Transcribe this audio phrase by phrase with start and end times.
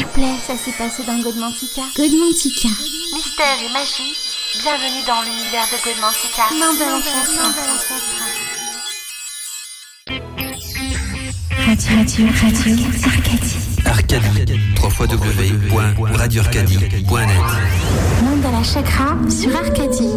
[0.00, 1.82] S'il vous plaît, ça s'est passé dans Godmantica.
[1.94, 2.68] Godmantica.
[3.12, 4.16] Mystère et magie,
[4.62, 6.44] bienvenue dans l'univers de Godmantica.
[6.58, 7.32] Main de l'ancêtre.
[11.66, 12.72] Radio, radio, radio,
[13.04, 13.58] Arcadie.
[13.84, 14.56] Arcadie.
[14.80, 17.44] www.radioarcadie.net
[18.24, 20.16] Mandala Chakra sur Arcadie.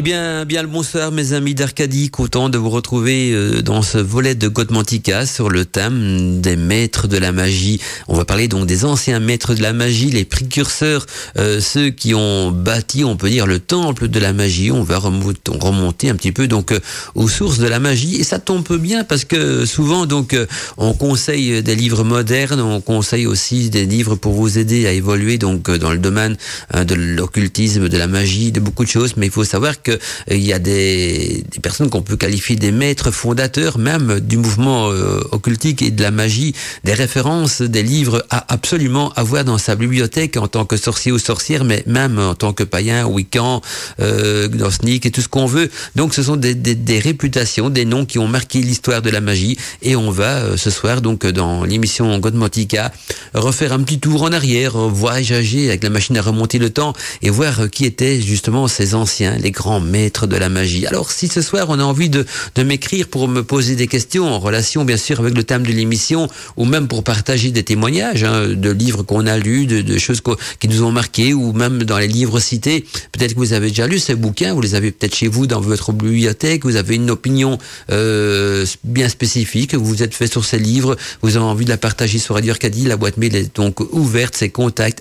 [0.00, 3.98] Eh bien, bien le bonsoir mes amis d'Arcadie, content de vous retrouver euh, dans ce
[3.98, 7.78] volet de Godmantica sur le thème des maîtres de la magie.
[8.08, 11.04] On va parler donc des anciens maîtres de la magie, les précurseurs,
[11.36, 14.70] euh, ceux qui ont bâti, on peut dire, le temple de la magie.
[14.70, 16.80] On va remonter un petit peu donc euh,
[17.14, 20.34] aux sources de la magie et ça tombe bien parce que souvent donc
[20.78, 25.36] on conseille des livres modernes, on conseille aussi des livres pour vous aider à évoluer
[25.36, 26.38] donc dans le domaine
[26.72, 30.36] hein, de l'occultisme, de la magie, de beaucoup de choses, mais il faut savoir euh,
[30.36, 35.82] y a des, personnes qu'on peut qualifier des maîtres fondateurs même du mouvement euh, occultique
[35.82, 40.48] et de la magie, des références, des livres à absolument avoir dans sa bibliothèque en
[40.48, 43.60] tant que sorcier ou sorcière, mais même en tant que païen, wiccan,
[44.00, 45.70] euh, gnostique et tout ce qu'on veut.
[45.96, 49.96] Donc ce sont des, réputations, des noms qui ont marqué l'histoire de la magie et
[49.96, 52.92] on va euh, ce soir donc dans l'émission Godmotica
[53.34, 57.30] refaire un petit tour en arrière, voyager avec la machine à remonter le temps et
[57.30, 60.86] voir qui étaient justement ces anciens, les grands maître de la magie.
[60.86, 64.26] Alors si ce soir on a envie de, de m'écrire pour me poser des questions
[64.26, 68.24] en relation bien sûr avec le thème de l'émission ou même pour partager des témoignages
[68.24, 70.20] hein, de livres qu'on a lus, de, de choses
[70.58, 73.86] qui nous ont marqué ou même dans les livres cités, peut-être que vous avez déjà
[73.86, 77.10] lu ces bouquins, vous les avez peut-être chez vous dans votre bibliothèque, vous avez une
[77.10, 77.58] opinion
[77.90, 81.78] euh, bien spécifique, vous vous êtes fait sur ces livres, vous avez envie de la
[81.78, 85.00] partager sur Radio Arcadie, la boîte mail est donc ouverte, c'est contact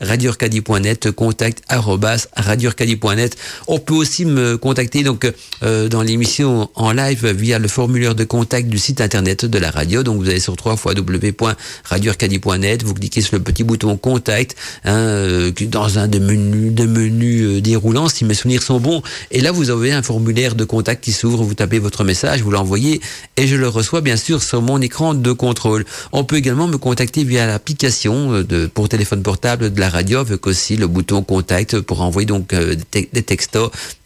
[0.00, 3.36] radioarcadie.net, contact radioarcadie.net.
[3.66, 5.30] On peut aussi me contacter donc
[5.62, 9.70] euh, dans l'émission en live via le formulaire de contact du site internet de la
[9.70, 10.02] radio.
[10.02, 15.98] Donc vous allez sur www.radioarcadie.net, vous cliquez sur le petit bouton contact hein, euh, dans
[15.98, 19.02] un des menus, des menus euh, déroulants si mes souvenirs sont bons.
[19.30, 22.50] Et là vous avez un formulaire de contact qui s'ouvre, vous tapez votre message, vous
[22.50, 23.00] l'envoyez
[23.36, 25.84] et je le reçois bien sûr sur mon écran de contrôle.
[26.12, 30.20] On peut également me contacter via l'application euh, de pour téléphone portable de la radio
[30.20, 32.54] avec aussi le bouton contact pour envoyer donc
[32.92, 33.22] des, des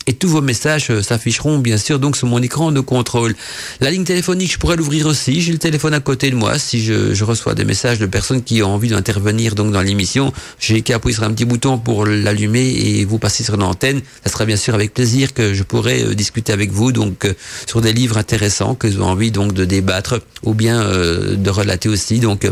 [0.06, 3.34] et tous vos messages euh, s'afficheront bien sûr donc sur mon écran de contrôle.
[3.80, 5.40] La ligne téléphonique, je pourrais l'ouvrir aussi.
[5.40, 6.58] J'ai le téléphone à côté de moi.
[6.58, 10.32] Si je, je reçois des messages de personnes qui ont envie d'intervenir donc dans l'émission,
[10.58, 14.02] j'ai qu'à appuyer sur un petit bouton pour l'allumer et vous passer sur l'antenne.
[14.24, 17.34] Ça sera bien sûr avec plaisir que je pourrai euh, discuter avec vous donc euh,
[17.66, 21.50] sur des livres intéressants que vous avez envie donc de débattre ou bien euh, de
[21.50, 22.46] relater aussi donc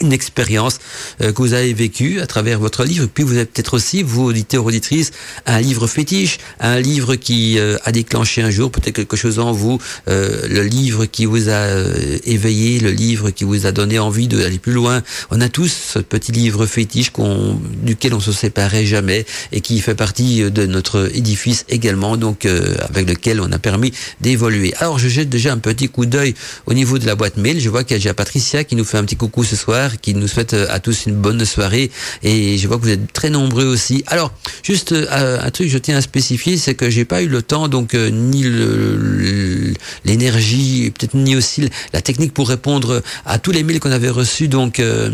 [0.00, 0.78] une expérience
[1.20, 3.06] euh, que vous avez vécue à travers votre livre.
[3.12, 5.12] Puis vous avez peut-être aussi, vous auditeurs, auditrices,
[5.46, 9.52] un livre fétiche, un livre qui euh, a déclenché un jour peut-être quelque chose en
[9.52, 13.98] vous, euh, le livre qui vous a euh, éveillé, le livre qui vous a donné
[13.98, 15.02] envie d'aller plus loin.
[15.30, 19.80] On a tous ce petit livre fétiche qu'on, duquel on se séparait jamais et qui
[19.80, 24.74] fait partie de notre édifice également, donc euh, avec lequel on a permis d'évoluer.
[24.78, 26.34] Alors je jette déjà un petit coup d'œil
[26.66, 27.60] au niveau de la boîte mail.
[27.60, 29.81] Je vois qu'il y a déjà Patricia qui nous fait un petit coucou ce soir
[30.00, 31.90] qui nous souhaite à tous une bonne soirée
[32.22, 34.04] et je vois que vous êtes très nombreux aussi.
[34.06, 34.32] Alors,
[34.62, 37.42] juste euh, un truc que je tiens à spécifier, c'est que j'ai pas eu le
[37.42, 38.44] temps, donc euh, ni
[40.04, 44.48] l'énergie, peut-être ni aussi la technique pour répondre à tous les mails qu'on avait reçus
[44.48, 45.10] donc euh,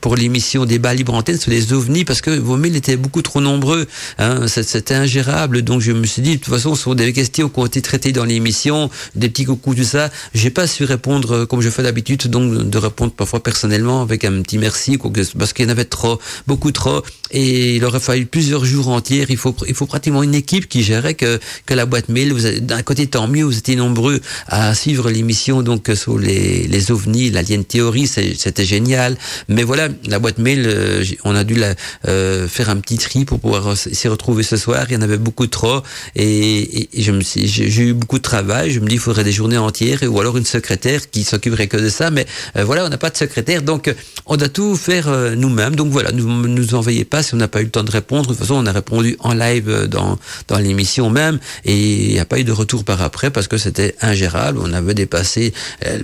[0.00, 3.40] pour l'émission débat libre antenne sur les ovnis parce que vos mails étaient beaucoup trop
[3.40, 3.86] nombreux,
[4.18, 5.62] hein, c'était ingérable.
[5.62, 7.82] Donc je me suis dit de toute façon, ce sont des questions qui ont été
[7.82, 10.10] traitées dans l'émission, des petits coucous tout ça.
[10.34, 14.42] J'ai pas su répondre comme je fais d'habitude, donc de répondre parfois personnellement avec un
[14.42, 14.98] petit merci
[15.38, 19.26] parce qu'il y en avait trop, beaucoup trop, et il aurait fallu plusieurs jours entiers.
[19.28, 22.34] Il faut, il faut pratiquement une équipe qui gérait que, que la boîte mail.
[22.60, 27.30] D'un côté, tant mieux, vous étiez nombreux à suivre l'émission donc sur les, les ovnis,
[27.30, 29.16] l'alien théorie, c'était génial.
[29.48, 31.74] Mais voilà, la boîte mail, euh, on a dû la,
[32.08, 34.86] euh, faire un petit tri pour pouvoir s'y retrouver ce soir.
[34.88, 35.82] Il y en avait beaucoup trop,
[36.14, 38.70] et, et je me j'ai eu beaucoup de travail.
[38.70, 41.76] Je me dis, il faudrait des journées entières, ou alors une secrétaire qui s'occuperait que
[41.76, 42.10] de ça.
[42.10, 43.93] Mais euh, voilà, on n'a pas de secrétaire, donc
[44.26, 45.76] on doit tout faire nous-mêmes.
[45.76, 48.22] Donc voilà, ne nous, envoyez pas si on n'a pas eu le temps de répondre.
[48.22, 50.18] De toute façon, on a répondu en live dans,
[50.48, 53.58] dans l'émission même et il n'y a pas eu de retour par après parce que
[53.58, 54.58] c'était ingérable.
[54.62, 55.52] On avait dépassé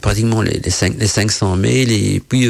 [0.03, 2.49] pratiquement les, les, 5, les 500 mails et puis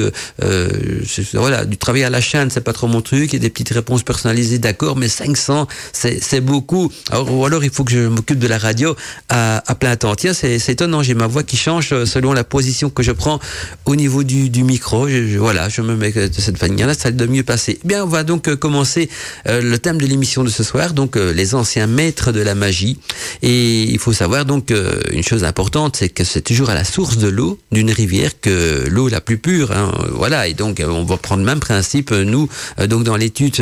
[1.34, 3.34] voilà, du travail à la chaîne, c'est pas trop mon truc.
[3.34, 6.90] A des petites réponses personnalisées, d'accord, mais 500, c'est beaucoup.
[7.10, 8.96] Alors, ou alors il faut que je m'occupe de la radio
[9.28, 10.14] à, plein temps.
[10.14, 13.40] Tiens, c'est étonnant, j'ai ma voix qui change selon la position que je prends
[13.84, 15.06] au niveau du, micro.
[15.38, 17.78] Voilà, je me mets de cette manière-là, ça de mieux passer.
[17.84, 19.08] Bien, on va donc euh, commencer
[19.48, 22.54] euh, le thème de l'émission de ce soir, donc euh, les anciens maîtres de la
[22.54, 22.98] magie.
[23.42, 24.72] Et il faut savoir donc
[25.12, 28.86] une chose importante, c'est que c'est toujours à la source de l'eau d'une rivière que
[28.88, 29.72] l'eau la plus pure.
[29.72, 32.48] Hein, voilà, et donc on va prendre le même principe nous,
[32.86, 33.56] donc dans l'étude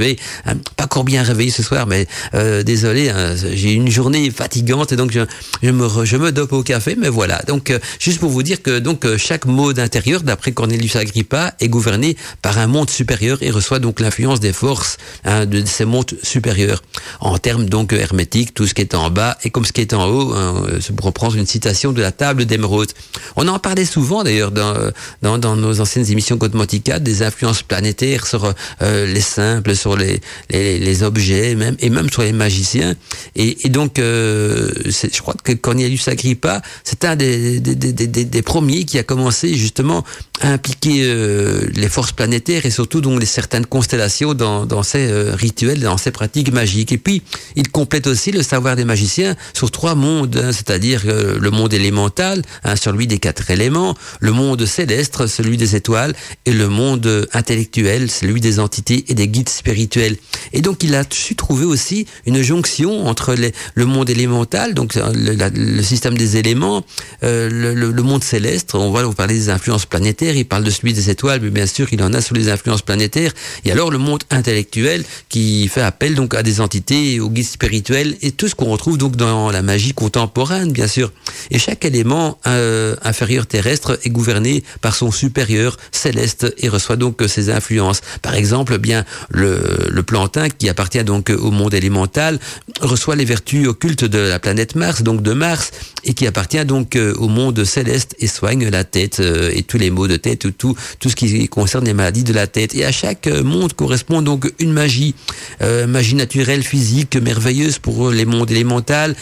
[0.45, 4.91] Hein, pas encore bien réveillé ce soir, mais euh, désolé, hein, j'ai une journée fatigante
[4.91, 5.21] et donc je,
[5.61, 7.41] je, me, je me dope au café, mais voilà.
[7.47, 11.53] Donc euh, juste pour vous dire que donc euh, chaque mode intérieur, d'après Cornelius Agrippa,
[11.59, 15.85] est gouverné par un monde supérieur et reçoit donc l'influence des forces hein, de ces
[15.85, 16.81] mondes supérieurs.
[17.19, 19.93] En termes donc hermétiques, tout ce qui est en bas et comme ce qui est
[19.93, 20.63] en haut, hein,
[20.95, 22.91] pour reprendre une citation de la table d'émeraude.
[23.35, 28.53] On en parlait souvent d'ailleurs dans, dans, nos anciennes émissions Cosmotica, des influences planétaires sur
[28.81, 32.95] les simples, sur les, les, objets, même et même sur les magiciens.
[33.35, 39.03] Et, donc, euh, je crois que Cornelius Agrippa, c'est un des, des, premiers qui a
[39.03, 40.03] commencé justement
[40.41, 45.97] impliquer euh, les forces planétaires et surtout donc certaines constellations dans, ses euh, rituels, dans
[45.97, 46.91] ses pratiques magiques.
[46.91, 47.21] Et puis,
[47.55, 51.73] il complète aussi le savoir des magiciens sur trois mondes, hein, c'est-à-dire euh, le monde
[51.73, 56.13] élémental, hein, celui des quatre éléments, le monde céleste, celui des étoiles,
[56.45, 60.17] et le monde intellectuel, celui des entités et des guides spirituels
[60.53, 63.35] et donc il a su trouver aussi une jonction entre
[63.73, 66.83] le monde élémental, donc le, système des éléments,
[67.21, 68.75] le, le, monde céleste.
[68.75, 70.24] On va vous parler des influences planétaires.
[70.33, 72.81] Il parle de celui des étoiles, mais bien sûr il en a sur les influences
[72.81, 73.33] planétaires.
[73.65, 78.15] Et alors le monde intellectuel qui fait appel donc à des entités, aux guides spirituels
[78.21, 81.11] et tout ce qu'on retrouve donc dans la magie contemporaine, bien sûr.
[81.51, 87.21] Et chaque élément euh, inférieur terrestre est gouverné par son supérieur céleste et reçoit donc
[87.27, 88.01] ses influences.
[88.21, 92.39] Par exemple, bien le le plantain, qui appartient donc au monde élémental,
[92.81, 95.71] reçoit les vertus occultes de la planète Mars, donc de Mars,
[96.03, 99.77] et qui appartient donc euh, au monde céleste et soigne la tête euh, et tous
[99.77, 102.75] les maux de tête, tout, tout ce qui concerne les maladies de la tête.
[102.75, 105.15] Et à chaque euh, monde correspond donc une magie,
[105.61, 109.15] magie naturelle, physique, merveilleuse pour les mondes élémentales,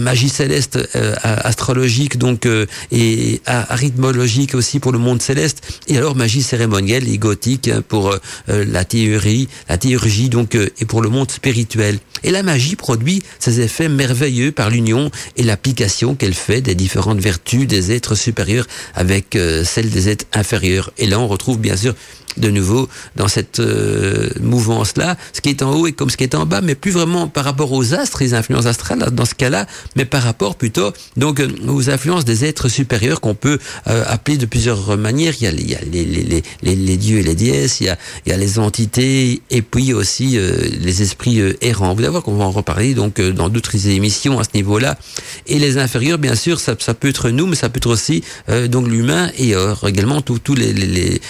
[0.00, 0.78] magie céleste,
[1.22, 2.46] astrologique donc
[2.90, 8.14] et arithmologique aussi pour le monde céleste, et alors magie cérémonielle et gothique hein, pour
[8.48, 11.98] la théorie, la théurgie donc et pour le monde spirituel.
[12.22, 17.20] Et la magie produit ses effets merveilleux par l'union et l'application qu'elle fait des différentes
[17.20, 20.90] vertus des êtres supérieurs avec euh, celles des êtres inférieurs.
[20.98, 21.94] Et là, on retrouve bien sûr
[22.36, 25.16] de nouveau dans cette euh, mouvance-là.
[25.32, 27.28] Ce qui est en haut est comme ce qui est en bas, mais plus vraiment
[27.28, 29.66] par rapport aux astres, les influences astrales dans ce cas-là,
[29.96, 34.36] mais par rapport plutôt donc euh, aux influences des êtres supérieurs qu'on peut euh, appeler
[34.36, 35.34] de plusieurs manières.
[35.40, 37.86] Il y a, il y a les, les, les, les, dieux et les déesses, il
[37.86, 41.94] y a, il y a les entités, et puis aussi les esprits errants.
[41.94, 44.98] Vous allez voir qu'on va en reparler donc dans d'autres émissions à ce niveau-là.
[45.46, 48.22] Et les inférieurs, bien sûr, ça, ça peut être nous, mais ça peut être aussi
[48.68, 49.54] donc l'humain et
[49.86, 51.20] également tous les les,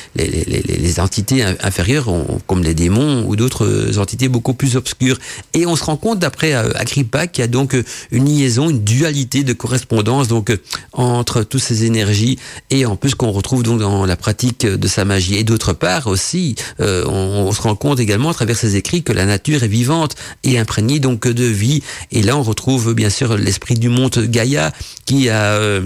[0.88, 2.08] les, entités inférieures,
[2.46, 5.18] comme les démons ou d'autres entités beaucoup plus obscures.
[5.54, 7.76] Et on se rend compte, d'après Agrippa, qu'il y a donc
[8.10, 10.56] une liaison, une dualité de correspondance donc
[10.92, 12.38] entre toutes ces énergies
[12.70, 15.36] et en plus qu'on retrouve donc dans la pratique de sa magie.
[15.36, 19.12] Et d'autre part aussi, euh, on, se rend compte également à travers ses écrits que
[19.12, 20.14] la nature est vivante
[20.44, 21.82] et imprégnée donc de vie.
[22.12, 24.72] Et là, on retrouve bien sûr l'esprit du monde Gaïa
[25.06, 25.82] qui a euh,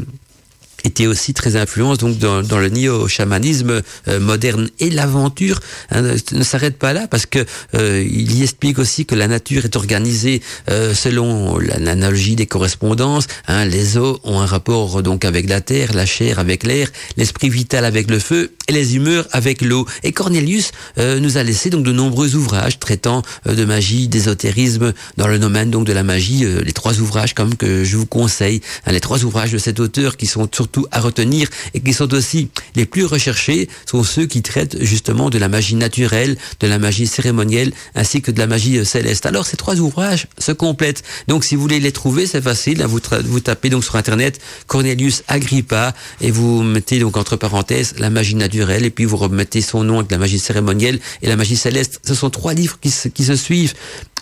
[0.84, 5.60] était aussi très influence donc dans, le néo-chamanisme euh, moderne et l'aventure
[5.90, 9.64] hein, ne s'arrête pas là parce que euh, il y explique aussi que la nature
[9.64, 15.48] est organisée euh, selon l'analogie des correspondances hein, les eaux ont un rapport donc avec
[15.48, 19.60] la terre la chair avec l'air l'esprit vital avec le feu et les humeurs avec
[19.60, 19.86] l'eau.
[20.04, 25.38] Et Cornelius nous a laissé donc de nombreux ouvrages traitant de magie d'ésotérisme dans le
[25.38, 29.00] domaine donc de la magie les trois ouvrages comme que je vous conseille hein, les
[29.00, 32.86] trois ouvrages de cet auteur qui sont surtout à retenir et qui sont aussi les
[32.86, 37.72] plus recherchés sont ceux qui traitent justement de la magie naturelle, de la magie cérémonielle
[37.94, 39.26] ainsi que de la magie euh, céleste.
[39.26, 41.02] Alors ces trois ouvrages se complètent.
[41.28, 42.82] Donc si vous voulez les trouver, c'est facile.
[42.84, 48.10] Vous, vous tapez donc sur internet Cornelius Agrippa et vous mettez donc entre parenthèses la
[48.10, 51.56] magie naturelle et puis vous remettez son nom avec la magie cérémonielle et la magie
[51.56, 52.00] céleste.
[52.06, 53.74] Ce sont trois livres qui qui se suivent.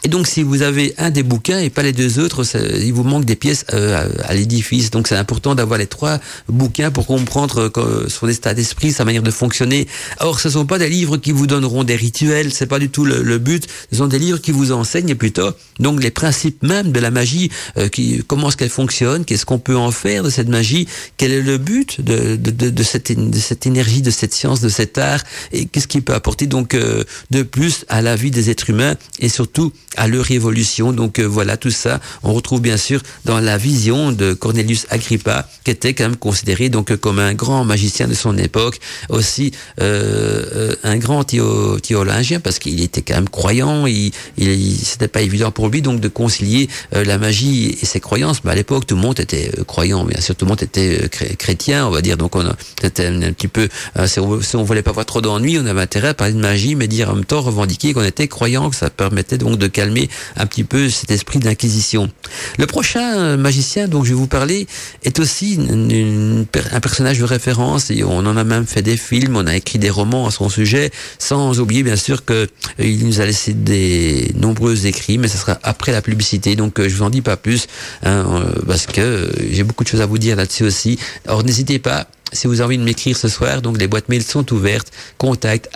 [0.03, 3.05] Et donc, si vous avez un des bouquins et pas les deux autres, il vous
[3.05, 4.91] manque des pièces euh, à, l'édifice.
[4.91, 9.23] Donc, c'est important d'avoir les trois bouquins pour comprendre euh, son état d'esprit, sa manière
[9.23, 9.87] de fonctionner.
[10.21, 12.53] Or, ce sont pas des livres qui vous donneront des rituels.
[12.53, 13.67] C'est pas du tout le, but.
[13.93, 17.51] Ce sont des livres qui vous enseignent plutôt donc les principes même de la magie,
[17.79, 17.89] euh,
[18.27, 21.57] comment est-ce qu'elle fonctionne, qu'est-ce qu'on peut en faire de cette magie, quel est le
[21.57, 26.03] but de, cette, de cette énergie, de cette science, de cet art, et qu'est-ce qui
[26.03, 30.31] peut apporter donc de plus à la vie des êtres humains et surtout à leur
[30.31, 30.93] évolution.
[30.93, 35.49] Donc euh, voilà, tout ça, on retrouve bien sûr dans la vision de Cornelius Agrippa,
[35.65, 38.79] qui était quand même considéré donc comme un grand magicien de son époque,
[39.09, 43.87] aussi euh, euh un grand théologien parce qu'il était quand même croyant.
[43.87, 48.01] Il, il, c'était pas évident pour lui donc de concilier euh, la magie et ses
[48.01, 48.45] croyances.
[48.45, 51.87] Mais à l'époque, tout le monde était croyant, bien sûr, tout le monde était chrétien,
[51.87, 52.17] on va dire.
[52.17, 52.45] Donc on
[52.81, 53.69] c'était un, petit peu,
[54.07, 56.39] si on, si on voulait pas avoir trop d'ennuis, on avait intérêt à parler de
[56.39, 59.67] magie, mais dire en même temps revendiquer qu'on était croyant, que ça permettait donc de
[59.81, 62.11] calmer un petit peu cet esprit d'inquisition.
[62.59, 64.67] Le prochain euh, magicien dont je vais vous parler
[65.05, 69.47] est aussi un personnage de référence et on en a même fait des films, on
[69.47, 72.47] a écrit des romans à son sujet, sans oublier bien sûr que euh,
[72.79, 76.87] il nous a laissé des nombreux écrits, mais ce sera après la publicité, donc euh,
[76.87, 77.67] je vous en dis pas plus
[78.03, 80.99] hein, parce que j'ai beaucoup de choses à vous dire là-dessus aussi.
[81.27, 84.23] Alors n'hésitez pas si vous avez envie de m'écrire ce soir, donc les boîtes mail
[84.23, 85.69] sont ouvertes, contact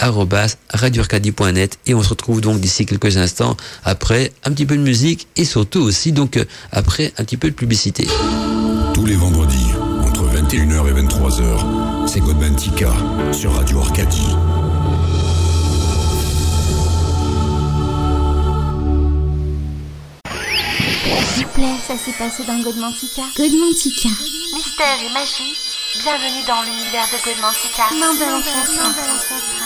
[0.70, 5.26] radioarcadie.net et on se retrouve donc d'ici quelques instants après un petit peu de musique
[5.36, 8.06] et surtout aussi donc euh, après un petit peu de publicité.
[8.92, 12.92] Tous les vendredis, entre 21h et 23h, c'est Godman Tika
[13.32, 14.18] sur Radio Arcadie.
[21.34, 23.22] S'il vous plaît, ça s'est passé dans Godmantica.
[23.36, 24.08] Godmantica.
[24.54, 27.24] Mystère et magie Bienvenue dans l'univers de
[28.14, 29.63] de l'ancêtre.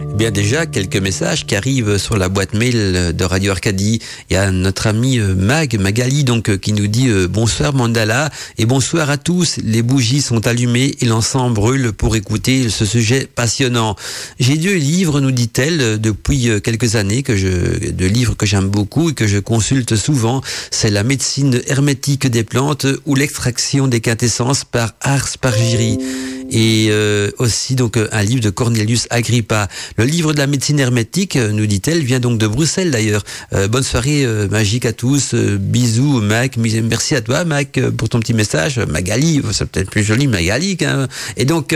[0.00, 4.00] Bien déjà, quelques messages qui arrivent sur la boîte mail de Radio Arcadie.
[4.28, 7.72] Il y a notre ami euh, Mag, Magali, donc, euh, qui nous dit euh, bonsoir
[7.72, 9.58] Mandala et bonsoir à tous.
[9.62, 13.94] Les bougies sont allumées et l'encens brûle pour écouter ce sujet passionnant.
[14.40, 19.10] J'ai deux livres, nous dit-elle, depuis quelques années, que je, de livres que j'aime beaucoup
[19.10, 20.42] et que je consulte souvent.
[20.72, 25.98] C'est la médecine hermétique des plantes ou l'extraction des quintessences par Ars Pargiri
[26.50, 26.90] et
[27.38, 29.68] aussi donc un livre de Cornelius Agrippa.
[29.96, 33.24] Le livre de la médecine hermétique, euh, nous dit-elle, vient donc de Bruxelles d'ailleurs.
[33.52, 35.34] Euh, bonne soirée magique à tous.
[35.34, 36.56] bisous Mac.
[36.56, 38.78] Merci à toi Mac pour ton petit message.
[38.78, 40.76] Magali, c'est peut-être plus joli Magali.
[41.36, 41.74] Et donc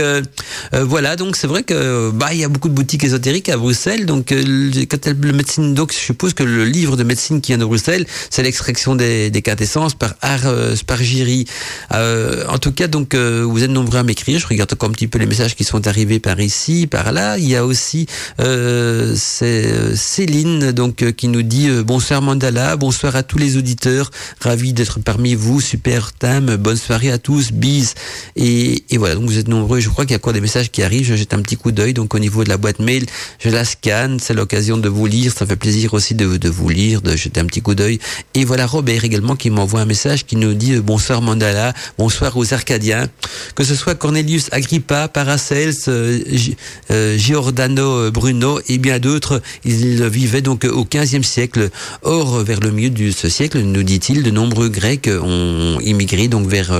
[0.71, 4.05] voilà, donc c'est vrai que bah il y a beaucoup de boutiques ésotériques à Bruxelles.
[4.05, 7.65] Donc quand le médecine, donc je suppose que le livre de médecine qui vient de
[7.65, 11.45] Bruxelles, c'est l'extraction des, des quintessences par Art Spargiri.
[11.91, 14.39] en tout cas, donc vous êtes nombreux à m'écrire.
[14.39, 17.37] Je regarde un petit peu les messages qui sont arrivés par ici, par là.
[17.37, 17.98] Il y a aussi
[18.39, 23.57] euh, c'est euh, Céline donc euh, qui nous dit bonsoir Mandala, bonsoir à tous les
[23.57, 27.95] auditeurs, ravi d'être parmi vous, super thème, bonne soirée à tous, bis.
[28.35, 29.79] Et, voilà, donc vous êtes nombreux.
[29.79, 31.05] Je crois qu'il y a encore des messages qui arrivent.
[31.05, 33.05] Je jette un petit coup d'œil donc au niveau de la boîte mail,
[33.39, 34.19] je la scanne.
[34.19, 35.33] C'est l'occasion de vous lire.
[35.35, 37.99] Ça fait plaisir aussi de, de vous lire, de jeter un petit coup d'œil.
[38.33, 42.53] Et voilà Robert également qui m'envoie un message qui nous dit bonsoir Mandala, bonsoir aux
[42.53, 43.07] Arcadiens,
[43.55, 45.73] que ce soit Cornelius Agrippa, Paracels,
[47.17, 49.41] Giordano Bruno et bien d'autres.
[49.65, 51.69] Ils vivaient donc au XVe siècle.
[52.03, 56.47] Or, vers le milieu de ce siècle, nous dit-il, de nombreux Grecs ont immigré donc
[56.47, 56.71] vers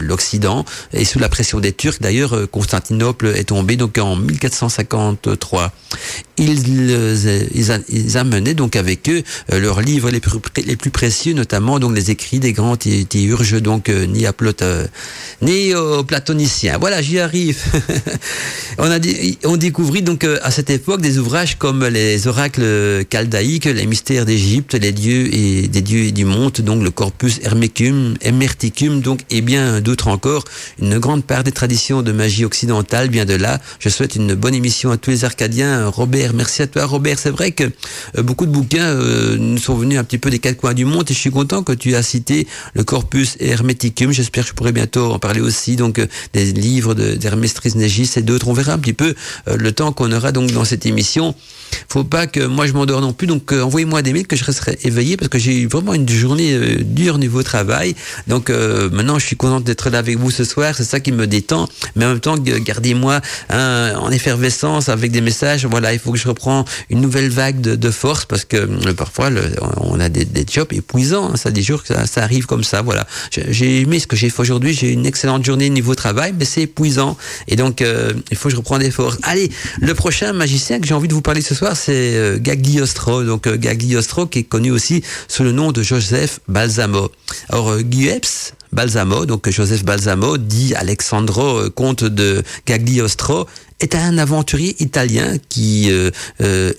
[0.00, 1.98] l'Occident et sous la pression des Turcs.
[2.00, 5.72] D'ailleurs, Constantinople est tombé donc en 1453.
[6.36, 6.90] Ils,
[7.88, 12.10] ils, amenaient donc avec eux leurs livres les plus, les plus précieux, notamment donc les
[12.10, 14.32] écrits des grands théurges, donc ni à
[16.06, 16.78] platoniciens.
[16.78, 17.62] Voilà, j'y arrive.
[18.78, 18.98] on a
[19.44, 24.74] on découvrit donc à cette époque des ouvrages comme les oracles chaldaïques, les mystères d'Égypte,
[24.74, 30.06] les dieux et des dieux du monde, donc le corpus hermeticum, donc et bien d'autres
[30.06, 30.44] encore.
[30.80, 33.60] Une grande part des traditions de magie occidentale vient de là.
[33.80, 35.88] Je souhaite une bonne émission à tous les Arcadiens.
[35.88, 37.18] Robert, merci à toi, Robert.
[37.18, 37.64] C'est vrai que
[38.22, 41.10] beaucoup de bouquins euh, nous sont venus un petit peu des quatre coins du monde
[41.10, 44.12] et je suis content que tu as cité le corpus hermeticum.
[44.12, 45.74] J'espère que je pourrai bientôt en parler aussi.
[45.74, 48.46] Donc euh, des livres d'Hermès Trismégis et d'autres.
[48.46, 49.16] On verra un petit peu
[49.48, 51.34] euh, le temps qu'on aura donc dans cette émission.
[51.88, 53.26] Faut pas que moi je m'endors non plus.
[53.26, 56.58] Donc envoyez-moi des mails que je resterai éveillé parce que j'ai eu vraiment une journée
[56.80, 57.94] dure niveau travail.
[58.26, 60.74] Donc maintenant je suis content d'être là avec vous ce soir.
[60.76, 61.68] C'est ça qui me détend.
[61.96, 65.66] Mais en même temps gardez-moi hein, en effervescence avec des messages.
[65.66, 69.30] Voilà, il faut que je reprends une nouvelle vague de, de force parce que parfois
[69.30, 69.42] le,
[69.78, 71.30] on a des, des jobs épuisants.
[71.32, 72.82] Hein, ça des jours que ça, ça, arrive comme ça.
[72.82, 73.06] Voilà.
[73.30, 74.74] J'ai aimé ce que j'ai fait aujourd'hui.
[74.74, 77.16] J'ai une excellente journée niveau travail, mais c'est épuisant.
[77.48, 79.18] Et donc, euh, il faut que je reprenne des forces.
[79.22, 79.50] Allez,
[79.80, 83.24] le prochain magicien que j'ai envie de vous parler ce soir, c'est euh, Gagliostro.
[83.24, 87.10] Donc, euh, Gagliostro qui est connu aussi sous le nom de Joseph Balsamo.
[87.48, 87.82] Alors, euh,
[88.72, 93.46] Balsamo, donc Joseph Balsamo, dit Alexandro, comte de Gagliostro,
[93.80, 96.72] est un aventurier italien qui euh, euh,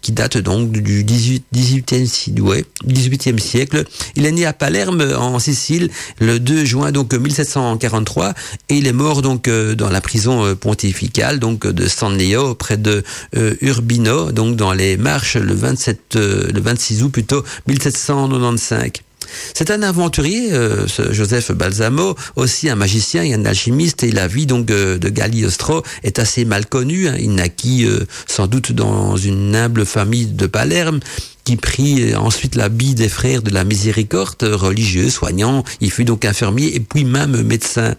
[0.00, 3.84] qui date donc du 18, 18e, ouais, 18e siècle.
[4.16, 8.34] Il est né à Palerme en Sicile le 2 juin donc 1743
[8.68, 12.76] et il est mort donc euh, dans la prison pontificale donc de San Leo près
[12.76, 13.04] de
[13.36, 19.09] euh, Urbino donc dans les Marches le 27 le 26 août plutôt 1795.
[19.54, 24.26] C'est un aventurier, euh, ce Joseph Balsamo, aussi un magicien et un alchimiste, et la
[24.26, 27.08] vie donc euh, de Galiostro est assez mal connue.
[27.08, 27.16] Hein.
[27.18, 31.00] Il naquit euh, sans doute dans une humble famille de Palerme,
[31.44, 35.64] qui prit ensuite l'habit des frères de la miséricorde, religieux, soignant.
[35.80, 37.94] Il fut donc infirmier et puis même médecin.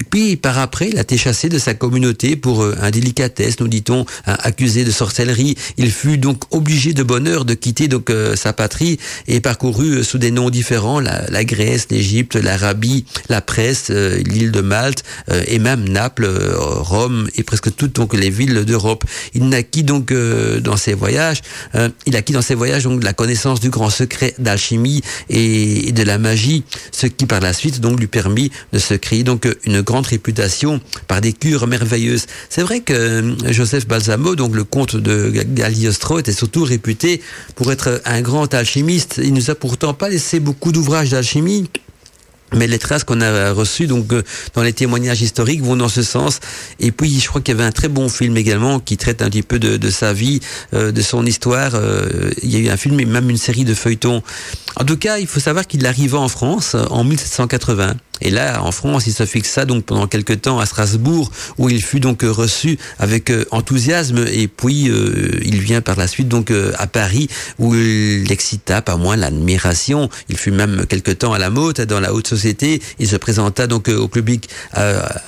[0.00, 3.68] Et puis, par après, il a été chassé de sa communauté pour euh, indélicatesse, nous
[3.68, 5.56] dit-on, accusé de sorcellerie.
[5.76, 10.02] Il fut donc obligé de bonheur de quitter donc euh, sa patrie et parcouru euh,
[10.02, 15.04] sous des noms différents la, Grèce, l'Égypte, l'Arabie, la Presse, euh, l'île de Malte
[15.46, 19.04] et même Naples, Rome et presque toutes donc les villes d'Europe.
[19.34, 21.42] Il naquit donc dans ses voyages,
[22.06, 26.02] il acquit dans ses voyages donc la connaissance du grand secret d'alchimie et, et de
[26.02, 29.75] la magie, ce qui par la suite donc lui permit de se créer donc une
[29.82, 32.26] grande réputation par des cures merveilleuses.
[32.48, 37.20] C'est vrai que Joseph Balsamo, donc le comte de Gagliostro, était surtout réputé
[37.54, 39.20] pour être un grand alchimiste.
[39.22, 41.68] Il nous a pourtant pas laissé beaucoup d'ouvrages d'alchimie.
[42.54, 44.06] Mais les traces qu'on a reçues donc
[44.54, 46.38] dans les témoignages historiques vont dans ce sens.
[46.78, 49.28] Et puis je crois qu'il y avait un très bon film également qui traite un
[49.28, 50.40] petit peu de, sa vie,
[50.72, 51.72] euh, de son histoire.
[51.74, 54.22] Euh, il y a eu un film et même une série de feuilletons.
[54.76, 57.96] En tout cas, il faut savoir qu'il arriva en France en 1780.
[58.20, 61.82] Et là, en France, il se fixa donc pendant quelques temps à Strasbourg, où il
[61.82, 64.24] fut donc reçu avec euh, enthousiasme.
[64.32, 68.82] Et puis, euh, il vient par la suite donc euh, à Paris, où il excita
[68.82, 70.08] pas moins l'admiration.
[70.28, 72.80] Il fut même quelque temps à la mode dans la haute société.
[72.98, 74.48] Il se présenta donc au public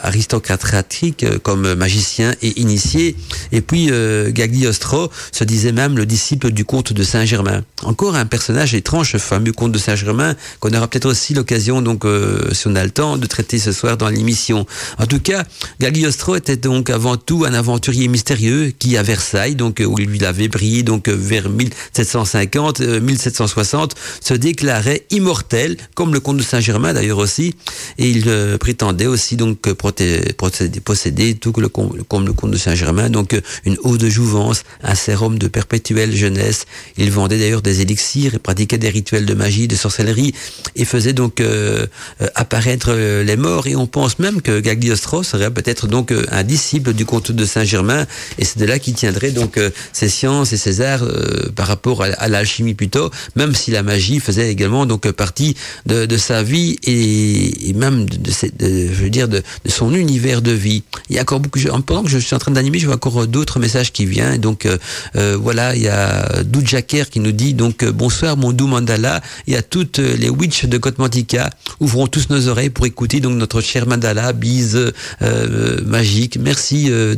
[0.03, 3.16] aristocratique comme magicien et initié.
[3.53, 3.90] Et puis,
[4.29, 7.62] Gagliostro se disait même le disciple du comte de Saint-Germain.
[7.83, 12.05] Encore un personnage étrange, fameux comte de Saint-Germain, qu'on aura peut-être aussi l'occasion donc
[12.53, 14.67] si on le temps de traiter ce soir dans l'émission.
[14.99, 15.45] En tout cas,
[15.81, 20.49] Gagliostro était donc avant tout un aventurier mystérieux qui à Versailles, donc où il avait
[20.49, 27.55] brillé donc vers 1750, 1760, se déclarait immortel, comme le comte de Saint-Germain d'ailleurs aussi,
[27.99, 33.77] et il euh, prétendait aussi donc posséder, tout comme le comte de Saint-Germain, donc une
[33.83, 36.67] eau de jouvence, un sérum de perpétuelle jeunesse.
[36.97, 40.35] Il vendait d'ailleurs des élixirs et pratiquait des rituels de magie, de sorcellerie,
[40.77, 41.87] et faisait donc euh,
[42.35, 47.04] apparaître les morts et on pense même que Gagliostro serait peut-être donc un disciple du
[47.04, 48.07] comte de Saint-Germain
[48.38, 49.59] et c'est de là qu'il tiendrait donc
[49.92, 53.83] ses sciences et ses arts euh, par rapport à, à l'alchimie plutôt, même si la
[53.83, 55.54] magie faisait également donc partie
[55.87, 60.52] de, sa vie et, et même de, de, je veux dire de, son univers de
[60.52, 60.83] vie.
[61.09, 63.26] Il y a encore beaucoup, pendant que je suis en train d'animer, je vois encore
[63.26, 64.35] d'autres messages qui viennent.
[64.35, 64.78] Et donc euh,
[65.16, 69.54] euh, voilà, il y a Doudjaker qui nous dit donc bonsoir mon doux mandala, y
[69.54, 71.50] a toutes les witches de Kotmantika,
[71.81, 74.92] ouvrons tous nos oreilles pour écouter donc notre cher Mandala, bise
[75.23, 76.38] euh, magique.
[76.40, 77.14] Merci euh,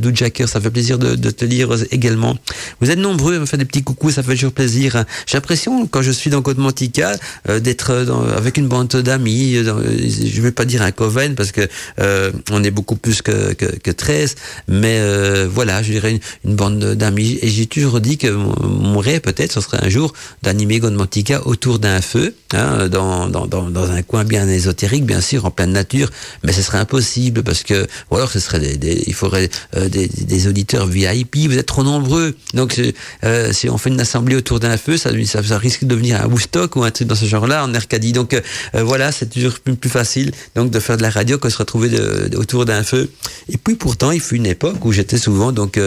[0.46, 2.36] ça fait plaisir de, te lire également.
[2.80, 5.04] Vous êtes nombreux à me faire des petits coucous, ça fait toujours plaisir.
[5.26, 7.16] J'ai l'impression quand je suis dans Côte Mantica
[7.48, 7.92] euh, d'être
[8.36, 9.54] avec une bande d'amis.
[9.54, 11.62] Je vais pas dire un coven parce que
[12.00, 14.34] euh, on est beaucoup plus que, que, que 13,
[14.68, 17.38] mais euh, voilà, je dirais une, bande d'amis.
[17.42, 21.78] Et j'ai toujours dit que mon rêve peut-être ce serait un jour d'animer Côte autour
[21.78, 26.10] d'un feu, hein, dans, dans, dans, un coin bien ésotérique, bien sûr, en pleine nature,
[26.42, 30.48] mais ce serait impossible parce que, ou alors ce serait des, il faudrait euh, des,
[30.48, 32.80] auditeurs VIP, vous êtes trop nombreux, donc
[33.24, 35.10] euh, si on fait une assemblée autour d'un feu, ça,
[35.58, 38.12] risque de devenir un Woodstock ou un truc dans ce genre-là en Arcadie.
[38.12, 38.40] Donc euh,
[38.82, 41.90] voilà, c'est toujours plus, facile donc de faire de la radio que de se retrouver
[42.36, 43.10] autour d'un feu.
[43.48, 45.78] Et puis pourtant, il fut une époque où j'étais souvent donc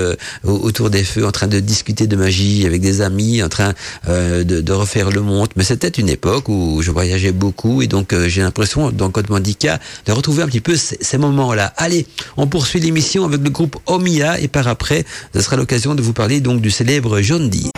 [0.43, 3.73] autour des feux, en train de discuter de magie avec des amis, en train
[4.07, 5.49] de, refaire le monde.
[5.55, 9.79] Mais c'était une époque où je voyageais beaucoup et donc j'ai l'impression, dans Code Mandica,
[10.05, 11.73] de retrouver un petit peu ces, ces moments-là.
[11.77, 12.05] Allez,
[12.37, 16.13] on poursuit l'émission avec le groupe Omia et par après, ce sera l'occasion de vous
[16.13, 17.71] parler donc du célèbre John Dee.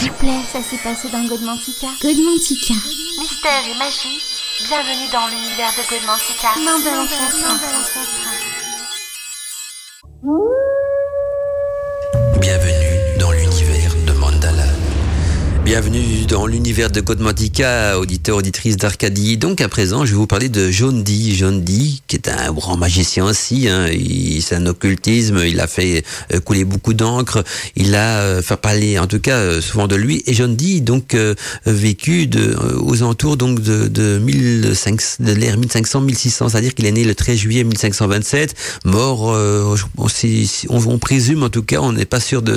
[0.00, 1.88] S'il vous plaît, ça s'est passé dans Godmantica.
[2.02, 2.74] Godmantica.
[3.20, 4.20] Mystère et magie,
[4.68, 6.48] bienvenue dans l'univers de Godmantica.
[6.64, 7.38] Main de l'ancêtre.
[15.68, 19.36] Bienvenue dans l'univers de Godmantica, auditeur, auditrice d'Arcadie.
[19.36, 21.34] Donc à présent, je vais vous parler de John Dee.
[21.36, 23.68] John Dee, qui est un grand magicien aussi.
[23.68, 23.86] Hein.
[24.40, 25.42] C'est un occultisme.
[25.46, 27.44] Il a fait euh, couler beaucoup d'encre.
[27.76, 30.22] Il a euh, fait parler, en tout cas, euh, souvent de lui.
[30.26, 31.14] Et John Dee, donc,
[31.66, 32.30] vécu
[32.78, 37.36] aux alentours donc de, de, 1500, de l'ère 1500-1600, c'est-à-dire qu'il est né le 13
[37.36, 38.54] juillet 1527,
[38.86, 39.36] mort.
[40.68, 42.56] On, présume, en tout cas, on n'est pas sûr de,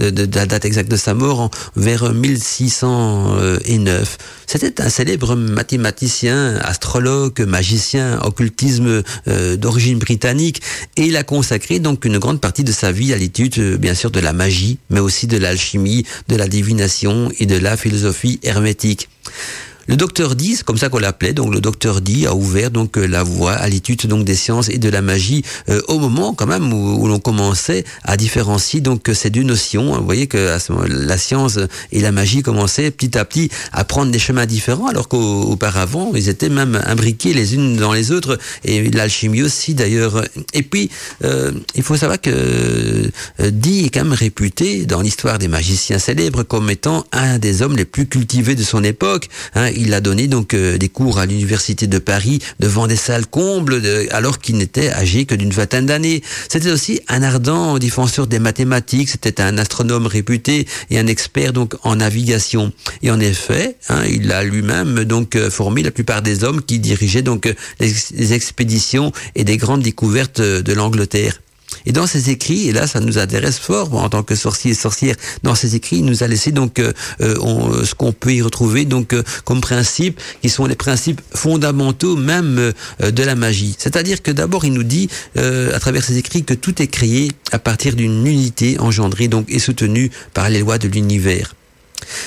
[0.00, 4.18] la date exacte de sa mort, vers 1600 609.
[4.46, 10.62] C'était un célèbre mathématicien, astrologue, magicien, occultisme euh, d'origine britannique
[10.96, 13.94] et il a consacré donc une grande partie de sa vie à l'étude euh, bien
[13.94, 18.40] sûr de la magie, mais aussi de l'alchimie, de la divination et de la philosophie
[18.42, 19.08] hermétique.
[19.88, 22.98] Le docteur Dee, c'est comme ça qu'on l'appelait, donc le docteur Dee a ouvert donc
[22.98, 26.46] la voie à l'étude donc des sciences et de la magie euh, au moment quand
[26.46, 29.96] même où, où l'on commençait à différencier donc ces deux notions.
[29.96, 31.58] Vous voyez que à ce moment, la science
[31.90, 36.28] et la magie commençaient petit à petit à prendre des chemins différents, alors qu'auparavant ils
[36.28, 40.22] étaient même imbriqués les unes dans les autres et l'alchimie aussi d'ailleurs.
[40.52, 40.90] Et puis
[41.24, 45.98] euh, il faut savoir que euh, Dee est quand même réputé dans l'histoire des magiciens
[45.98, 49.28] célèbres comme étant un des hommes les plus cultivés de son époque.
[49.54, 53.26] Hein, il a donné donc euh, des cours à l'université de Paris devant des salles
[53.26, 56.22] combles alors qu'il n'était âgé que d'une vingtaine d'années.
[56.48, 61.74] C'était aussi un ardent défenseur des mathématiques, c'était un astronome réputé et un expert donc
[61.82, 62.72] en navigation.
[63.02, 66.78] Et en effet, hein, il a lui-même donc euh, formé la plupart des hommes qui
[66.78, 71.40] dirigeaient donc euh, les, les expéditions et des grandes découvertes de l'Angleterre.
[71.86, 74.74] Et dans ses écrits, et là ça nous intéresse fort en tant que sorcier et
[74.74, 76.92] sorcière, dans ses écrits, il nous a laissé donc euh,
[77.40, 82.16] on, ce qu'on peut y retrouver donc euh, comme principes, qui sont les principes fondamentaux
[82.16, 83.74] même euh, de la magie.
[83.78, 87.58] C'est-à-dire que d'abord il nous dit à travers ses écrits que tout est créé à
[87.58, 91.54] partir d'une unité engendrée donc et soutenue par les lois de l'univers.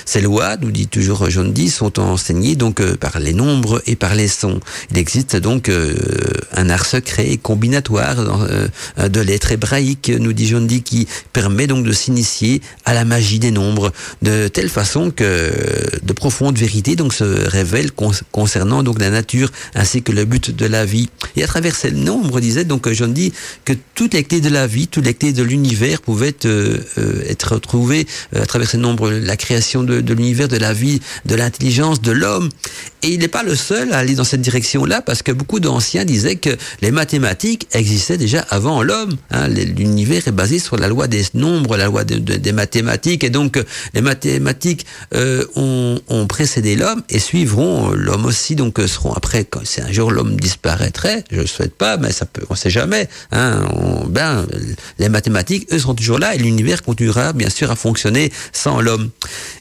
[0.05, 3.95] Ces lois, nous dit toujours John Dee, sont enseignées donc euh, par les nombres et
[3.95, 4.59] par les sons.
[4.91, 5.95] Il existe donc euh,
[6.53, 8.67] un art secret et combinatoire euh,
[9.09, 13.39] de lettres hébraïques, nous dit John Dee, qui permet donc de s'initier à la magie
[13.39, 15.51] des nombres de telle façon que
[16.03, 20.55] de profondes vérités donc se révèlent con concernant donc la nature ainsi que le but
[20.55, 21.09] de la vie.
[21.35, 23.33] Et à travers ces nombres, disait donc John Dee
[23.65, 26.35] que toutes les clés de la vie, toutes les clés de l'univers pouvaient
[27.29, 32.01] être retrouvées à travers ces nombres, la création de, l'univers, de la vie, de l'intelligence
[32.01, 32.49] de l'homme.
[33.03, 36.05] Et il n'est pas le seul à aller dans cette direction-là, parce que beaucoup d'anciens
[36.05, 39.15] disaient que les mathématiques existaient déjà avant l'homme.
[39.31, 39.47] Hein.
[39.47, 43.29] L'univers est basé sur la loi des nombres, la loi de, de, des mathématiques, et
[43.29, 43.59] donc
[43.93, 48.55] les mathématiques euh, ont, précédé l'homme et suivront l'homme aussi.
[48.55, 52.25] Donc seront après, quand c'est un jour l'homme disparaîtrait, je ne souhaite pas, mais ça
[52.25, 53.09] peut, on ne sait jamais.
[53.31, 53.67] Hein.
[54.07, 54.45] Ben,
[54.99, 59.09] les mathématiques, eux, seront toujours là, et l'univers continuera bien sûr à fonctionner sans l'homme.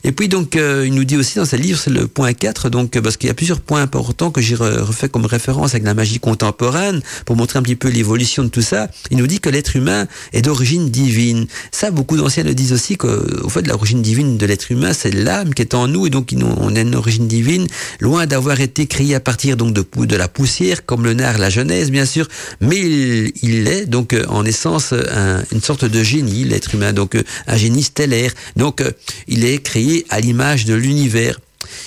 [0.04, 2.70] Et puis donc, euh, il nous dit aussi dans ce livre, c'est le point 4,
[2.70, 5.94] donc parce qu'il y a plusieurs points importants que j'ai refait comme référence avec la
[5.94, 8.88] magie contemporaine pour montrer un petit peu l'évolution de tout ça.
[9.10, 11.46] Il nous dit que l'être humain est d'origine divine.
[11.72, 15.54] Ça, beaucoup d'anciens le disent aussi qu'au fait, l'origine divine de l'être humain, c'est l'âme
[15.54, 17.66] qui est en nous et donc on a une origine divine,
[18.00, 21.90] loin d'avoir été créé à partir donc de, la poussière, comme le nard, la Genèse,
[21.90, 22.28] bien sûr,
[22.60, 27.56] mais il, est donc en essence un, une sorte de génie, l'être humain, donc un
[27.56, 28.32] génie stellaire.
[28.56, 28.82] Donc
[29.28, 31.40] il est créé à l'image de l'univers.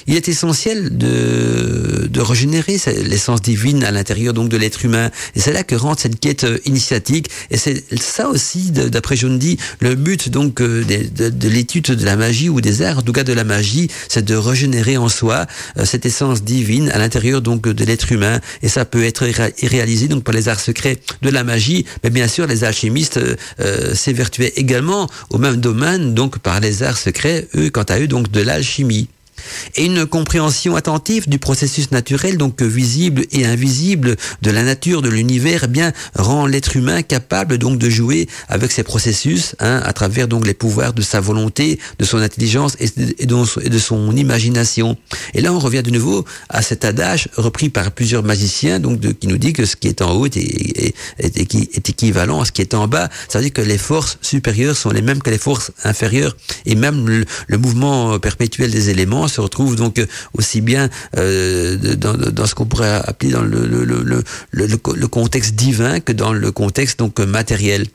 [0.08, 5.12] Il est essentiel de, de régénérer l'essence divine à l'intérieur donc de l'être humain.
[5.36, 7.30] Et c'est là que rentre cette quête euh, initiatique.
[7.52, 12.06] Et c'est ça aussi, d'après John Dee, le but donc euh, de, de, l'étude de
[12.06, 15.10] la magie ou des arts, en tout cas de la magie, c'est de régénérer en
[15.10, 15.46] soi
[15.78, 18.40] euh, cette essence divine à l'intérieur donc de l'être humain.
[18.62, 19.26] Et ça peut être
[19.66, 23.20] réalisé donc par les arts secrets de la magie, mais bien sûr les alchimistes
[23.94, 28.32] s'évertuaient également au même domaine donc par les arts secrets, eux quant à eux donc
[28.32, 29.08] de l'alchimie
[29.76, 35.10] et une compréhension attentive du processus naturel, donc visible et invisible, de la nature, de
[35.10, 39.94] l'univers, eh bien rend l'être humain capable donc de jouer avec ces processus, hein, à
[39.94, 44.98] travers donc les pouvoirs de sa volonté, de son intelligence et de, son imagination.
[45.34, 49.28] Et là, on revient de nouveau à cet adage repris par plusieurs magiciens, donc qui
[49.28, 50.94] nous dit que ce qui est en haut est,
[51.90, 53.10] équivalent à ce qui est en bas.
[53.28, 56.76] Ça veut dire que les forces supérieures sont les mêmes que les forces inférieures, et
[56.76, 60.06] même le mouvement perpétuel des éléments se retrouve donc euh,
[60.38, 66.00] aussi bien euh, dans, ce qu'on pourrait appeler dans le, le, le, le, contexte divin
[66.00, 67.88] que dans le contexte donc matériel.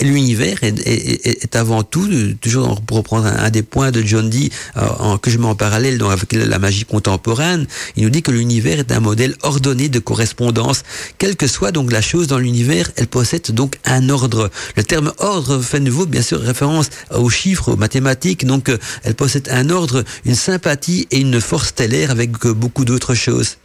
[0.00, 2.08] L'univers est, avant tout,
[2.40, 6.00] toujours pour reprendre un, des points de John Dee, euh, que je mets en parallèle
[6.02, 10.82] avec la magie contemporaine, il nous dit que l'univers est un modèle ordonné de correspondance.
[11.18, 14.50] Quelle que soit donc la chose dans l'univers, elle possède donc un ordre.
[14.76, 19.14] Le terme ordre fait nouveau bien sûr référence aux chiffres, aux mathématiques, donc euh, elle
[19.14, 23.56] possède un ordre, une sympathie et une force stellaire avec euh, beaucoup d'autres choses.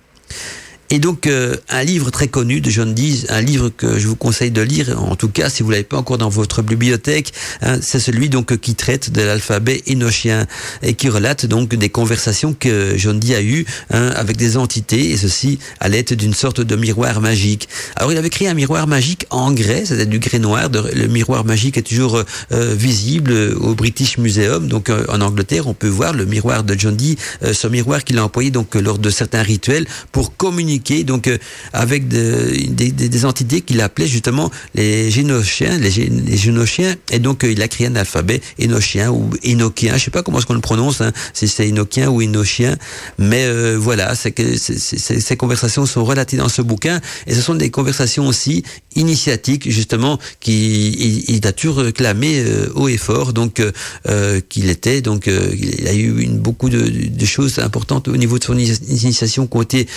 [0.94, 4.16] Et donc euh, un livre très connu de John Dee, un livre que je vous
[4.16, 7.80] conseille de lire, en tout cas si vous l'avez pas encore dans votre bibliothèque, hein,
[7.82, 10.46] c'est celui donc qui traite de l'alphabet énochien
[10.84, 15.10] et qui relate donc des conversations que John Dee a eues hein, avec des entités
[15.10, 17.70] et ceci à l'aide d'une sorte de miroir magique.
[17.96, 20.70] Alors il avait créé un miroir magique en grès, c'était du grès noir.
[20.70, 25.74] le miroir magique est toujours euh, visible au British Museum, donc euh, en Angleterre, on
[25.74, 27.18] peut voir le miroir de John Dee,
[27.52, 31.38] ce miroir qu'il a employé donc lors de certains rituels pour communiquer donc euh,
[31.72, 35.92] avec des, entités qu'il appelait justement les génochiens, les,
[36.38, 40.24] génochiens, et donc euh, il a créé un alphabet énochien ou énochien, je sais pas
[40.24, 42.76] comment est-ce qu'on le prononce, hein, si c'est énochien ou énochien,
[43.18, 47.56] mais euh, voilà, c'est que ces conversations sont relatées dans ce bouquin, et ce sont
[47.56, 48.64] des conversations aussi
[48.96, 52.44] initiatiques justement qui il, a toujours clamé
[52.76, 53.62] haut et fort, donc
[54.50, 58.58] qu'il était, donc il a eu une, beaucoup de, choses importantes au niveau de son
[58.58, 59.88] initiation ont été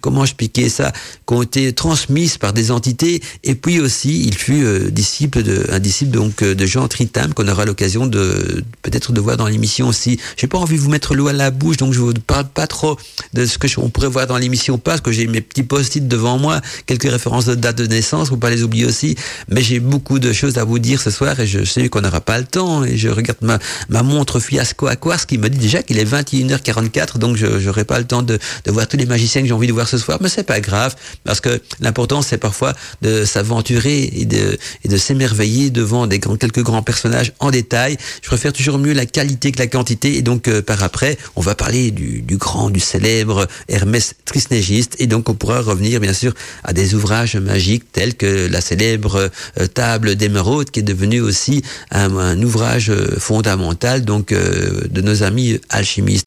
[0.00, 0.92] comment expliquer ça,
[1.26, 3.22] qui ont été transmises par des entités.
[3.44, 7.34] Et puis aussi, il fut euh, disciple de, un disciple donc euh, de Jean Tritam
[7.34, 10.18] qu'on aura l'occasion de peut-être de voir dans l'émission aussi.
[10.36, 12.66] J'ai pas envie de vous mettre l'eau à la bouche, donc je vous parle pas
[12.66, 12.98] trop
[13.34, 16.38] de ce que on pourrait voir dans l'émission parce que j'ai mes petits post-it devant
[16.38, 19.16] moi, quelques références de date de naissance, faut pas les oublier aussi.
[19.48, 22.20] Mais j'ai beaucoup de choses à vous dire ce soir et je sais qu'on n'aura
[22.20, 25.82] pas le temps et je regarde ma, montre fiasco à ce qui me dit déjà
[25.82, 29.42] qu'il est 21h44, donc je n'aurai pas le temps de, de voir tous les magiciens
[29.42, 32.38] que j'ai envie de voir ce soir, mais c'est pas grave, parce que l'important c'est
[32.38, 37.96] parfois de s'aventurer et de, s'émerveiller devant des grands, quelques grands personnages en détail.
[38.22, 41.40] Je préfère toujours mieux la qualité que la quantité, et donc euh, par après, on
[41.40, 46.32] va parler du, grand, du célèbre Hermès Trismégiste, et donc on pourra revenir bien sûr
[46.62, 51.64] à des ouvrages magiques tels que la célèbre euh, table d'émeraude, qui est devenue aussi
[51.90, 56.26] un, ouvrage euh, fondamental donc de nos amis alchimistes.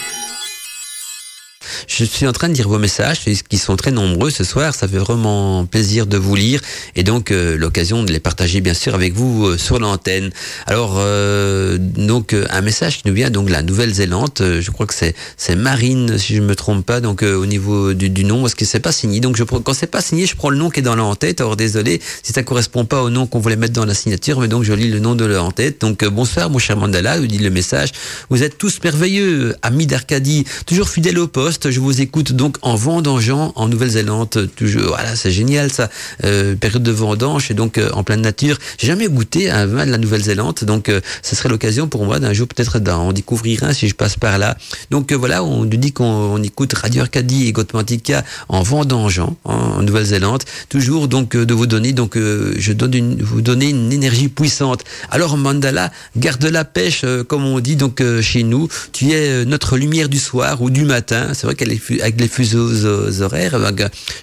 [1.87, 3.19] Je suis en train de lire vos messages
[3.49, 4.73] qui sont très nombreux ce soir.
[4.73, 6.61] Ça fait vraiment plaisir de vous lire
[6.95, 10.31] et donc euh, l'occasion de les partager bien sûr avec vous euh, sur l'antenne.
[10.65, 14.31] Alors euh, donc un message qui nous vient donc la Nouvelle-Zélande.
[14.39, 17.01] je crois que c'est Marine si je me trompe pas.
[17.01, 19.19] Donc au niveau du, nom parce que c'est pas signé?
[19.19, 21.41] Donc quand c'est pas signé, je prends le nom qui est dans la tête.
[21.41, 24.47] Alors désolé si ça correspond pas au nom qu'on voulait mettre dans la signature, mais
[24.47, 25.81] donc je lis le nom de la tête.
[25.81, 27.91] Donc bonsoir mon cher Mandala, vous dit le message.
[28.29, 31.50] Vous êtes tous merveilleux, amis d'Arcadie, toujours fidèles au poste.
[31.69, 34.49] Je vous écoute donc en vendangeant en Nouvelle-Zélande.
[34.55, 35.89] Toujours, voilà, c'est génial ça.
[36.23, 38.57] Euh, période de vendange et donc euh, en pleine nature.
[38.77, 42.33] J'ai jamais goûté un vin de la Nouvelle-Zélande, donc euh, serait l'occasion pour moi d'un
[42.33, 44.57] jour peut-être d'en découvrir un si je passe par là.
[44.91, 50.43] Donc voilà, on nous dit qu'on écoute Radio Arcadie et Gotmantica en vendangeant en, Nouvelle-Zélande.
[50.69, 54.83] Toujours donc de vous donner donc je donne une, vous donner une énergie puissante.
[55.09, 58.67] Alors Mandala, garde la pêche comme on dit donc chez nous.
[58.93, 61.33] Tu es notre lumière du soir ou du matin.
[61.41, 62.85] C'est vrai qu'elle les, fuseaux
[63.23, 63.57] horaires.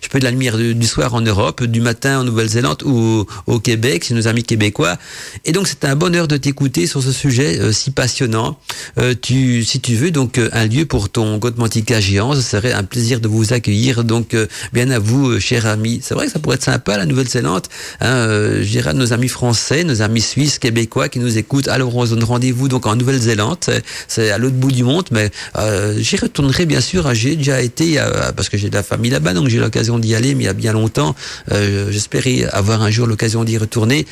[0.01, 3.59] je peux de la lumière du, soir en Europe, du matin en Nouvelle-Zélande ou au,
[3.59, 4.97] Québec, c'est nos amis québécois.
[5.45, 8.61] Et donc c'est un bonheur de t'écouter sur ce sujet euh, si passionnant.
[8.99, 13.19] Euh, si tu veux donc un lieu pour ton Godmantica géant, ce serait un plaisir
[13.19, 14.05] de vous accueillir.
[14.05, 14.37] Donc
[14.73, 15.99] bien à vous, chers amis.
[16.05, 17.67] C'est vrai que ça pourrait être sympa la Nouvelle-Zélande.
[18.01, 18.29] Hein,
[18.61, 21.67] je dirais à nos amis français, nos amis suisses, québécois qui nous écoutent.
[21.67, 23.59] Alors on se donne rendez-vous donc en Nouvelle-Zélande.
[24.07, 27.08] C'est à l'autre bout du monde, mais euh, j'y retournerai bien sûr.
[27.15, 28.01] J'ai déjà été
[28.37, 30.51] parce que j'ai de la famille là-bas, donc j'ai l'occasion d'y aller, mais il y
[30.51, 31.15] a bien longtemps.
[31.53, 34.07] Euh, J'espérais avoir un jour l'occasion d'y retourner.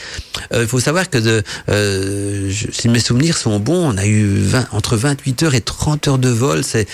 [0.52, 4.68] Euh, il faut savoir que euh, si mes souvenirs sont bons, on a eu 20,
[4.72, 6.62] entre 28 heures et 30 heures de vol.
[6.64, 6.86] C'est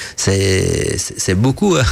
[1.35, 1.77] beaucoup.
[1.77, 1.85] Hein.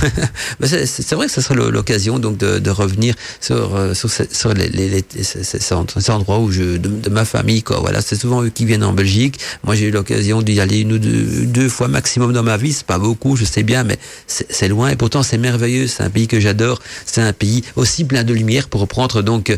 [0.63, 7.25] c'est vrai que ce serait l'occasion donc de, revenir sur ces, endroits où de, ma
[7.25, 7.65] famille.
[7.69, 9.39] Voilà, c'est souvent eux qui viennent en Belgique.
[9.65, 12.73] Moi, j'ai eu l'occasion d'y aller une ou deux, deux fois maximum dans ma vie.
[12.73, 14.91] C'est pas beaucoup, je sais bien, mais c'est loin.
[14.91, 15.87] Et pourtant, c'est merveilleux.
[15.87, 16.81] C'est un pays que j'adore.
[17.07, 19.57] C'est un pays aussi plein de lumière, pour reprendre donc euh,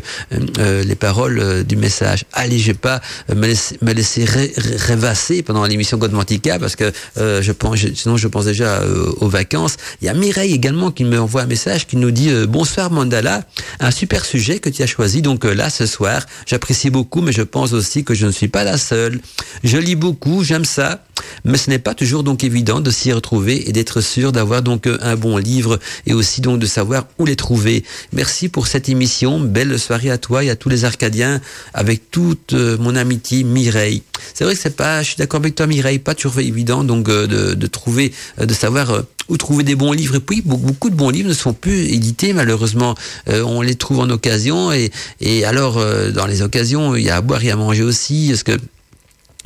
[0.59, 2.25] euh les paroles euh, du message.
[2.33, 6.91] Allez, je vais pas euh, me laisser, me laisser rêvasser pendant l'émission Godmantica, parce que
[7.17, 8.81] je pense, sinon je pense déjà
[9.19, 9.77] aux vacances.
[10.01, 13.43] Il y a Mireille également qui me envoie un message qui nous dit bonsoir Mandala,
[13.79, 15.21] un super sujet que tu as choisi.
[15.21, 18.63] Donc là, ce soir, j'apprécie beaucoup, mais je pense aussi que je ne suis pas
[18.63, 19.19] la seule.
[19.63, 21.03] Je lis beaucoup, j'aime ça,
[21.45, 24.87] mais ce n'est pas toujours donc évident de s'y retrouver et d'être sûr d'avoir donc
[24.87, 27.83] un bon livre et aussi donc de savoir où les trouver.
[28.11, 31.41] Merci pour cette émission, belle soirée à toi et à tous les Arcadiens
[31.73, 34.03] avec toute euh, mon amitié Mireille.
[34.33, 37.09] C'est vrai que c'est pas, je suis d'accord avec toi Mireille, pas toujours évident donc
[37.09, 40.15] euh, de, trouver, euh, de savoir où trouver des bons livres.
[40.15, 42.95] Et puis, beaucoup de bons livres ne sont plus édités, malheureusement.
[43.27, 44.73] on les trouve en occasion.
[44.73, 45.81] Et, et alors,
[46.11, 48.27] dans les occasions, il y a à boire et à manger aussi.
[48.29, 48.59] Parce que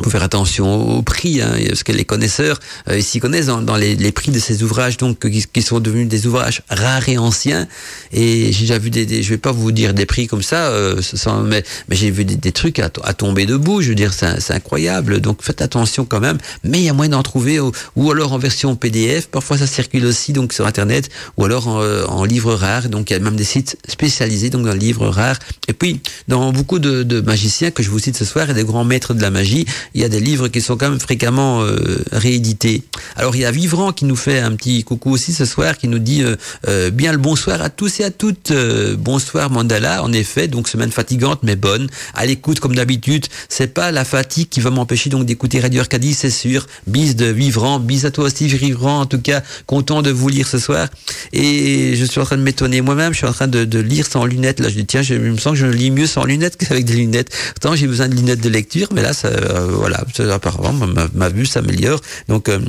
[0.03, 3.75] faut faire attention au prix, hein, parce que les connaisseurs euh, ici connaissent dans, dans
[3.75, 7.17] les, les, prix de ces ouvrages, donc qui, qui, sont devenus des ouvrages rares et
[7.17, 7.67] anciens.
[8.11, 10.67] Et j'ai déjà vu des, des, je vais pas vous dire des prix comme ça,
[10.67, 13.81] euh, sans, mais, mais j'ai vu des, des trucs à, à, tomber debout.
[13.81, 15.19] Je veux dire, c'est incroyable.
[15.19, 16.37] Donc faites attention quand même.
[16.63, 19.27] Mais il y a moyen d'en trouver, ou, ou, alors en version PDF.
[19.27, 22.89] Parfois ça circule aussi donc sur internet, ou alors en, euh, en livre rare.
[22.89, 25.37] Donc il y a même des sites spécialisés donc dans le livre rare.
[25.67, 28.63] Et puis dans beaucoup de, de magiciens que je vous cite ce soir et des
[28.63, 31.61] grands maîtres de la magie il y a des livres qui sont quand même fréquemment
[31.61, 32.83] euh, réédités.
[33.15, 35.87] Alors il y a Vivran qui nous fait un petit coucou aussi ce soir, qui
[35.87, 36.35] nous dit euh,
[36.67, 38.51] euh, bien le bonsoir à tous et à toutes.
[38.97, 40.03] bonsoir Mandala.
[40.03, 41.87] En effet, donc semaine fatigante mais bonne.
[42.13, 43.25] À l'écoute comme d'habitude.
[43.49, 46.67] C'est pas la fatigue qui va m'empêcher donc d'écouter Radio Arcadie, c'est sûr.
[46.87, 49.01] Bis de Vivran, bis à toi aussi Vivran.
[49.01, 50.87] En tout cas, content de vous lire ce soir.
[51.33, 53.13] Et je suis en train de m'étonner moi-même.
[53.13, 54.59] Je suis en train de, de, lire sans lunettes.
[54.59, 56.95] Là, je dis tiens, je, me sens que je lis mieux sans lunettes qu'avec des
[56.95, 57.29] lunettes.
[57.59, 59.29] Pourtant, j'ai besoin de lunettes de lecture, mais là, ça,
[59.77, 62.01] voilà, apparemment ma, ma vue s'améliore.
[62.27, 62.59] Donc euh,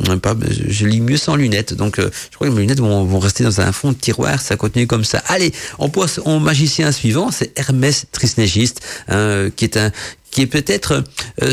[0.68, 1.74] je lis mieux sans lunettes.
[1.74, 4.40] Donc euh, je crois que mes lunettes vont, rester dans un fond de tiroir.
[4.40, 5.22] Ça continue comme ça.
[5.26, 9.90] Allez, on passe au magicien suivant, c'est Hermès Trismégiste, hein, qui est un
[10.38, 11.02] qui est peut-être
[11.42, 11.52] euh,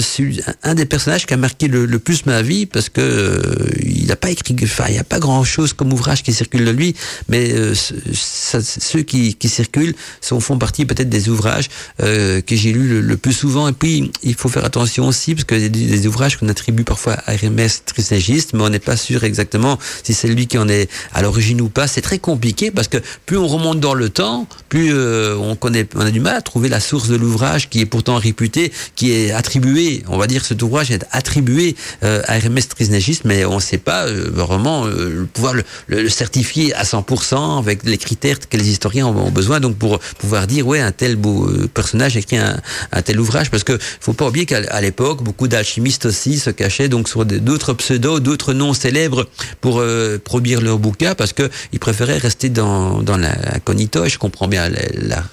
[0.62, 4.16] un des personnages qui a marqué le, plus ma vie parce que euh, il n'a
[4.16, 6.96] pas écrit, enfin il n'y a pas grand chose comme ouvrage qui circule de lui,
[7.28, 11.68] mais euh, ceux qui, qui, circulent sont, font partie peut-être des ouvrages
[11.98, 13.68] que j'ai lus le, plus souvent.
[13.68, 17.14] Et puis il faut faire attention aussi parce que des, des ouvrages qu'on attribue parfois
[17.26, 20.92] à Hermès Trismégiste, mais on n'est pas sûr exactement si c'est lui qui en est
[21.12, 21.88] à l'origine ou pas.
[21.88, 26.02] C'est très compliqué parce que plus on remonte dans le temps, plus on connaît, on
[26.02, 29.32] a du mal à trouver la source de l'ouvrage qui est pourtant réputé qui est
[29.32, 33.60] attribué, on va dire cet ouvrage est attribué euh, à Hermès Trismégiste, mais on ne
[33.60, 35.54] sait pas euh, vraiment euh, pouvoir
[35.88, 40.48] le, certifier à 100% avec les critères que les historiens ont, besoin, donc pour pouvoir
[40.48, 44.46] dire ouais un tel beau personnage écrit un, tel ouvrage, parce que faut pas oublier
[44.46, 49.28] qu'à l'époque beaucoup d'alchimistes aussi se cachaient donc sur d'autres pseudos, d'autres noms célèbres
[49.62, 49.84] pour
[50.24, 54.08] produire leurs bouquins, parce que ils préféraient rester dans dans l'incognito.
[54.08, 54.70] Je comprends bien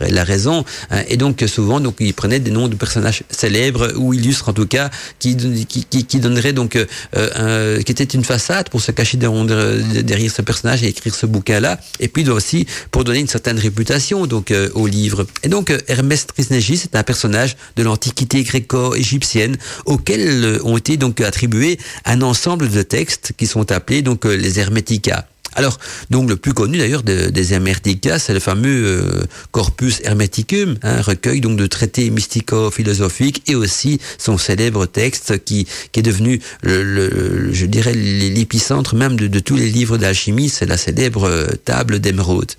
[0.01, 4.15] la raison, hein, et donc souvent donc ils prenaient des noms de personnages célèbre ou
[4.15, 8.69] illustre en tout cas qui qui, qui, donnerait donc euh, un, qui était une façade
[8.69, 13.05] pour se cacher derrière ce personnage et écrire ce bouquin là et puis aussi pour
[13.05, 15.27] donner une certaine réputation donc euh, au livre.
[15.43, 19.57] Et donc euh, Hermès Trismégiste c'est un personnage de l'antiquité gréco-égyptienne
[19.87, 25.27] auquel ont été donc attribués un ensemble de textes qui sont appelés donc les Hermetica
[25.55, 25.79] alors,
[26.11, 31.41] donc le plus connu d'ailleurs des Hermetica, c'est le fameux euh, Corpus Hermeticum, un recueil
[31.41, 38.95] donc de traités mystico-philosophiques et aussi son célèbre texte qui, est devenu, je dirais, l'épicentre
[38.95, 42.53] même de, tous les livres d'alchimie, c'est la célèbre euh, table d'émeraude.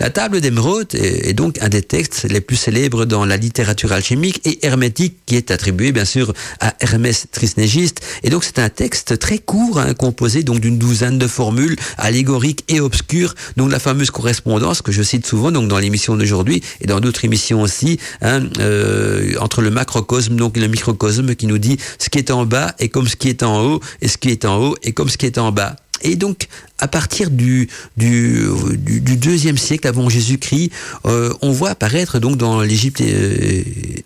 [0.00, 4.40] La table d'émeraude est, donc un des textes les plus célèbres dans la littérature alchimique
[4.44, 8.00] et hermétique qui est attribué bien sûr à Hermès Trismégiste.
[8.22, 12.64] Et donc c'est un texte très court, hein, composé donc d'une douzaine de formules allégoriques
[12.68, 13.34] et obscures.
[13.56, 17.24] Donc la fameuse correspondance que je cite souvent donc dans l'émission d'aujourd'hui et dans d'autres
[17.24, 22.18] émissions aussi hein, euh, entre le macrocosme donc le microcosme qui nous dit ce qui
[22.18, 24.58] est en bas est comme ce qui est en haut et ce qui est en
[24.62, 25.76] haut est comme ce qui est en bas.
[26.02, 28.46] Et donc, à partir du, du,
[28.78, 30.70] du, deuxième siècle avant Jésus-Christ,
[31.06, 33.62] euh, on voit apparaître donc dans l'Égypte euh,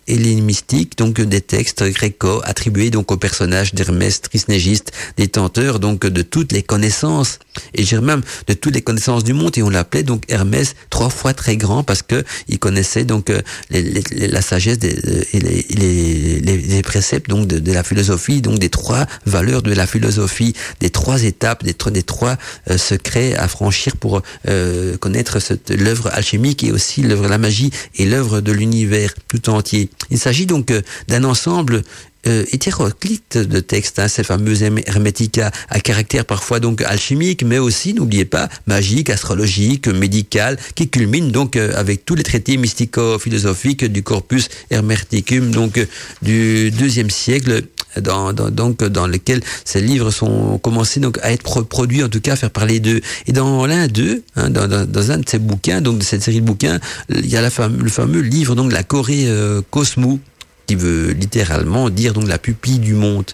[0.07, 6.51] hellénistique donc des textes gréco attribués donc au personnage d'Hermès Trismégiste, détenteur donc de toutes
[6.51, 7.37] les connaissances
[7.75, 9.55] et même de toutes les connaissances du monde.
[9.57, 13.41] Et on l'appelait donc Hermès trois fois très grand parce que il connaissait donc euh,
[13.69, 19.61] la sagesse et les, les, préceptes donc de, de, la philosophie donc des trois valeurs
[19.61, 22.37] de la philosophie, des trois étapes, des, des trois
[22.69, 25.37] euh, secret à franchir pour euh, connaître
[25.69, 29.89] l'œuvre alchimique et aussi l'œuvre de la magie et l'œuvre de l'univers tout entier.
[30.09, 31.83] Il s'agit donc euh, d'un ensemble
[32.25, 38.23] hétéroclite de textes, hein, ces fameux hermética à caractère parfois donc alchimique, mais aussi, n'oubliez
[38.23, 45.51] pas, magique, astrologique, médical, qui culmine donc avec tous les traités mystico-philosophiques du corpus hermeticum
[45.51, 45.85] donc
[46.21, 47.63] du deuxième siècle
[48.01, 52.21] dans, dans, donc dans lequel ces livres sont commencés donc à être produits, en tout
[52.21, 53.01] cas à faire parler d'eux.
[53.27, 56.23] Et dans l'un d'eux, hein, dans, dans, dans, un de ces bouquins, donc de cette
[56.23, 56.79] série de bouquins,
[57.09, 60.19] il y a la le fameux livre donc la Corée euh, Cosmos,
[60.67, 63.25] qui veut littéralement dire donc la pupille du monde.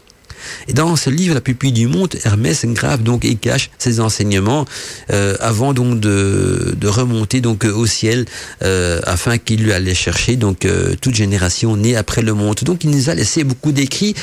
[0.68, 4.66] Et dans ce livre, La pupille du monde, Hermès grave donc et cache ses enseignements
[5.12, 8.26] euh, avant donc de, de, remonter donc au ciel
[8.64, 12.58] euh, afin qu'il lui allait chercher donc euh, toute génération née après le monde.
[12.64, 14.16] Donc il nous a laissé beaucoup d'écrits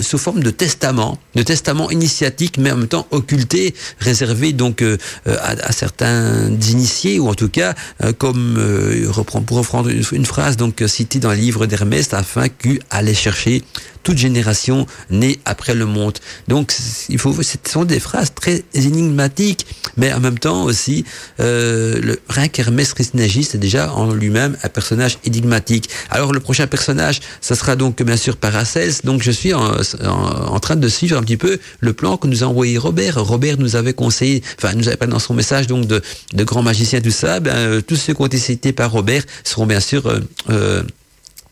[0.00, 5.50] sous forme de testament, de testament initiatique mais en même temps occulté, réservé donc à,
[5.50, 7.74] à, certains initiés ou en tout cas
[8.18, 8.58] comme
[9.08, 13.14] reprend, pour reprendre une, une, phrase donc citée dans le livre d'Hermès afin qu'il allait
[13.14, 13.62] chercher
[14.06, 16.16] toute génération née après le monde.
[16.46, 16.72] Donc,
[17.08, 21.04] il faut, ce sont des phrases très énigmatiques, mais en même temps aussi,
[21.40, 25.90] euh, le rien qu'Hermès Trismégiste est déjà en lui-même un personnage énigmatique.
[26.08, 28.92] Alors, le prochain personnage, ça sera donc bien sûr Paracels.
[29.02, 32.46] Donc, je suis en, train de suivre un petit peu le plan que nous a
[32.46, 33.16] envoyé Robert.
[33.16, 36.00] Robert nous avait conseillé, enfin, nous avait pas dans son message donc de,
[36.32, 37.40] de grands magiciens, tout ça.
[37.40, 40.84] Ben, euh, tous ceux qui ont été cités par Robert seront bien sûr euh, euh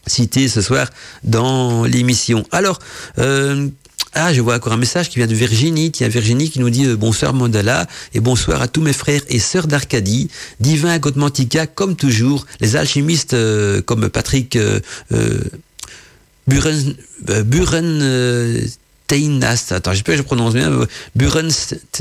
[0.07, 0.89] cité ce soir
[1.23, 2.45] dans l'émission.
[2.51, 2.79] Alors,
[3.19, 3.69] euh,
[4.17, 5.91] ah, je vois encore un message qui vient de Virginie.
[5.91, 9.41] Tiens, Virginie qui nous dit euh, bonsoir Mandala et bonsoir à tous mes frères et
[9.41, 10.31] sœurs d'Arcadie.
[10.61, 12.47] Divin Gotmantica, comme toujours.
[12.61, 14.79] Les alchimistes euh, comme Patrick euh,
[16.47, 16.95] Buren,
[17.45, 18.01] Buren
[19.07, 20.71] Teinas, attends, j'espère que je prononce bien,
[21.15, 21.49] Buren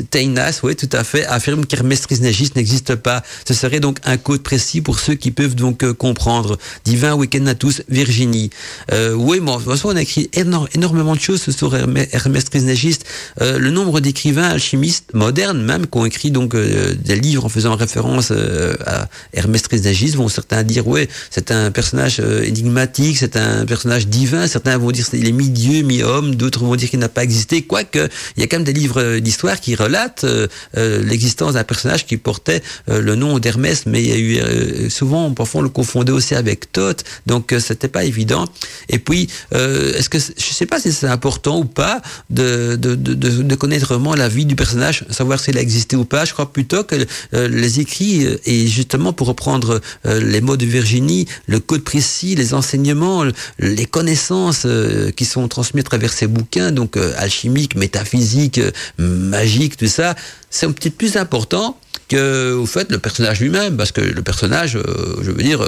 [0.09, 3.23] Teinas, oui, tout à fait, affirme qu'Hermès Trismégiste n'existe pas.
[3.47, 6.57] Ce serait donc un code précis pour ceux qui peuvent donc euh, comprendre.
[6.85, 8.49] Divin week-end à tous, Virginie.
[8.91, 13.05] Euh, oui, bon, de toute façon, on a écrit énormément de choses sur Hermès Trismégiste.
[13.41, 17.49] Euh, le nombre d'écrivains alchimistes modernes, même, qui ont écrit donc euh, des livres en
[17.49, 23.37] faisant référence euh, à Hermès Trismégiste, vont certains dire, ouais, c'est un personnage énigmatique, c'est
[23.37, 24.47] un personnage divin.
[24.47, 26.35] Certains vont dire qu'il est mi-dieu, mi-homme.
[26.35, 29.59] D'autres vont dire n'a pas existé, quoique il y a quand même des livres d'histoire
[29.59, 34.09] qui relatent euh, euh, l'existence d'un personnage qui portait euh, le nom d'Hermès, mais il
[34.09, 38.45] y a eu souvent, parfois on le confondait aussi avec Thoth, donc c'était pas évident.
[38.89, 43.13] Et puis, est-ce que je sais pas si c'est important ou pas de, de, de,
[43.13, 46.25] de, connaître vraiment la vie du personnage, savoir s'il a existé ou pas.
[46.25, 46.95] Je crois plutôt que
[47.33, 53.23] les écrits et justement pour reprendre les mots de Virginie, le code précis, les enseignements,
[53.59, 54.67] les connaissances
[55.15, 60.15] qui sont transmis à travers ces bouquins, donc euh, alchimique, métaphysique, euh, magique, tout ça,
[60.49, 61.77] c'est un petit peu plus important
[62.09, 65.65] que au fait le personnage lui-même parce que le personnage euh, je veux dire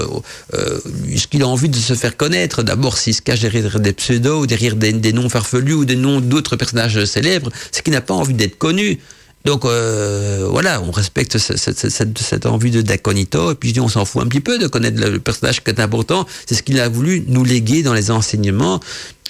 [0.54, 4.46] est-ce qu'il a envie de se faire connaître d'abord s'il se cache derrière des pseudos
[4.46, 8.34] derrière des, noms farfelus ou des noms d'autres personnages célèbres c'est qu'il n'a pas envie
[8.34, 9.00] d'être connu.
[9.46, 14.24] Donc voilà, on respecte cette, envie de d'aconito, et puis je dis on s'en fout
[14.24, 17.24] un petit peu de connaître le personnage qui est important, c'est ce qu'il a voulu
[17.28, 18.80] nous léguer dans les enseignements,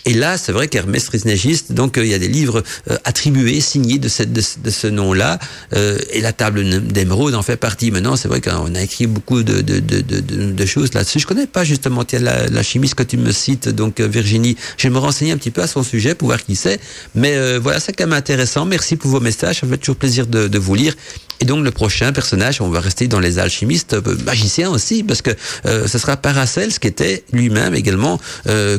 [0.08, 3.60] et là, c'est vrai qu'Hermès Trismégiste, donc euh, il y a des livres euh, attribués,
[3.60, 5.40] signés de, cette, de, ce nom-là,
[5.74, 7.90] euh, et la table d'émeraude en fait partie.
[7.90, 11.20] Maintenant, c'est vrai qu'on a écrit beaucoup de, de, de choses là-dessus.
[11.20, 14.56] Je connais pas justement la, la, chimiste que tu me cites, donc Virginie.
[14.78, 16.80] Je vais me renseigner un petit peu à son sujet pour voir qui c'est.
[17.16, 18.66] Mais voilà, c'est quand même intéressant.
[18.66, 19.62] Merci pour vos messages.
[19.62, 20.94] Ça fait toujours plaisir de, vous lire.
[21.40, 23.96] Et donc le prochain personnage, on va rester dans les alchimistes,
[24.26, 25.32] magiciens aussi, parce que
[25.64, 28.20] ce sera Paracels qui était lui-même également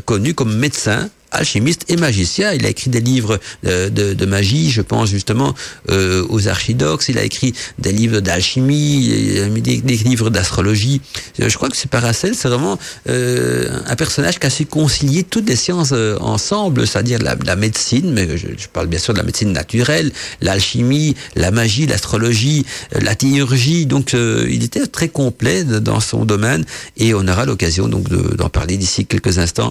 [0.04, 2.52] connu comme médecin alchimiste et magicien.
[2.52, 5.54] Il a écrit des livres de, de, magie, je pense justement
[5.90, 7.08] euh, aux archidoxes.
[7.08, 9.10] Il a écrit des livres d'alchimie,
[9.50, 11.00] mis des, des livres d'astrologie.
[11.38, 12.78] Je crois que c'est Paracel, c'est vraiment
[13.08, 18.12] euh, un personnage qui a su concilier toutes les sciences euh, ensemble, c'est-à-dire la, médecine,
[18.12, 23.14] mais je, parle bien sûr de la médecine naturelle, l'alchimie, la magie, l'astrologie, euh, la
[23.14, 23.86] théurgie.
[23.86, 26.64] Donc euh, il était très complet dans son domaine
[26.96, 29.70] et on aura l'occasion donc d'en parler d'ici quelques instants.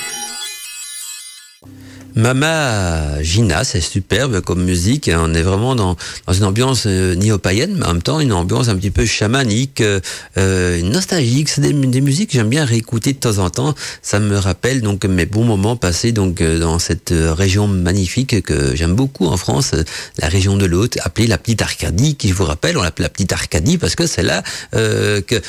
[2.15, 5.07] Mama Gina, c'est superbe comme musique.
[5.07, 5.21] Hein.
[5.23, 5.95] On est vraiment dans,
[6.27, 9.81] dans une ambiance euh, néo-païenne, mais en même temps une ambiance un petit peu chamanique,
[9.81, 9.99] euh,
[10.37, 11.49] euh nostalgique.
[11.49, 13.73] C'est des, des, musiques que j'aime bien réécouter de temps en temps.
[14.01, 18.41] Ça me rappelle donc mes bons moments passés donc euh, dans cette euh, région magnifique
[18.41, 19.73] que j'aime beaucoup en France,
[20.17, 23.09] la région de l'Aude, appelée la Petite Arcadie, qui je vous rappelle, on l'appelle la
[23.09, 25.41] Petite Arcadie parce que c'est là que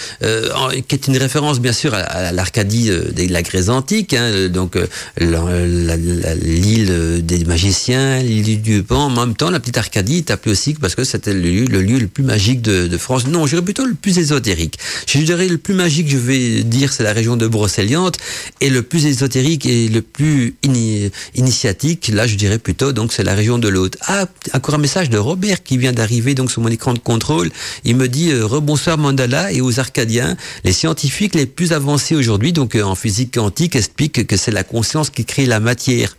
[0.81, 4.77] qui est une référence bien sûr à, à l'Arcadie de la Grèce antique, hein, donc
[5.19, 9.07] la, la, la l'île des magiciens, l'île du Pan.
[9.07, 11.83] En même temps, la petite Arcadie est appelée aussi parce que c'était le lieu, le
[11.83, 13.27] lieu le plus magique de, France.
[13.27, 14.79] Non, je dirais plutôt le plus ésotérique.
[15.07, 18.17] Je dirais le plus magique, je vais dire, c'est la région de Brocéliande.
[18.61, 23.25] Et le plus ésotérique et le plus ini initiatique, là, je dirais plutôt, donc, c'est
[23.25, 23.97] la région de l'Aude.
[24.07, 27.51] Ah, encore un message de Robert qui vient d'arriver, donc, sur mon écran de contrôle.
[27.85, 30.37] Il me dit, euh, rebonsoir Mandala et aux Arcadiens.
[30.65, 34.65] Les scientifiques les plus avancés aujourd'hui, donc, euh, en physique quantique, expliquent que c'est la
[34.65, 36.17] conscience qui crée la matière.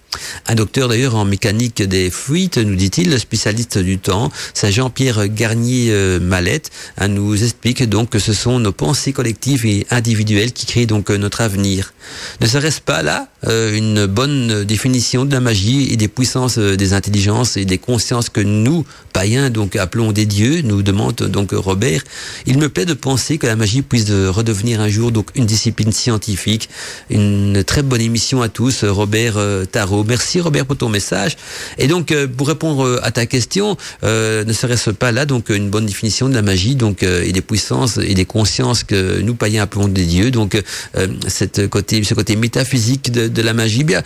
[0.47, 5.27] Un docteur d'ailleurs en mécanique des fuites, nous dit-il, le spécialiste du temps, c'est Jean-Pierre
[5.27, 6.71] Garnier-Mallette,
[7.07, 11.41] nous explique donc que ce sont nos pensées collectives et individuelles qui créent donc notre
[11.41, 11.93] avenir.
[12.41, 16.75] Ne serait-ce pas là euh, une bonne définition de la magie et des puissances euh,
[16.77, 21.51] des intelligences et des consciences que nous, païens, donc appelons des dieux, nous demande donc
[21.51, 22.03] Robert.
[22.45, 25.91] Il me plaît de penser que la magie puisse redevenir un jour donc une discipline
[25.91, 26.69] scientifique.
[27.09, 29.65] Une très bonne émission à tous, Robert euh,
[30.07, 31.37] Merci Robert pour ton message.
[31.77, 35.69] Et donc euh, pour répondre à ta question, euh, ne serait-ce pas là donc une
[35.69, 39.35] bonne définition de la magie donc euh, et des puissances et des consciences que nous
[39.35, 40.31] païens appelons des dieux.
[40.31, 43.83] Donc euh, cette côté ce côté métaphysique de, de la magie.
[43.83, 44.01] Bien,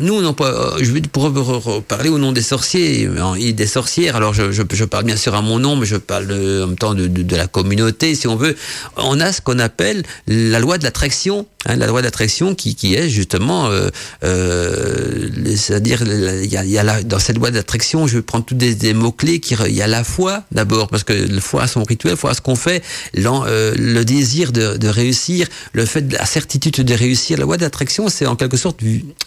[0.00, 0.74] nous on pas.
[0.80, 3.08] Je vais pour parler au nom des sorciers
[3.38, 4.16] et des sorcières.
[4.16, 6.94] Alors je, parle bien sûr à mon nom, mais je parle de, en même temps
[6.94, 8.56] de, de, de la communauté, si on veut.
[8.96, 11.46] On a ce qu'on appelle la loi de l'attraction.
[11.66, 13.88] Hein, la loi d'attraction qui, qui est justement, euh,
[14.24, 15.09] euh,
[15.56, 19.40] c'est-à-dire, il y a, y la, dans cette loi d'attraction, je prendre tous des, mots-clés,
[19.50, 22.34] il y a la foi d'abord, parce que la foi a son rituel, foi a
[22.34, 22.82] ce qu'on fait,
[23.16, 27.38] euh, le désir de, réussir, le fait de la certitude de réussir.
[27.38, 28.80] La loi d'attraction, c'est en quelque sorte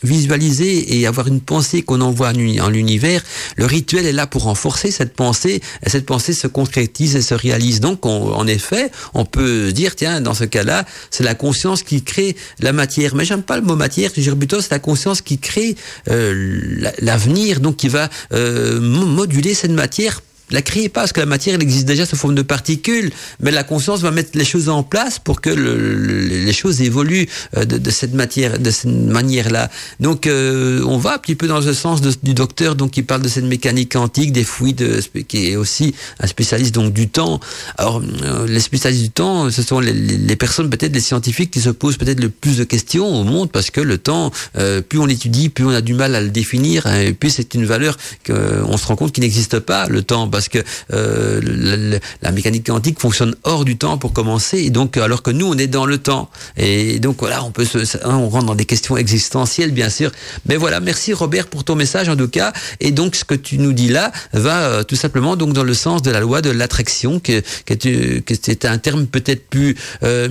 [0.04, 3.24] visualiser et avoir une pensée qu'on envoie en l'univers.
[3.58, 7.34] Le rituel est là pour renforcer cette pensée, et cette pensée se concrétise et se
[7.34, 7.80] réalise.
[7.80, 12.02] Donc, on, en effet, on peut dire, tiens, dans ce cas-là, c'est la conscience qui
[12.04, 13.16] crée la matière.
[13.16, 15.73] Mais j'aime pas le mot matière, je dirais plutôt c'est la conscience qui crée
[16.08, 20.22] l'avenir, donc qui va euh, moduler cette matière
[20.54, 23.52] la créez pas, parce que la matière, elle existe déjà sous forme de particules, mais
[23.52, 27.28] la conscience va mettre les choses en place pour que le, le, les choses évoluent
[27.58, 29.70] de, de, cette matière, de cette manière-là.
[30.00, 33.02] Donc, euh, on va un petit peu dans le sens de, du docteur, donc qui
[33.04, 37.40] parle de cette mécanique quantique, des fluides, qui est aussi un spécialiste donc du temps.
[37.78, 41.70] Alors, euh, les spécialistes du temps, ce sont les, personnes, peut-être les scientifiques, qui se
[41.70, 45.06] posent peut-être le plus de questions au monde, parce que le temps, euh, plus on
[45.06, 48.78] l'étudie, plus on a du mal à le définir, et puis c'est une valeur qu'on
[48.78, 50.60] se rend compte qu'il n'existe pas, le temps, parce que
[50.92, 55.48] euh, la, mécanique quantique fonctionne hors du temps pour commencer, et donc alors que nous
[55.48, 56.30] on est dans le temps.
[56.58, 60.12] Et donc voilà, on peut se, on rentre dans des questions existentielles bien sûr.
[60.48, 62.54] Mais voilà, merci Robert pour ton message en tout cas.
[62.80, 65.74] Et donc ce que tu nous dis là va euh, tout simplement donc dans le
[65.74, 70.30] sens de la loi de l'attraction, que que, que c'est un terme peut-être plus euh,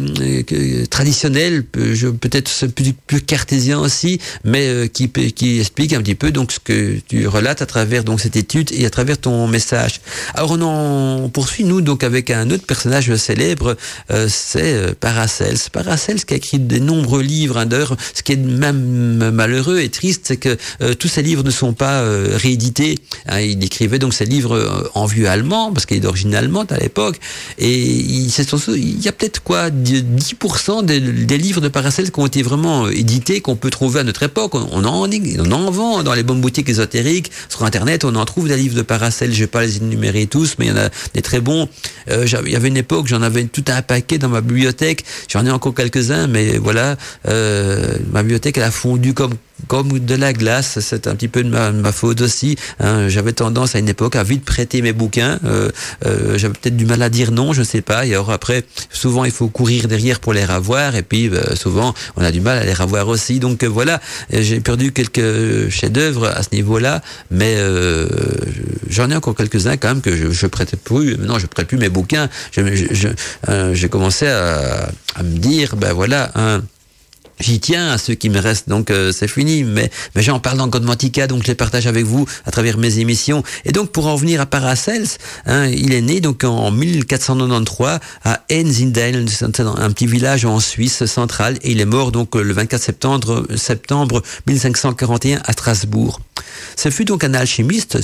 [0.91, 2.67] traditionnel, peut-être
[3.07, 7.63] plus, cartésien aussi, mais qui qui explique un petit peu donc ce que tu relates
[7.63, 9.92] à travers donc cette étude et à travers ton message.
[10.35, 13.77] Alors on en poursuit nous donc avec un autre personnage célèbre,
[14.11, 15.59] euh, c'est euh, Paracels.
[15.73, 17.59] Paracels qui a écrit de nombreux livres.
[17.59, 21.45] Hein, D'ailleurs, ce qui est même malheureux et triste, c'est que euh, tous ces livres
[21.45, 22.99] ne sont pas réédités.
[23.27, 26.79] Hein, il écrivait donc ses livres en vieux allemand parce qu'il est d'origine allemande à
[26.79, 27.19] l'époque.
[27.59, 32.89] Et il, y a peut-être quoi 10% des, livres de Paracels qui ont été vraiment
[32.89, 34.55] édités, qu'on peut trouver à notre époque.
[34.55, 38.25] On, on, en, on en vend dans les bonnes boutiques ésotériques, sur Internet, on en
[38.25, 39.33] trouve des livres de Paracels.
[39.33, 41.69] Je vais pas les énumérer tous, mais il y en a des très bons.
[42.11, 45.05] Euh, il y avait une époque, j'en avais tout un paquet dans ma bibliothèque.
[45.29, 46.97] J'en ai encore quelques-uns, mais voilà,
[47.29, 49.35] euh, ma bibliothèque elle a fondu comme
[49.69, 50.79] comme de la glace.
[50.81, 52.57] C'est un petit peu de ma, faute aussi.
[52.81, 53.09] Hein.
[53.09, 55.39] J'avais tendance à une époque à vite prêter mes bouquins.
[55.45, 55.71] Euh,
[56.07, 58.07] euh, J'avais peut-être du mal à dire non, je ne sais pas.
[58.07, 60.97] Et alors après, souvent il faut courir derrière pour les ravoir.
[60.97, 63.39] Et puis euh, souvent on a du mal à les ravoir aussi.
[63.39, 64.01] Donc euh, voilà,
[64.31, 68.09] j'ai perdu quelques chefs-d'œuvre à ce niveau-là, mais euh,
[68.89, 71.17] j'en ai encore quelques-uns quand même que je, je prêtais plus.
[71.19, 72.29] Non, je prête plus mes bouquins.
[72.53, 76.31] J'ai commencé à, à, me dire, ben voilà.
[76.35, 76.63] Hein,
[77.43, 79.65] J'y tiens à ceux qui me restent, donc euh, c'est fini.
[79.65, 83.01] Mais, mais j'en parle dans Godmantica, donc je les partage avec vous à travers mes
[83.01, 83.43] émissions.
[83.65, 85.09] Et donc pour en venir à Paracels,
[85.47, 91.59] hein, il est né donc en 1493 à Enzindel, un petit village en Suisse centrale,
[91.63, 96.21] et il est mort donc le 24 septembre, septembre 1541 à Strasbourg.
[96.77, 97.99] Ce fut donc un alchimiste.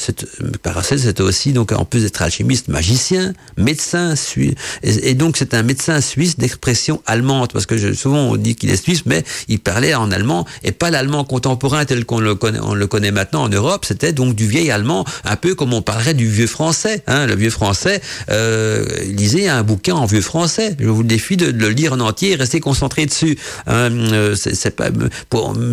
[0.62, 5.62] Paracels était aussi donc en plus d'être alchimiste, magicien, médecin, et, et donc c'est un
[5.62, 9.59] médecin suisse d'expression allemande, parce que je, souvent on dit qu'il est suisse, mais il
[9.61, 13.85] parlait en allemand et pas l'allemand contemporain tel qu'on le connaît, maintenant en Europe.
[13.85, 17.03] C'était donc du vieil allemand, un peu comme on parlerait du vieux français.
[17.07, 18.01] Hein, le vieux français
[18.31, 20.76] euh, lisait un bouquin en vieux français.
[20.79, 23.39] Je vous défie de, le lire en entier, et rester concentré dessus.
[23.66, 24.89] Hein, euh, c'est pas,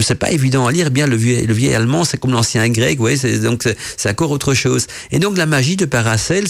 [0.01, 0.91] c'est pas évident à lire.
[0.91, 2.99] Bien le vieux, le vieil allemand, c'est comme l'ancien grec.
[3.41, 4.87] Donc c'est encore autre chose.
[5.11, 6.47] Et donc la magie de Paracels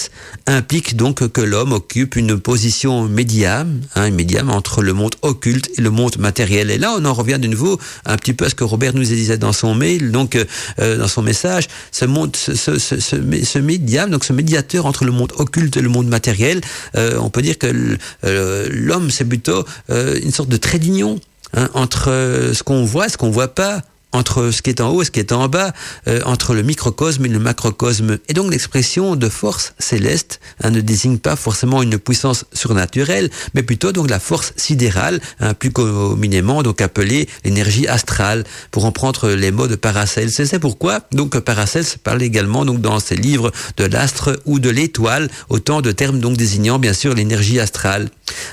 [0.47, 5.89] implique donc que l'homme occupe une position hein, médium entre le monde occulte et le
[5.89, 6.71] monde matériel.
[6.71, 9.03] Et là, on en revient de nouveau un petit peu à ce que Robert nous
[9.03, 10.45] disait dans son mail, donc euh,
[10.79, 15.05] euh, dans son message, ce, monde, ce, ce, ce, ce, médium, donc ce médiateur entre
[15.05, 16.61] le monde occulte et le monde matériel,
[16.95, 17.97] euh, on peut dire que
[18.71, 21.19] l'homme, c'est plutôt une sorte de trait d'union
[21.53, 22.07] hein, entre
[22.53, 23.81] ce qu'on voit et ce qu'on voit pas
[24.15, 25.73] entre ce qui est en haut et ce qui est en bas,
[26.07, 28.17] euh, entre le microcosme et le macrocosme.
[28.29, 33.63] Et donc l'expression de force céleste hein, ne désigne pas forcément une puissance surnaturelle, mais
[33.63, 39.29] plutôt donc la force sidérale, hein, plus communément donc appelée l'énergie astrale, pour en prendre
[39.29, 40.31] les mots de Paracels.
[40.31, 45.29] C'est pourquoi donc Paracels parle également donc dans ses livres de l'astre ou de l'étoile,
[45.49, 48.09] autant de termes donc désignant bien sûr l'énergie astrale.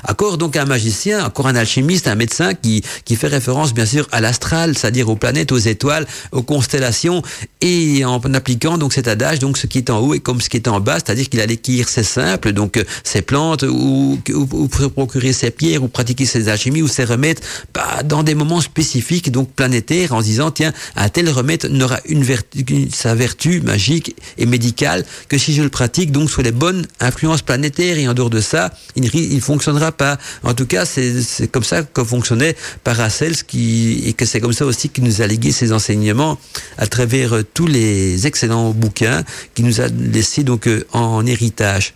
[0.08, 4.08] Encore donc un magicien, encore un alchimiste, un médecin qui, qui fait référence bien sûr
[4.12, 7.22] à l'astral, c'est-à-dire aux planètes, aux étoiles, aux constellations,
[7.61, 10.48] et en appliquant donc cet adage, donc ce qui est en haut est comme ce
[10.48, 14.18] qui est en bas, c'est-à-dire qu'il allait cueillir ses simples, donc euh, ses plantes, ou,
[14.32, 17.40] ou, procurer ses pierres, ou pratiquer ses alchimies, ou ses remèdes,
[17.74, 22.00] bah, dans des moments spécifiques, donc planétaires, en se disant, tiens, un tel remède n'aura
[22.07, 26.53] une vertu, sa vertu magique et médicale que si je le pratique, donc sous les
[26.53, 30.18] bonnes influences planétaires, et en dehors de ça, il, il fonctionnera pas.
[30.42, 34.66] En tout cas, c'est comme ça que fonctionnait Paracels, qui, et que c'est comme ça
[34.66, 36.38] aussi qu'il nous a légué ses enseignements
[36.78, 39.24] à travers tous les excellents bouquins
[39.55, 41.95] qu'il nous a laissés donc euh, en héritage.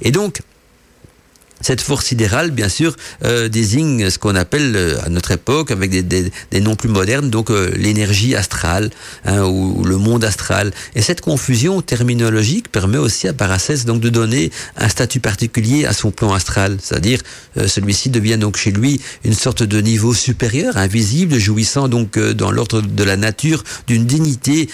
[0.00, 0.40] Et donc,
[1.66, 2.94] cette force sidérale, bien sûr,
[3.24, 7.50] euh, désigne ce qu'on appelle euh, à notre époque, avec des, noms plus modernes, donc
[7.50, 8.90] euh, l'énergie astrale
[9.24, 10.70] hein, ou, le monde astral.
[10.94, 15.92] Et cette confusion terminologique permet aussi à Paracès donc de donner un statut particulier à
[15.92, 17.18] son plan astral, c'est-à-dire
[17.66, 22.80] celui-ci devient donc chez lui une sorte de niveau supérieur, invisible, jouissant donc dans l'ordre
[22.80, 24.68] de la nature d'une dignité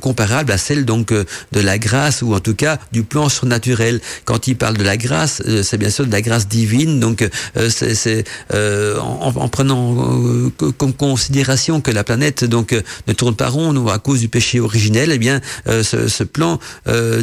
[0.00, 4.00] comparable à celle donc de la grâce ou en tout cas du plan surnaturel.
[4.24, 7.00] Quand il parle de la grâce, c'est bien sûr de la grâce divine.
[7.00, 12.74] Donc, euh, c'est euh, en, en, prenant euh, comme considération que la planète donc
[13.06, 16.58] ne tourne pas rond à cause du péché originel, eh bien, ce, ce, plan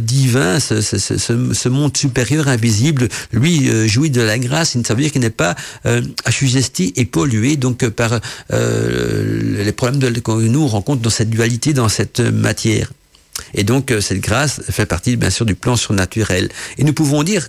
[0.01, 4.77] divin, ce, ce, ce, monde supérieur invisible, lui jouit de la grâce.
[4.85, 5.55] Ça veut dire qu'il n'est pas
[6.25, 8.19] assujetti et pollué donc par
[8.51, 12.91] les problèmes de, que nous rencontrons dans cette dualité, dans cette matière.
[13.53, 16.49] Et donc cette grâce fait partie bien sûr du plan surnaturel.
[16.77, 17.47] Et nous pouvons dire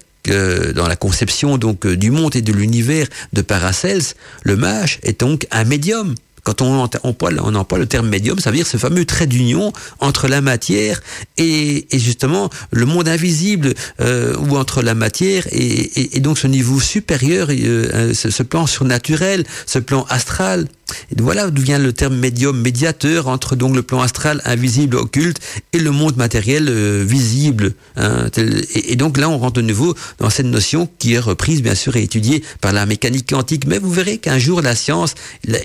[0.75, 5.21] dans la conception donc euh, du monde et de l'univers de Paracels, le mage est
[5.21, 6.15] donc un médium.
[6.43, 10.27] Quand on, emploie, on le terme médium, ça veut dire ce fameux trait d'union entre
[10.27, 11.03] la matière
[11.37, 16.47] et, et, justement le monde invisible, euh, ou entre la matière et, et, donc ce
[16.47, 20.67] niveau supérieur, euh, ce, ce, plan surnaturel, ce plan astral.
[21.11, 25.39] Et voilà d'où vient le terme médium, médiateur entre donc le plan astral invisible, occulte,
[25.73, 27.75] et le monde matériel euh, visible.
[27.97, 28.29] Hein,
[28.75, 31.97] et, donc là, on rentre de nouveau dans cette notion qui est reprise, bien sûr,
[31.97, 33.67] et étudiée par la mécanique quantique.
[33.67, 35.15] Mais vous verrez qu'un jour, la science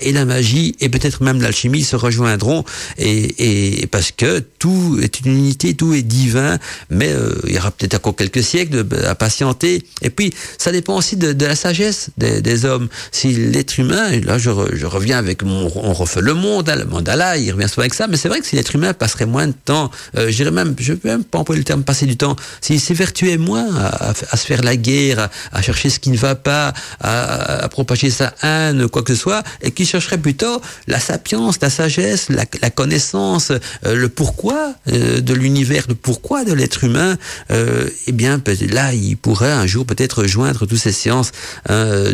[0.02, 2.64] et la magie, et peut-être même l'alchimie, se rejoindront,
[2.98, 6.58] et, parce que tout est une unité, tout est divin,
[6.90, 9.82] mais euh, il y aura peut-être encore quelques siècles à patienter.
[10.02, 12.88] Et puis, ça dépend aussi de, la sagesse des, hommes.
[13.12, 17.36] Si l'être humain, là, je reviens avec, on, on refait le monde, hein, le mandala,
[17.38, 19.54] il revient souvent avec ça, mais c'est vrai que si l'être humain passerait moins de
[19.64, 22.36] temps, euh, je dirais même, je peux même pas employer le terme passer du temps,
[22.60, 26.34] s'il s'évertuait moins à, à, se faire la guerre, à, chercher ce qui ne va
[26.34, 31.58] pas, à, propager sa haine, quoi que ce soit, et qu'il chercherait plutôt la sapience,
[31.60, 37.16] la sagesse, la, connaissance, euh, le pourquoi euh, de l'univers, le pourquoi de l'être humain,
[37.50, 41.32] euh, eh bien là, il pourrait un jour peut-être rejoindre toutes ces sciences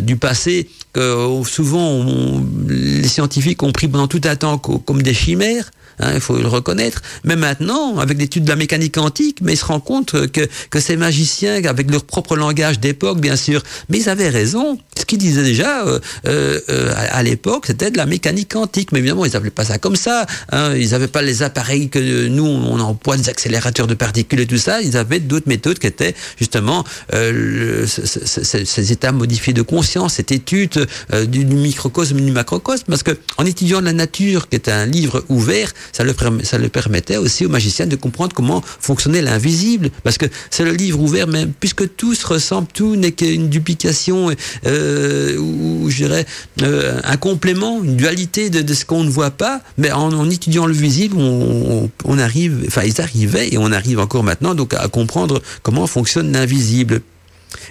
[0.01, 2.45] du passé que souvent on,
[2.93, 5.71] les scientifiques ont pris pendant tout un temps comme des chimères.
[5.99, 7.01] Hein, il faut le reconnaître.
[7.23, 10.79] Mais maintenant, avec l'étude de la mécanique quantique, mais ils se rendent compte que, que
[10.79, 14.77] ces magiciens, avec leur propre langage d'époque, bien sûr, mais ils avaient raison.
[14.97, 18.91] Ce qu'ils disaient déjà euh, euh, à, à l'époque, c'était de la mécanique quantique.
[18.91, 20.25] Mais évidemment, ils n'appelaient pas ça comme ça.
[20.51, 20.75] Hein.
[20.75, 24.57] Ils n'avaient pas les appareils que nous, on emploie, des accélérateurs de particules et tout
[24.57, 24.81] ça.
[24.81, 26.83] Ils avaient d'autres méthodes qui étaient justement
[27.13, 32.85] euh, ces états modifiés de conscience, cette étude euh, du, du microcosme et du macrocosme.
[32.87, 36.13] Parce que en étudiant la nature, qui est un livre ouvert, ça le,
[36.43, 39.89] ça le permettait aussi aux magiciens de comprendre comment fonctionnait l'invisible.
[40.03, 44.31] Parce que c'est le livre ouvert, mais puisque tout se ressemble, tout n'est qu'une duplication,
[44.65, 46.25] euh, ou je dirais
[46.61, 50.65] euh, un complément, une dualité de, de ce qu'on ne voit pas, mais en, étudiant
[50.65, 54.87] le visible, on, on, arrive, enfin ils arrivaient, et on arrive encore maintenant donc à
[54.87, 57.01] comprendre comment fonctionne l'invisible.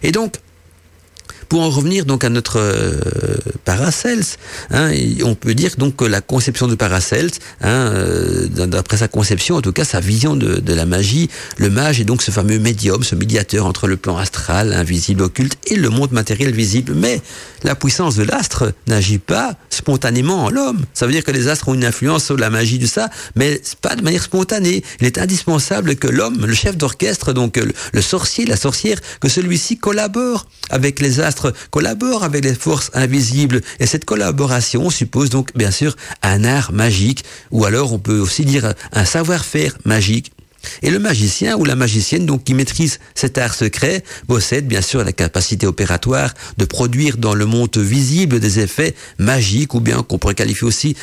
[0.03, 0.37] Et donc,
[1.53, 2.99] pour en revenir donc à notre euh,
[3.67, 4.25] Paracels,
[4.71, 4.91] hein,
[5.23, 7.31] on peut dire donc que la conception de Paracels,
[7.61, 11.29] hein, euh, d'après sa conception, en tout cas sa vision de, la magie,
[11.59, 15.59] le mage est donc ce fameux médium, ce médiateur entre le plan astral, invisible, occulte
[15.67, 16.95] et le monde matériel visible.
[16.97, 17.21] Mais
[17.65, 20.87] la puissance de l'astre n'agit pas spontanément en l'homme.
[20.95, 23.61] Ça veut dire que les astres ont une influence sur la magie de ça, mais
[23.83, 24.83] pas de manière spontanée.
[25.01, 27.61] Il est indispensable que l'homme, le chef d'orchestre, donc
[27.93, 33.61] le sorcier, la sorcière, que celui-ci collabore avec les astres collabore avec les forces invisibles.
[33.81, 38.45] Et cette collaboration suppose donc bien sûr un art magique, ou alors on peut aussi
[38.45, 40.33] dire un savoir-faire magique.
[40.83, 45.05] Et le magicien ou la magicienne, donc qui maîtrise cet art secret, possède bien sûr
[45.05, 50.19] la capacité opératoire de produire dans le monde visible des effets magiques ou bien qu'on
[50.19, 50.97] pourrait qualifier aussi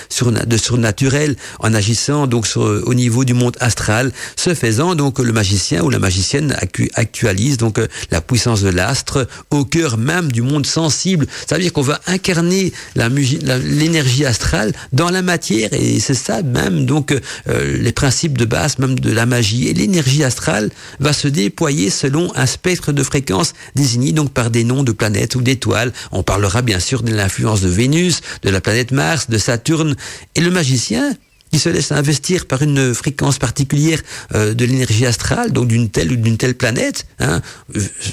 [0.45, 4.11] de surnaturel en agissant donc au niveau du monde astral.
[4.35, 6.55] Ce faisant, donc le magicien ou la magicienne
[6.95, 7.79] actualise donc
[8.11, 11.27] la puissance de l'astre au cœur même du monde sensible.
[11.47, 16.85] Ça veut dire qu'on va incarner l'énergie astrale dans la matière et c'est ça même
[16.85, 20.69] donc euh, les principes de base même de la magie et l'énergie astrale
[20.99, 25.35] va se déployer selon un spectre de fréquence désigné donc par des noms de planètes
[25.35, 25.93] ou d'étoiles.
[26.11, 29.95] On parlera bien sûr de l'influence de Vénus, de la planète Mars, de Saturne
[30.35, 31.15] et le magicien
[31.51, 34.01] qui se laisse investir par une fréquence particulière
[34.35, 37.05] euh, de l'énergie astrale, donc d'une telle ou d'une telle planète.
[37.19, 37.41] Hein.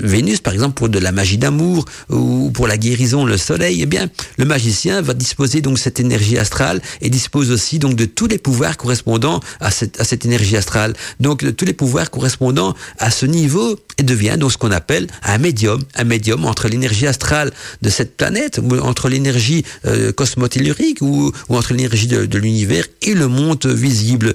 [0.01, 3.87] Vénus, par exemple, pour de la magie d'amour ou pour la guérison, le soleil, eh
[3.87, 4.09] bien,
[4.39, 8.39] le magicien va disposer donc cette énergie astrale et dispose aussi donc de tous les
[8.39, 10.95] pouvoirs correspondant à cette, à cette énergie astrale.
[11.21, 15.07] Donc, de tous les pouvoirs correspondant à ce niveau et devient donc ce qu'on appelle
[15.23, 21.33] un médium, un médium entre l'énergie astrale de cette planète, entre l'énergie euh, cosmotellurique ou,
[21.49, 24.35] ou entre l'énergie de, de l'univers et le monde visible.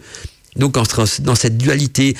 [0.57, 0.77] Donc
[1.19, 2.17] dans cette dualité,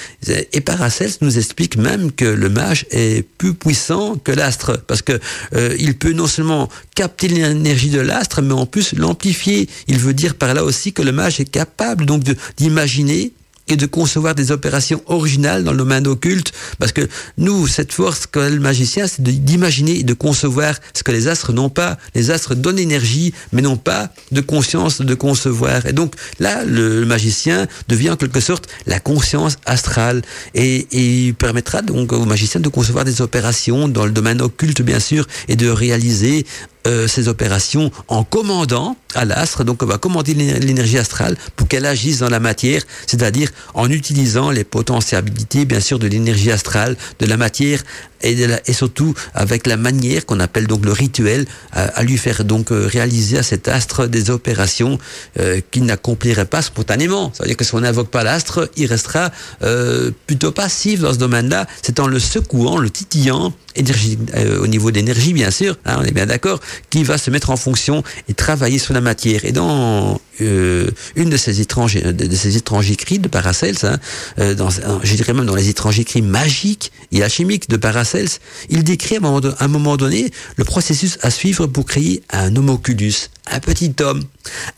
[0.53, 5.19] et Paracels nous explique même que le mage est plus puissant que l'astre, parce que
[5.53, 9.67] euh, il peut non seulement capter l'énergie de l'astre, mais en plus l'amplifier.
[9.87, 12.23] Il veut dire par là aussi que le mage est capable donc
[12.55, 13.33] d'imaginer
[13.75, 17.07] de concevoir des opérations originales dans le domaine occulte, parce que
[17.37, 21.53] nous, cette force qu'a le magicien, c'est d'imaginer et de concevoir ce que les astres
[21.53, 21.97] n'ont pas.
[22.15, 25.85] Les astres donnent énergie, mais n'ont pas de conscience de concevoir.
[25.85, 30.21] Et donc là, le, magicien devient en quelque sorte la conscience astrale,
[30.53, 34.81] et, et il permettra donc au magicien de concevoir des opérations dans le domaine occulte,
[34.81, 36.45] bien sûr, et de réaliser
[36.87, 41.85] euh, ces opérations en commandant à l'astre, donc on va commander l'énergie astrale pour qu'elle
[41.85, 47.25] agisse dans la matière, c'est-à-dire en utilisant les potentialités bien sûr de l'énergie astrale, de
[47.25, 47.83] la matière
[48.21, 52.03] et, de la, et surtout avec la manière qu'on appelle donc le rituel à, à
[52.03, 54.97] lui faire donc euh, réaliser à cet astre des opérations
[55.39, 57.31] euh, qu'il n'accomplirait pas spontanément.
[57.33, 59.31] Ça veut dire que si on n'invoque pas l'astre, il restera
[59.63, 61.67] euh, plutôt passif dans ce domaine-là.
[61.81, 66.03] C'est en le secouant, le titillant, énergie, euh, au niveau d'énergie bien sûr, hein, on
[66.03, 66.59] est bien d'accord,
[66.89, 69.45] qui va se mettre en fonction et travailler sur la matière.
[69.45, 73.99] Et dans euh, une de ces étranges de, de ces étranges écrits de Paracels, hein,
[74.39, 78.29] euh, dans, je dirais même dans les étranges écrits magiques et alchimiques de Paracels,
[78.69, 83.59] il décrit à un, moment, donné le processus à suivre pour créer un homoculus, un
[83.59, 84.23] petit homme.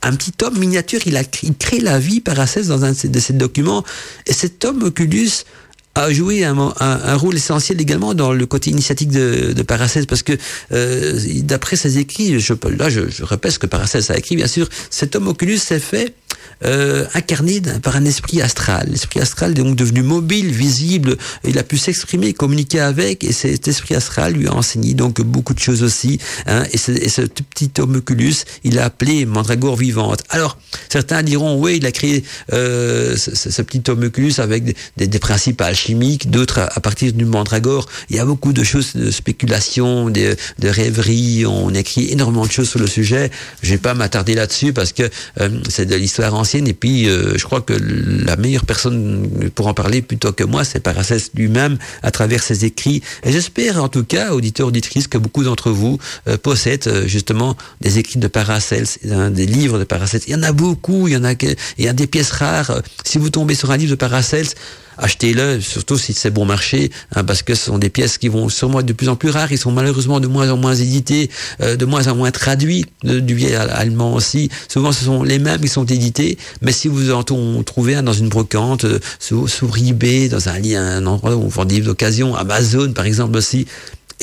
[0.01, 3.33] Un petit homme miniature, il, a, il crée la vie Paracels dans un de ces
[3.33, 3.83] documents.
[4.27, 5.45] Et cet homme oculus
[5.95, 10.33] a joué un, rôle essentiel également dans le côté initiatique de, de Paracelse parce que
[10.71, 14.47] euh, d'après ses écrits, je, là je, je répète ce que Paracelse a écrit, bien
[14.47, 16.13] sûr, cet homme Oculus s'est fait
[16.65, 18.87] euh, incarné par un esprit astral.
[18.89, 23.67] L'esprit astral est donc devenu mobile, visible, il a pu s'exprimer, communiquer avec, et cet
[23.67, 26.19] esprit astral lui a enseigné donc beaucoup de choses aussi.
[26.45, 30.23] Hein, et, ce, et, ce, petit homoculus, il l'a appelé mandragore vivante.
[30.29, 30.57] Alors,
[30.89, 32.23] certains diront, oui, il a créé
[32.53, 35.19] euh, ce, ce, petit homoculus avec des, des, des
[36.25, 37.87] d'autres à, partir du mandragore.
[38.09, 42.51] Il y a beaucoup de choses, de spéculation, de, de rêveries, on écrit énormément de
[42.51, 43.31] choses sur le sujet.
[43.61, 45.03] Je vais pas m'attarder là-dessus parce que
[45.41, 49.67] euh, c'est de l'histoire ancienne et puis euh, je crois que la meilleure personne pour
[49.67, 53.01] en parler plutôt que moi, c'est Paracelse lui-même à travers ses écrits.
[53.23, 57.99] Et j'espère en tout cas, auditeurs, auditrices, que beaucoup d'entre vous euh, possèdent justement des
[57.99, 60.23] écrits de Paracelse, hein, des livres de Paracelse.
[60.27, 62.81] Il y en a beaucoup, il y en a, il y a des pièces rares.
[63.03, 64.55] Si vous tombez sur un livre de Paracelse,
[64.97, 68.49] achetez-le, surtout si c'est bon marché, hein, parce que ce sont des pièces qui vont
[68.49, 69.51] sûrement être de plus en plus rares.
[69.51, 71.29] Ils sont malheureusement de moins en moins édités,
[71.61, 74.49] euh, de moins en moins traduits, du vieil allemand aussi.
[74.67, 78.13] Souvent, ce sont les mêmes qui sont édités, mais si vous en trouvez un dans
[78.13, 82.35] une brocante, euh, sur, eBay, dans un, un endroit où on vend des livres d'occasion,
[82.35, 83.65] Amazon par exemple aussi,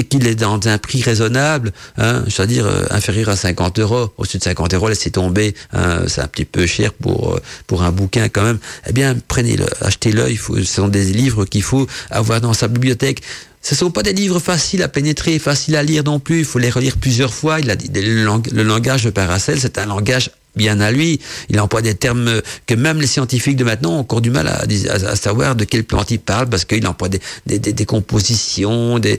[0.01, 4.39] et qu'il est dans un prix raisonnable, hein, c'est-à-dire euh, inférieur à 50 euros, au-dessus
[4.39, 7.93] de 50 euros, laissez tomber, hein, c'est un petit peu cher pour euh, pour un
[7.93, 8.59] bouquin quand même.
[8.89, 10.25] Eh bien, prenez-le, achetez-le.
[10.35, 13.23] Ce sont des livres qu'il faut avoir dans sa bibliothèque.
[13.61, 16.39] Ce sont pas des livres faciles à pénétrer, faciles à lire non plus.
[16.39, 17.61] Il faut les relire plusieurs fois.
[17.61, 21.21] Il a dit, le langage de Paracel, c'est un langage bien à lui.
[21.49, 24.63] Il emploie des termes que même les scientifiques de maintenant ont encore du mal à,
[24.63, 27.85] à, à savoir de quelle plante il parle parce qu'il emploie des, des, des, des
[27.87, 29.19] compositions, des,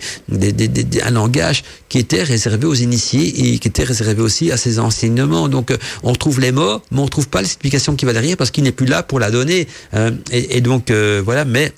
[1.03, 5.49] un langage qui était réservé aux initiés et qui était réservé aussi à ses enseignements.
[5.49, 5.73] Donc
[6.03, 8.71] on retrouve les mots, mais on trouve pas l'explication qui va derrière parce qu'il n'est
[8.71, 9.67] plus là pour la donner.
[9.93, 11.71] Euh, et, et, donc euh, voilà, mais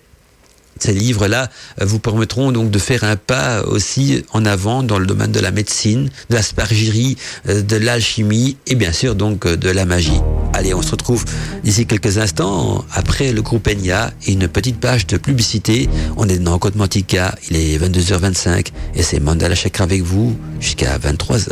[0.79, 1.49] ces livres-là
[1.81, 5.51] vous permettront donc de faire un pas aussi en avant dans le domaine de la
[5.51, 10.19] médecine, de l'aspergerie, de l'alchimie et bien sûr donc de la magie.
[10.53, 11.25] Allez, on se retrouve
[11.63, 15.89] d'ici quelques instants après le groupe Enya et une petite page de publicité.
[16.15, 20.97] On est dans Côte Mantica, il est 22h25 et c'est Mandala Chakra avec vous jusqu'à
[20.97, 21.49] 23h.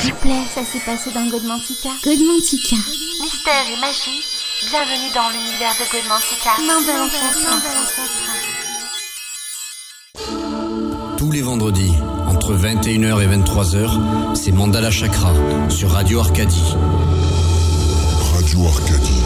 [0.00, 1.90] S'il vous plaît, ça s'est passé dans Godmantica.
[2.04, 2.76] Godmantica.
[3.20, 6.50] Mystère et magie Bienvenue dans l'univers de Godmantica.
[6.66, 7.06] Mandala
[11.16, 11.92] Tous les vendredis,
[12.26, 15.32] entre 21h et 23h, c'est Mandala Chakra
[15.68, 16.74] sur Radio Arcadie.
[18.34, 19.17] Radio Arcadie.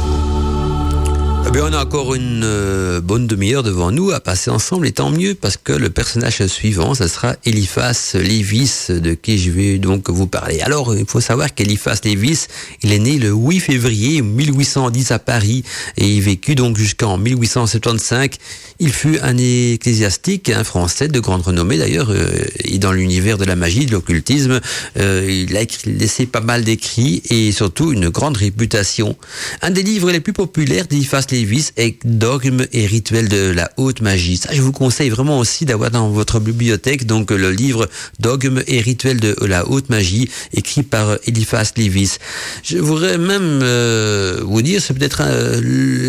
[1.52, 4.92] Eh bien, on a encore une euh, bonne demi-heure devant nous à passer ensemble, et
[4.92, 9.78] tant mieux parce que le personnage suivant, ce sera Eliphas Lévis, de qui je vais
[9.78, 10.62] donc vous parler.
[10.62, 12.46] Alors, il faut savoir qu'Eliphas Lévis,
[12.82, 15.62] il est né le 8 février 1810 à Paris
[15.98, 18.30] et il vécut donc jusqu'en 1875.
[18.78, 22.30] Il fut un ecclésiastique, un français de grande renommée d'ailleurs, euh,
[22.64, 24.58] et dans l'univers de la magie, de l'occultisme,
[24.98, 29.18] euh, il a laissé pas mal d'écrits et surtout une grande réputation.
[29.60, 31.41] Un des livres les plus populaires d'Eliphas Lévis
[31.76, 34.36] est Dogme et rituel de la haute magie.
[34.36, 37.88] Ça, je vous conseille vraiment aussi d'avoir dans votre bibliothèque donc le livre
[38.20, 42.18] Dogme et rituel de la haute magie écrit par Eliphas Lévis.
[42.62, 45.60] Je voudrais même euh, vous dire, c'est peut-être euh,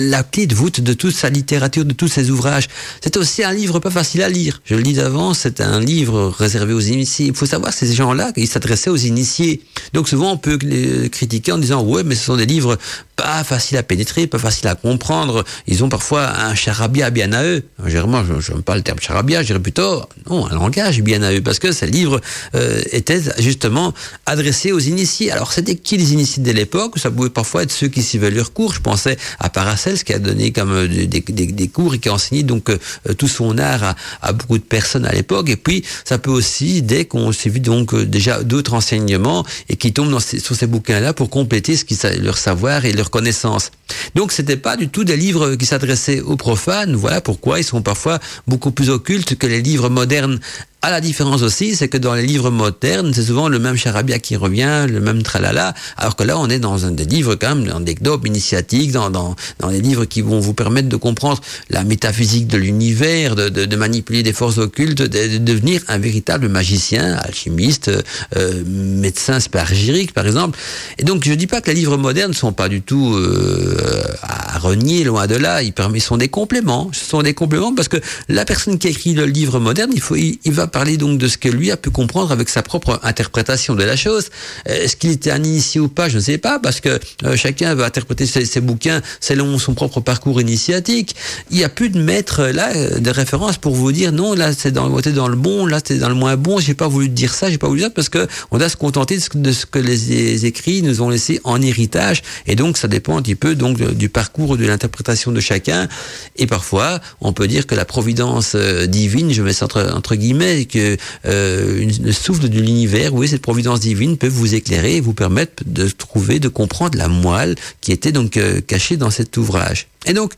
[0.10, 2.68] la clé de voûte de toute sa littérature, de tous ses ouvrages.
[3.02, 4.62] C'est aussi un livre pas facile à lire.
[4.66, 7.28] Je le dis d'avance, c'est un livre réservé aux initiés.
[7.28, 9.62] Il faut savoir ces gens-là, ils s'adressaient aux initiés.
[9.94, 12.78] Donc souvent on peut les critiquer en disant ouais, mais ce sont des livres
[13.24, 17.44] pas faciles à pénétrer, pas faciles à comprendre ils ont parfois un charabia bien à
[17.44, 17.64] eux.
[17.86, 21.34] Généralement, je n'aime pas le terme charabia, je dirais plutôt non, un langage bien à
[21.34, 22.20] eux, parce que ces livres
[22.56, 23.94] euh, étaient justement
[24.26, 25.32] adressés aux initiés.
[25.32, 27.00] Alors, c'était qui les initiés de l'époque?
[27.00, 28.74] Ça pouvait parfois être ceux qui suivaient leurs cours.
[28.74, 32.14] Je pensais à Paracels, qui a donné comme des, des, des cours et qui a
[32.14, 32.78] enseigné donc euh,
[33.18, 35.50] tout son art à, à, beaucoup de personnes à l'époque.
[35.50, 39.94] Et puis, ça peut aussi, dès qu'on vu donc euh, déjà d'autres enseignements et qui
[39.94, 43.70] tombent dans ces, sur ces bouquins-là pour compléter ce qui, leur savoir et leur connaissance.
[44.16, 46.96] Donc, c'était pas du tout des livres qui s'adressaient aux profanes.
[46.96, 50.40] Voilà pourquoi ils sont parfois beaucoup plus occultes que les livres modernes
[50.84, 54.20] à la différence aussi, c'est que dans les livres modernes, c'est souvent le même charabia
[54.20, 57.56] qui revient, le même tralala, alors que là, on est dans un des livres quand
[57.56, 60.98] même, dans des dogmes initiatiques, dans, dans, dans des livres qui vont vous permettre de
[60.98, 65.82] comprendre la métaphysique de l'univers, de, de, de, manipuler des forces occultes, de, de, devenir
[65.88, 67.90] un véritable magicien, alchimiste,
[68.36, 70.60] euh, médecin spargirique, par exemple.
[70.98, 74.04] Et donc, je dis pas que les livres modernes ne sont pas du tout euh,
[74.22, 75.64] à renier, loin de là.
[75.64, 76.90] Ils, sont des compléments.
[76.92, 80.18] Ce sont des compléments parce que la personne qui écrit le livre moderne, il faut,
[80.18, 83.76] il va parler donc de ce que lui a pu comprendre avec sa propre interprétation
[83.76, 84.30] de la chose.
[84.66, 87.00] Est-ce qu'il était un initié ou pas Je ne sais pas, parce que
[87.36, 91.16] chacun va interpréter ses, bouquins selon son propre parcours initiatique.
[91.52, 94.72] Il n'y a plus de maître là de référence pour vous dire non, là c'est
[94.72, 96.60] dans, dans le bon, là c'est dans le moins bon.
[96.60, 99.18] J'ai pas voulu dire ça, j'ai pas voulu dire parce que on doit se contenter
[99.36, 103.22] de ce, que les, écrits nous ont laissé en héritage, et donc ça dépend un
[103.22, 105.88] petit peu donc du parcours de l'interprétation de chacun.
[106.36, 110.63] Et parfois, on peut dire que la providence euh, divine, je mets ça entre guillemets,
[110.66, 115.14] que euh, le souffle de l'univers, oui, cette providence divine peut vous éclairer et vous
[115.14, 119.88] permettre de trouver, de comprendre la moelle qui était donc euh, cachée dans cet ouvrage.
[120.06, 120.34] Et donc,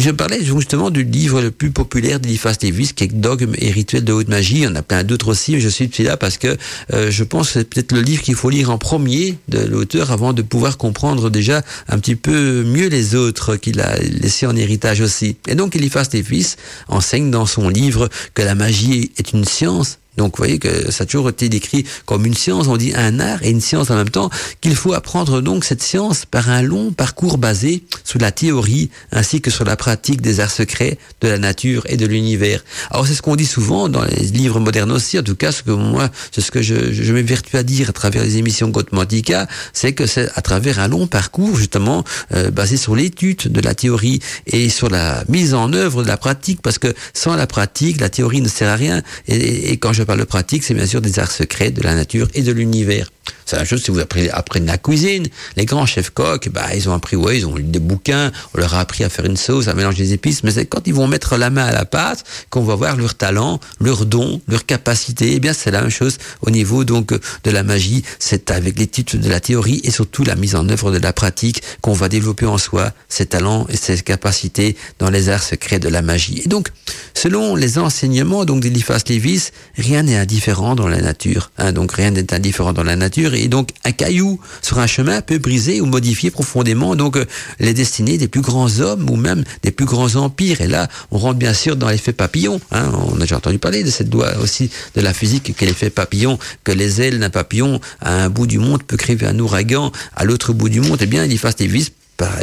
[0.00, 4.04] je parlais justement du livre le plus populaire d'Eliphas Davis, qui est Dogme et rituel
[4.04, 4.56] de haute magie.
[4.56, 6.56] Il y en a plein d'autres aussi, mais je suis celui-là parce que
[6.92, 10.10] euh, je pense que c'est peut-être le livre qu'il faut lire en premier de l'auteur
[10.10, 14.56] avant de pouvoir comprendre déjà un petit peu mieux les autres qu'il a laissés en
[14.56, 15.36] héritage aussi.
[15.46, 16.56] Et donc Eliphas Davis
[16.88, 21.04] enseigne dans son livre que la magie est une science donc vous voyez que ça
[21.04, 23.96] a toujours été décrit comme une science, on dit un art et une science en
[23.96, 24.28] même temps,
[24.60, 29.40] qu'il faut apprendre donc cette science par un long parcours basé sur la théorie ainsi
[29.40, 32.62] que sur la pratique des arts secrets de la nature et de l'univers.
[32.90, 35.62] Alors c'est ce qu'on dit souvent dans les livres modernes aussi, en tout cas ce
[35.62, 39.48] que moi, c'est ce que je, je m'évertue à dire à travers les émissions Gothmantica,
[39.72, 42.04] c'est que c'est à travers un long parcours justement
[42.34, 46.16] euh, basé sur l'étude de la théorie et sur la mise en œuvre de la
[46.16, 49.02] pratique, parce que sans la pratique, la théorie ne sert à rien.
[49.28, 51.94] Et, quand je je parle de pratique, c'est bien sûr des arts secrets de la
[51.94, 53.12] nature et de l'univers.
[53.50, 54.30] C'est la chose si vous apprenez,
[54.64, 55.26] la cuisine.
[55.56, 58.58] Les grands chefs coques, bah, ils ont appris, ouais, ils ont lu des bouquins, on
[58.58, 60.94] leur a appris à faire une sauce, à mélanger des épices, mais c'est quand ils
[60.94, 64.66] vont mettre la main à la pâte qu'on va voir leur talent, leur don, leur
[64.66, 65.32] capacité.
[65.32, 68.04] Eh bien, c'est la même chose au niveau, donc, de la magie.
[68.20, 71.60] C'est avec l'étude de la théorie et surtout la mise en œuvre de la pratique
[71.80, 75.88] qu'on va développer en soi ses talents et ses capacités dans les arts secrets de
[75.88, 76.42] la magie.
[76.44, 76.68] Et donc,
[77.14, 82.12] selon les enseignements, donc, d'Eliphas Levis, rien n'est indifférent dans la nature, hein, donc rien
[82.12, 86.30] n'est indifférent dans la nature donc un caillou sur un chemin peut briser ou modifier
[86.30, 87.24] profondément donc euh,
[87.58, 90.60] les destinées des plus grands hommes ou même des plus grands empires.
[90.60, 92.60] Et là, on rentre bien sûr dans l'effet papillon.
[92.72, 92.90] Hein.
[93.12, 96.38] On a déjà entendu parler de cette loi aussi de la physique, que l'effet papillon,
[96.64, 100.24] que les ailes d'un papillon à un bout du monde peut créer un ouragan, à
[100.24, 101.92] l'autre bout du monde, eh bien, il fasse des vis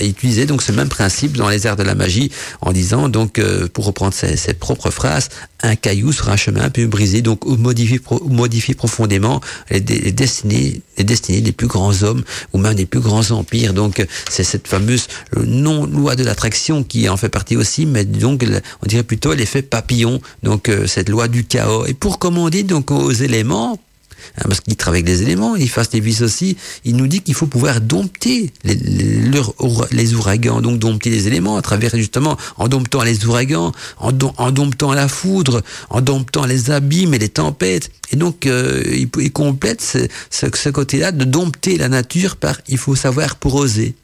[0.02, 3.68] utiliser donc ce même principe dans les arts de la magie en disant donc euh,
[3.68, 5.30] pour reprendre ses, propres phrases
[5.62, 10.82] un caillou sur un chemin peut briser donc ou modifier, modifier profondément les, les, destinées
[10.98, 12.24] les destinées des plus grands hommes
[12.54, 13.74] ou même des plus grands empires.
[13.74, 18.06] Donc c'est cette fameuse euh, non loi de l'attraction qui en fait partie aussi mais
[18.06, 18.44] donc
[18.84, 21.86] on dirait plutôt l'effet papillon donc euh, cette loi du chaos.
[21.86, 23.80] Et pour commander donc aux éléments
[24.38, 27.22] Hein, parce qu'il travaille avec des éléments, il fasse des vis aussi, il nous dit
[27.22, 32.68] qu'il faut pouvoir dompter les, les, ouragans, donc dompter les éléments à travers justement, en
[32.68, 37.92] domptant les ouragans, en, en domptant la foudre, en domptant les abîmes et les tempêtes.
[38.12, 42.58] Et donc, euh, il, il, complète ce, ce, ce côté-là de dompter la nature par
[42.68, 43.96] il faut savoir pour oser.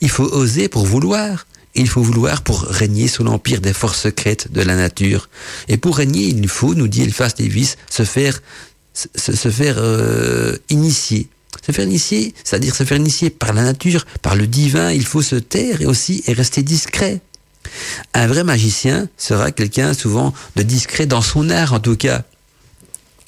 [0.00, 1.46] Il faut oser pour vouloir.
[1.74, 5.28] Il faut vouloir pour régner sous l'empire des forces secrètes de la nature.
[5.68, 8.42] Et pour régner, il faut, nous dit Eliphas Davis, se faire
[9.14, 11.28] se, faire euh, initier.
[11.64, 15.22] Se faire initier, c'est-à-dire se faire initier par la nature, par le divin, il faut
[15.22, 17.20] se taire et aussi et rester discret.
[18.14, 22.22] Un vrai magicien sera quelqu'un souvent de discret dans son art en tout cas.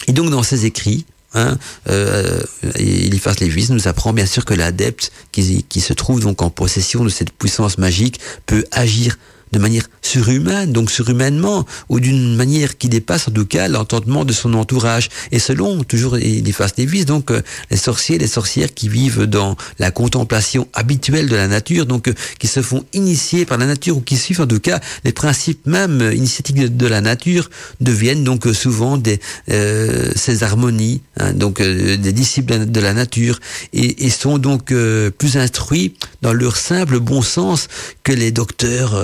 [0.09, 1.05] Et donc dans ses écrits,
[1.35, 1.59] hein,
[1.89, 2.41] euh,
[2.77, 7.05] Eliphas Lévis nous apprend bien sûr que l'adepte qui, qui se trouve donc en possession
[7.05, 9.18] de cette puissance magique peut agir
[9.53, 14.33] de manière surhumaine, donc surhumainement, ou d'une manière qui dépasse en tout cas l'entendement de
[14.33, 15.09] son entourage.
[15.31, 19.57] Et selon toujours les faces Davis, donc euh, les sorciers, les sorcières qui vivent dans
[19.79, 23.99] la contemplation habituelle de la nature, donc euh, qui se font initier par la nature
[23.99, 27.51] ou qui suivent en tout cas les principes même initiatiques de, la nature,
[27.81, 29.21] deviennent donc euh, souvent des
[30.17, 33.39] ces harmonies, hein, donc des disciples de la nature,
[33.73, 34.73] et, et sont donc
[35.19, 37.69] plus instruits dans leur simple bon sens
[38.03, 38.95] que les docteurs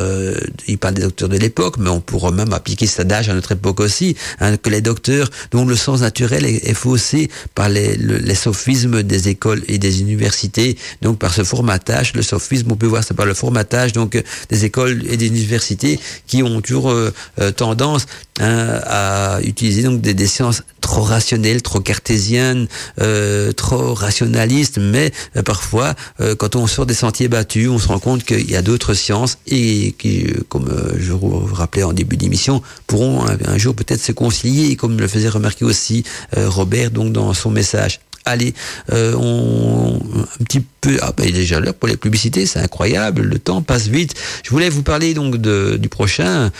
[0.66, 3.52] il parle des docteurs de l'époque, mais on pourrait même appliquer cet adage à notre
[3.52, 8.34] époque aussi, hein, que les docteurs dont le sens naturel est, faussé par les, les,
[8.34, 13.02] sophismes des écoles et des universités, donc par ce formatage, le sophisme, on peut voir
[13.02, 17.50] ça par le formatage donc des écoles et des universités qui ont toujours euh, euh,
[17.50, 18.06] tendance
[18.40, 22.68] hein, à utiliser donc des, des, sciences trop rationnelles, trop cartésiennes,
[23.00, 25.94] euh, trop rationalistes, mais euh, parfois
[26.38, 29.38] quand on sort des sentiers battus, on se rend compte qu'il y a d'autres sciences
[29.46, 34.12] et qui comme euh, je vous rappelais en début d'émission, pourront un, jour peut-être se
[34.12, 36.04] concilier, comme le faisait remarquer aussi
[36.36, 38.00] euh, Robert donc dans son message.
[38.24, 38.52] Allez,
[38.92, 40.98] euh, on un petit peu.
[41.00, 44.14] Ah ben il est déjà l'heure pour les publicités, c'est incroyable, le temps passe vite.
[44.44, 46.50] Je voulais vous parler donc du prochain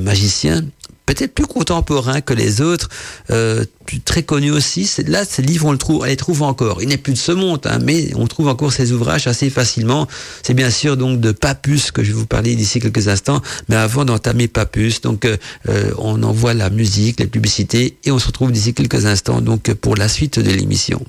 [0.00, 0.62] magicien
[1.06, 2.88] peut-être plus contemporain que les autres,
[3.30, 3.64] euh,
[4.04, 4.90] très connu aussi.
[5.06, 6.82] Là, ces livres, on le trouve, on les trouve encore.
[6.82, 10.08] Il n'est plus de ce monde, hein, mais on trouve encore ces ouvrages assez facilement.
[10.42, 13.76] C'est bien sûr donc de Papus que je vais vous parler d'ici quelques instants, mais
[13.76, 15.36] avant d'entamer Papus, donc euh,
[15.68, 19.72] euh, on envoie la musique, les publicités, et on se retrouve d'ici quelques instants donc
[19.74, 21.04] pour la suite de l'émission.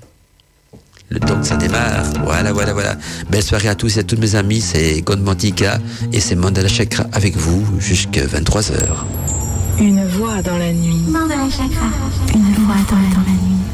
[1.10, 2.06] Le donc ça démarre.
[2.24, 2.98] Voilà, voilà, voilà.
[3.32, 4.60] Belle soirée à tous et à toutes mes amis.
[4.60, 5.80] C'est Gondmantika
[6.12, 9.37] et c'est Mandala Chakra avec vous jusqu'à 23h.
[9.80, 11.04] Une voix dans la nuit.
[11.06, 13.67] Une voix dans la nuit.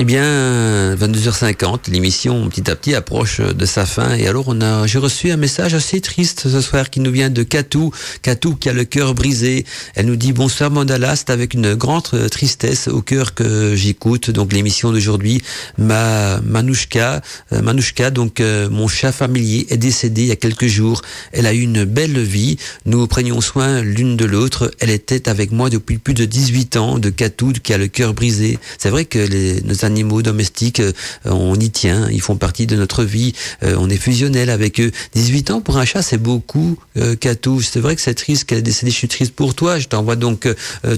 [0.00, 4.16] Eh bien, 22h50, l'émission petit à petit approche de sa fin.
[4.16, 7.30] Et alors, on a, j'ai reçu un message assez triste ce soir qui nous vient
[7.30, 7.92] de Katou.
[8.20, 9.64] Katou qui a le cœur brisé.
[9.94, 14.30] Elle nous dit bonsoir Mandala, c'est avec une grande tristesse au cœur que j'écoute.
[14.30, 15.42] Donc l'émission d'aujourd'hui,
[15.78, 17.22] ma Manouchka,
[17.52, 21.02] euh, Manouchka, donc euh, mon chat familier est décédé il y a quelques jours.
[21.30, 22.56] Elle a eu une belle vie.
[22.84, 24.72] Nous prenions soin l'une de l'autre.
[24.80, 26.98] Elle était avec moi depuis plus de 18 ans.
[26.98, 28.58] De Katou qui a le cœur brisé.
[28.76, 30.92] C'est vrai que les, animaux domestiques, euh,
[31.24, 34.90] on y tient, ils font partie de notre vie, euh, on est fusionnel avec eux.
[35.14, 37.62] 18 ans pour un chat, c'est beaucoup, euh, Katou.
[37.62, 40.16] C'est vrai que c'est triste qu'elle est décédée, je suis triste pour toi, je t'envoie
[40.16, 40.48] donc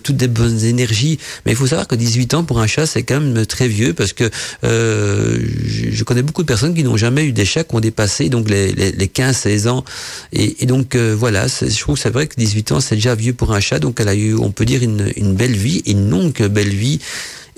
[0.02, 1.18] toutes des bonnes énergies.
[1.44, 3.92] Mais il faut savoir que 18 ans pour un chat, c'est quand même très vieux
[3.92, 4.30] parce que
[4.62, 8.48] je connais beaucoup de personnes qui n'ont jamais eu des chats qui ont dépassé donc
[8.48, 9.84] les, les, 15-16 ans.
[10.32, 13.32] Et, et donc voilà, je trouve que c'est vrai que 18 ans, c'est déjà vieux
[13.32, 16.10] pour un chat, donc elle a eu, on peut dire, une, une belle vie, une
[16.10, 17.00] longue belle vie.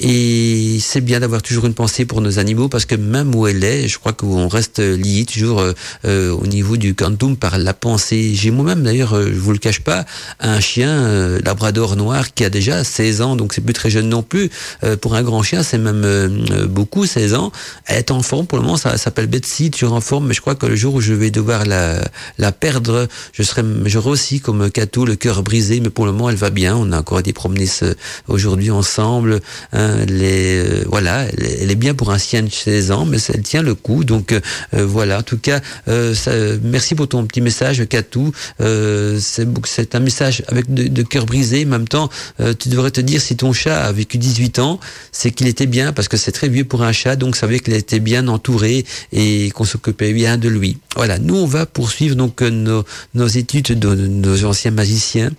[0.00, 3.64] Et c'est bien d'avoir toujours une pensée pour nos animaux parce que même où elle
[3.64, 5.72] est, je crois qu'on reste lié toujours euh,
[6.04, 8.32] euh, au niveau du quantum par la pensée.
[8.34, 10.06] J'ai moi-même d'ailleurs, euh, je vous le cache pas,
[10.38, 14.22] un chien labrador noir qui a déjà 16 ans, donc c'est plus très jeune non
[14.22, 14.50] plus.
[15.00, 16.06] pour un grand chien, c'est même
[16.68, 17.50] beaucoup 16 ans.
[17.86, 20.40] Elle est en forme pour le moment, ça s'appelle Betsy, toujours en forme, mais je
[20.40, 22.00] crois que le jour où je vais devoir la,
[22.38, 26.30] la perdre, je serai, j'aurai aussi comme Cato le cœur brisé, mais pour le moment
[26.30, 26.76] elle va bien.
[26.76, 27.66] On a encore été promener
[28.28, 29.40] aujourd'hui ensemble.
[29.72, 31.26] Hein, euh, voilà,
[31.60, 34.04] elle est bien pour un chien de 16 ans, mais elle tient le coup.
[34.04, 34.40] Donc euh,
[34.72, 36.32] voilà, en tout cas, euh, ça,
[36.62, 38.32] merci pour ton petit message, Katou.
[38.58, 41.64] c'est un message avec de, cœur brisé.
[41.64, 42.08] En même temps,
[42.58, 44.80] tu devrais te dire si ton chat a vécu 18 ans,
[45.12, 47.52] c'est qu'il était bien parce que c'est très vieux pour un chat, donc ça veut
[47.52, 50.78] dire qu'il était bien entouré et qu'on s'occupait bien de lui.
[50.96, 52.84] Voilà, nous on va poursuivre donc nos,
[53.14, 55.30] nos études de nos anciens magiciens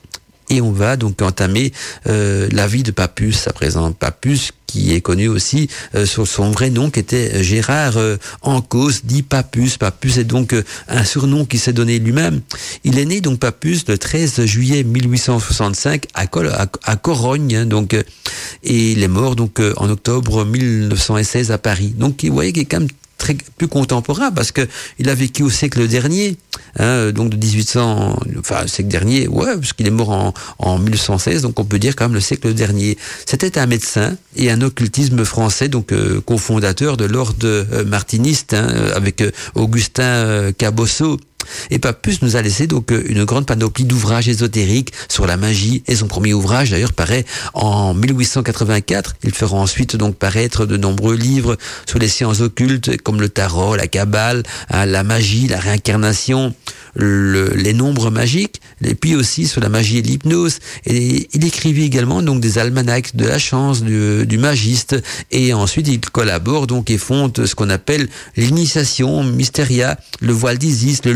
[0.49, 1.71] et on va donc entamer
[2.07, 3.91] euh, la vie de Papus à présent.
[3.91, 9.01] Papus qui est connu aussi euh, sur son vrai nom qui était Gérard euh, Ancos,
[9.03, 9.77] dit Papus.
[9.77, 12.41] Papus est donc euh, un surnom qui s'est donné lui-même.
[12.83, 16.51] Il est né donc Papus le 13 juillet 1865 à, Col
[16.83, 21.93] à, Corogne, hein, donc et il est mort donc en octobre 1916 à Paris.
[21.97, 22.89] Donc vous voyez qu'il est quand même
[23.20, 24.67] très plus contemporain parce que
[24.97, 26.38] il a vécu au siècle dernier,
[26.80, 31.43] hein, donc de 1800, enfin siècle dernier, ouais, parce qu'il est mort en, en 1116,
[31.43, 32.97] donc on peut dire quand même le siècle dernier.
[33.28, 38.67] C'était un médecin et un occultisme français, donc euh, cofondateur de l'ordre euh, martiniste hein,
[38.95, 41.20] avec euh, Augustin Cabosso
[41.69, 45.83] et Papus nous a laissé donc euh, une grande panoplie d'ouvrages ésotériques sur la magie.
[45.87, 49.15] Et son premier ouvrage, d'ailleurs, paraît en 1884.
[49.23, 53.75] Il fera ensuite donc paraître de nombreux livres sur les sciences occultes, comme le tarot,
[53.75, 56.53] la cabale, hein, la magie, la réincarnation,
[56.95, 60.59] les nombres magiques, et puis aussi sur la magie et l'hypnose.
[60.85, 65.01] Et il écrivit également donc des almanachs de la chance du, du magiste.
[65.31, 71.05] Et ensuite, il collabore donc et fonde ce qu'on appelle l'initiation Mysteria, le voile d'Isis,
[71.05, 71.13] le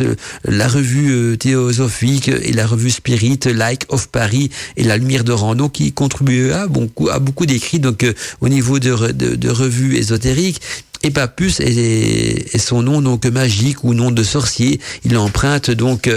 [0.00, 5.24] euh, la revue euh, théosophique et la revue Spirit, Like of Paris et la Lumière
[5.24, 9.50] de Rando qui contribuent à beaucoup, à beaucoup d'écrits donc euh, au niveau de, de,
[9.50, 10.60] revues ésotériques.
[11.04, 14.80] Et Papus est, son nom donc magique ou nom de sorcier.
[15.04, 16.08] Il emprunte donc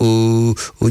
[0.00, 0.90] au, au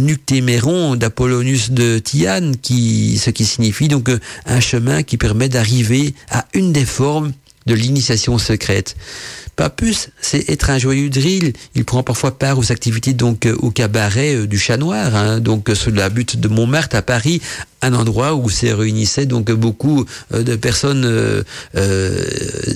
[0.96, 4.10] d'Apollonius de Thiane, qui, ce qui signifie donc
[4.46, 7.34] un chemin qui permet d'arriver à une des formes
[7.66, 8.96] de l'initiation secrète.
[9.56, 11.54] Papus, c'est être un joyeux drill.
[11.76, 15.40] Il prend parfois part aux activités donc euh, au cabaret euh, du Chat Noir, hein,
[15.40, 17.42] donc euh, sur la butte de Montmartre à Paris,
[17.82, 21.44] un endroit où se réunissaient donc beaucoup de personnes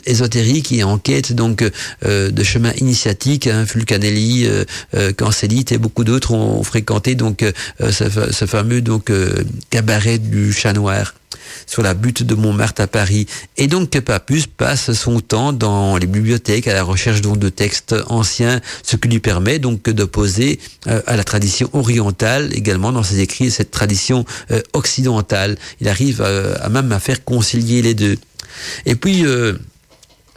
[0.06, 1.64] ésotériques et en quête donc
[2.04, 3.48] de chemin initiatique.
[3.48, 4.50] Hein, Fulcanelli,
[5.16, 7.46] Cancellite et beaucoup d'autres ont fréquenté donc
[7.80, 9.10] ce, ce, fameux donc
[9.70, 11.14] cabaret du Chat Noir
[11.66, 13.28] sur la butte de Montmartre à Paris.
[13.58, 18.62] Et donc Papus passe son temps dans les bibliothèques à la recherche de textes anciens,
[18.84, 23.52] ce qui lui permet donc d'opposer euh, à la tradition orientale également dans ses écrits
[23.52, 25.58] cette tradition euh, occidentale.
[25.82, 28.18] Il arrive euh, à même à faire concilier les deux.
[28.86, 29.24] Et puis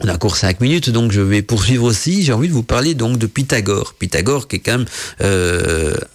[0.03, 2.23] on a encore cinq minutes, donc je vais poursuivre aussi.
[2.23, 3.95] J'ai envie de vous parler donc de Pythagore.
[3.97, 4.85] Pythagore qui est quand même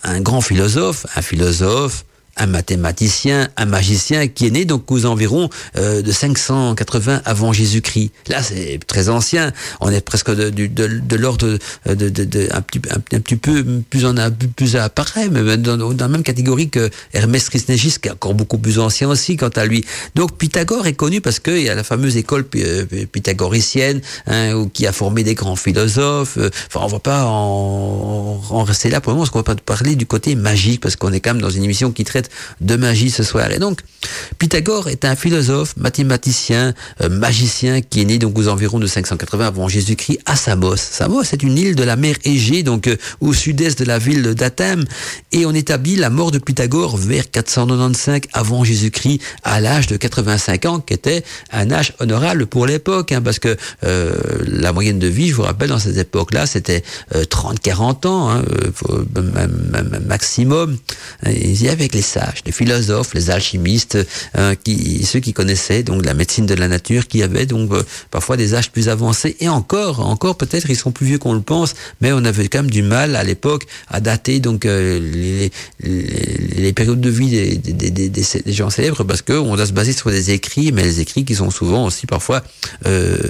[0.05, 2.05] un grand philosophe, un philosophe,
[2.37, 8.13] un mathématicien, un magicien qui est né donc aux environs euh, de 580 avant Jésus-Christ.
[8.29, 9.53] Là, c'est très ancien.
[9.81, 13.65] On est presque de, de, de, l'ordre de, de, de, un, petit, un, petit peu
[13.89, 14.15] plus en
[14.55, 18.59] plus appareil, mais dans, dans, la même catégorie que Hermès Trismégiste, qui est encore beaucoup
[18.59, 19.85] plus ancien aussi quant à lui.
[20.15, 24.93] Donc Pythagore est connu parce qu'il y a la fameuse école pythagoricienne hein, qui a
[24.93, 26.39] formé des grands philosophes.
[26.39, 29.55] Enfin, on va pas en, en rester là pour le moment, parce qu'on va pas
[29.55, 32.26] parler du côté magique, parce qu'on est quand même dans une émission qui traite
[32.61, 33.51] de magie ce soir.
[33.51, 33.81] Et donc,
[34.39, 39.47] Pythagore est un philosophe, mathématicien, euh, magicien qui est né donc aux environs de 580
[39.47, 40.77] avant Jésus-Christ à Samos.
[40.77, 44.23] Samos, c'est une île de la mer Égée, donc euh, au sud-est de la ville
[44.35, 44.85] d'Athènes,
[45.33, 50.67] et on établit la mort de Pythagore vers 495 avant Jésus-Christ à l'âge de 85
[50.67, 54.15] ans, qui était un âge honorable pour l'époque, hein, parce que euh,
[54.47, 56.83] la moyenne de vie, je vous rappelle, dans cette époque-là, c'était
[57.13, 58.43] 30-40 ans, hein,
[60.07, 60.77] maximum.
[61.27, 62.03] Y avait les
[62.45, 63.99] les philosophes, les alchimistes,
[64.37, 64.55] euh,
[65.05, 68.55] ceux qui connaissaient donc la médecine de la nature, qui avaient donc euh, parfois des
[68.55, 69.37] âges plus avancés.
[69.41, 72.59] Et encore, encore peut-être ils sont plus vieux qu'on le pense, mais on avait quand
[72.59, 78.71] même du mal à l'époque à dater donc euh, les, périodes de vie des, gens
[78.71, 81.87] célèbres parce qu'on doit se baser sur des écrits, mais les écrits qui sont souvent
[81.87, 82.43] aussi parfois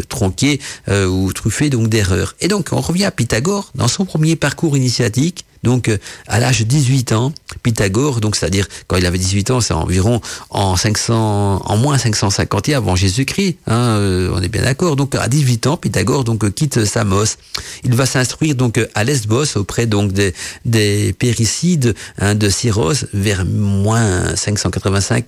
[0.08, 2.34] tronqués ou truffés donc d'erreurs.
[2.40, 5.98] Et donc on revient à Pythagore dans son premier parcours initiatique donc, euh,
[6.28, 7.32] à l'âge de 18 ans,
[7.64, 10.20] Pythagore, donc c'est-à-dire quand il avait 18 ans, c'est environ
[10.50, 13.56] en 500, en moins 550 avant Jésus-Christ.
[13.66, 14.94] Hein, euh, on est bien d'accord.
[14.94, 17.34] Donc, à 18 ans, Pythagore donc euh, quitte Samos.
[17.82, 20.34] Il va s'instruire donc à Lesbos auprès donc des,
[20.64, 25.24] des péricides hein, de Syros vers moins 585,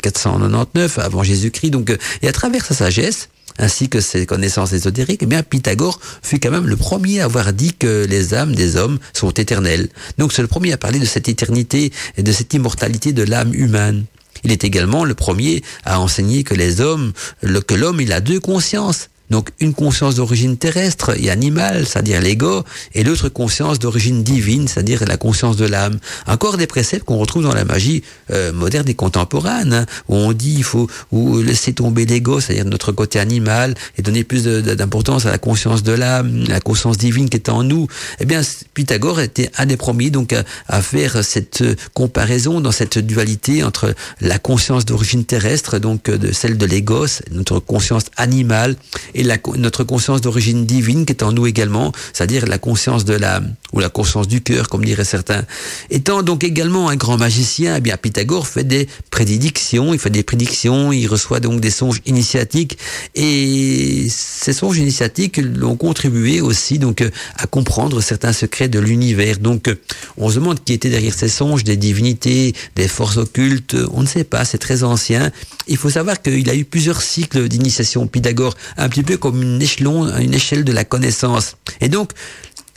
[0.00, 1.70] 499 avant Jésus-Christ.
[1.70, 1.90] Donc,
[2.22, 3.28] et à travers sa sagesse,
[3.60, 7.52] ainsi que ses connaissances ésotériques, eh bien Pythagore fut quand même le premier à avoir
[7.52, 9.88] dit que les âmes des hommes sont éternelles.
[10.18, 13.54] Donc c'est le premier à parler de cette éternité et de cette immortalité de l'âme
[13.54, 14.06] humaine.
[14.42, 17.12] Il est également le premier à enseigner que les hommes,
[17.42, 19.09] que l'homme, il a deux consciences.
[19.30, 25.04] Donc une conscience d'origine terrestre et animale, c'est-à-dire l'ego, et l'autre conscience d'origine divine, c'est-à-dire
[25.06, 25.98] la conscience de l'âme.
[26.26, 30.32] Encore des préceptes qu'on retrouve dans la magie euh, moderne et contemporaine, hein, où on
[30.32, 35.30] dit il faut laisser tomber l'ego, c'est-à-dire notre côté animal, et donner plus d'importance à
[35.30, 37.86] la conscience de l'âme, la conscience divine qui est en nous.
[38.18, 38.40] Eh bien,
[38.74, 40.34] Pythagore était un des premiers donc
[40.68, 41.62] à, faire cette
[41.94, 47.60] comparaison dans cette dualité entre la conscience d'origine terrestre, donc de celle de l'ego, notre
[47.60, 48.76] conscience animale,
[49.22, 53.54] la, notre conscience d'origine divine qui est en nous également, c'est-à-dire la conscience de l'âme
[53.72, 55.44] ou la conscience du cœur, comme diraient certains.
[55.90, 60.22] Étant donc également un grand magicien, eh bien Pythagore fait des prédictions, il fait des
[60.22, 62.78] prédictions, il reçoit donc des songes initiatiques
[63.14, 67.04] et ces songes initiatiques l'ont contribué aussi donc
[67.36, 69.38] à comprendre certains secrets de l'univers.
[69.38, 69.74] Donc
[70.16, 74.06] on se demande qui était derrière ces songes, des divinités, des forces occultes, on ne
[74.06, 75.30] sait pas, c'est très ancien.
[75.68, 79.60] Il faut savoir qu'il a eu plusieurs cycles d'initiation Pythagore, un petit peu comme une
[79.60, 81.56] échelon, une échelle de la connaissance.
[81.80, 82.12] Et donc,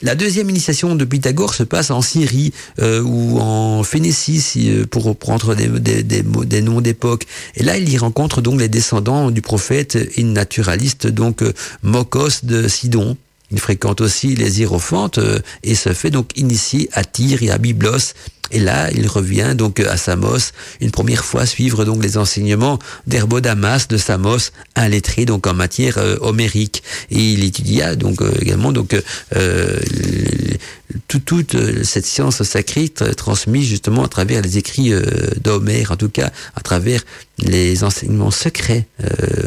[0.04, 5.04] la deuxième initiation de Pythagore se passe en Syrie euh, ou en Phénicie, euh, pour
[5.06, 7.26] reprendre des, des, des, noms d'époque.
[7.56, 11.54] Et là, il y rencontre donc les descendants du prophète et naturaliste, donc euh,
[11.84, 13.16] Mokos de Sidon.
[13.54, 15.20] Il fréquente aussi les hiérophantes
[15.64, 18.14] et se fait donc initier à Tyr et à Byblos
[18.54, 22.78] et là, il revient donc à Samos une première fois suivre donc les enseignements
[23.08, 26.84] d'Herbodamas de Samos, un lettré donc en matière euh, homérique.
[27.10, 28.96] Et il étudia donc euh, également donc
[29.36, 29.80] euh,
[31.08, 34.92] toute cette science sacrée transmise justement à travers les écrits
[35.42, 37.02] d'Homère, en tout cas à travers
[37.40, 38.88] les enseignements secrets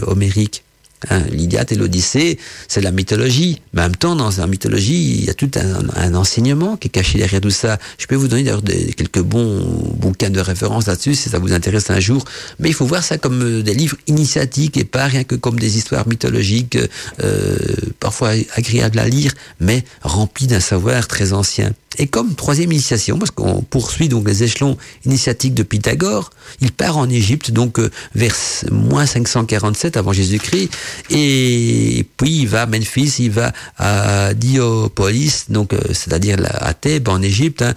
[0.03, 0.65] homériques.
[1.11, 3.61] Hein, L'Iliade et l'Odyssée, c'est la mythologie.
[3.75, 6.91] Mais en même temps, dans la mythologie, il y a tout un, enseignement qui est
[6.91, 7.79] caché derrière tout ça.
[7.99, 8.63] Je peux vous donner d'ailleurs
[8.97, 12.25] quelques bons bouquins de référence là-dessus, si ça vous intéresse un jour.
[12.59, 15.59] Mais il faut voir ça comme euh, des livres initiatiques et pas rien que comme
[15.59, 16.79] des histoires mythologiques,
[17.23, 17.57] euh,
[18.01, 21.73] parfois agréables à lire, mais remplis d'un savoir très ancien.
[21.99, 26.99] Et comme troisième initiation, parce qu'on poursuit donc les échelons initiatiques de Pythagore, il part
[26.99, 28.35] en Égypte, donc euh, vers
[28.71, 30.71] moins 547 avant Jésus-Christ,
[31.11, 37.09] et puis il va à Memphis, il va à Diopolis, donc euh, c'est-à-dire à Thèbes
[37.09, 37.75] en Égypte, hein,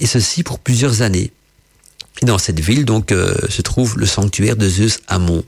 [0.00, 1.30] et ceci pour plusieurs années.
[2.20, 5.44] Et dans cette ville, donc, euh, se trouve le sanctuaire de Zeus Amon.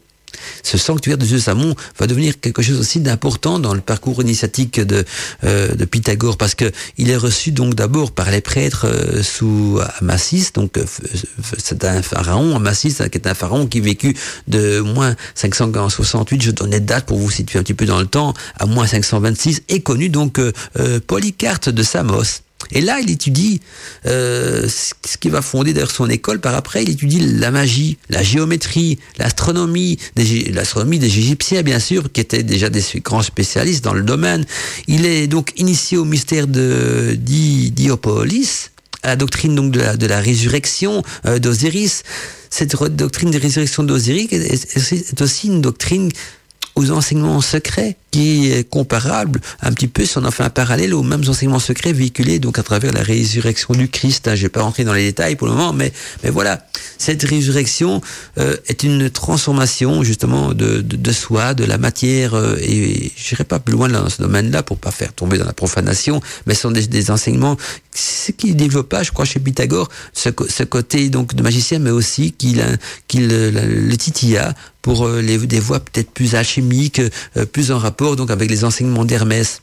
[0.62, 4.80] Ce sanctuaire de Zeus Amon va devenir quelque chose aussi d'important dans le parcours initiatique
[4.80, 5.04] de,
[5.44, 9.80] euh, de Pythagore parce que il est reçu donc d'abord par les prêtres euh, sous
[10.00, 10.84] Amasis, donc euh,
[11.58, 14.16] c'est un pharaon, Amasis qui est un pharaon qui vécut
[14.48, 18.06] de moins 568, je donne les dates pour vous situer un petit peu dans le
[18.06, 20.40] temps, à moins 526, et connu donc
[21.06, 22.44] Polycarte de Samos.
[22.72, 23.60] Et là, il étudie
[24.06, 26.40] euh, ce qui va fonder d'ailleurs son école.
[26.40, 29.98] Par après, il étudie la magie, la géométrie, l'astronomie,
[30.52, 34.44] l'astronomie des Égyptiens, bien sûr, qui étaient déjà des grands spécialistes dans le domaine.
[34.86, 38.70] Il est donc initié au mystère de Diopolis,
[39.02, 42.02] à la doctrine donc de la, résurrection euh, d'Osiris.
[42.50, 46.10] Cette doctrine de résurrection d'Osiris est aussi une doctrine
[46.76, 50.94] aux enseignements secrets qui est comparable un petit peu, si on en fait un parallèle
[50.94, 54.28] aux mêmes enseignements secrets véhiculés donc à travers la résurrection du Christ.
[54.28, 54.36] Hein.
[54.36, 55.92] Je vais pas rentrer dans les détails pour le moment, mais,
[56.22, 56.64] mais voilà,
[56.96, 58.00] cette résurrection
[58.38, 63.30] euh, est une transformation justement de, de, de soi, de la matière, euh, et je
[63.32, 66.54] n'irai pas plus loin dans ce domaine-là pour pas faire tomber dans la profanation, mais
[66.54, 67.56] ce sont des, des enseignements
[67.92, 72.32] ce qu'il développa, je crois, chez Pythagore, ce, ce, côté donc de magicien, mais aussi
[72.32, 72.64] qu'il
[73.08, 74.54] qu'il le, le titilla
[74.84, 77.00] pour euh, les, des voies peut-être plus alchimiques,
[77.38, 79.62] euh, plus en rapport donc avec les enseignements d'Hermès.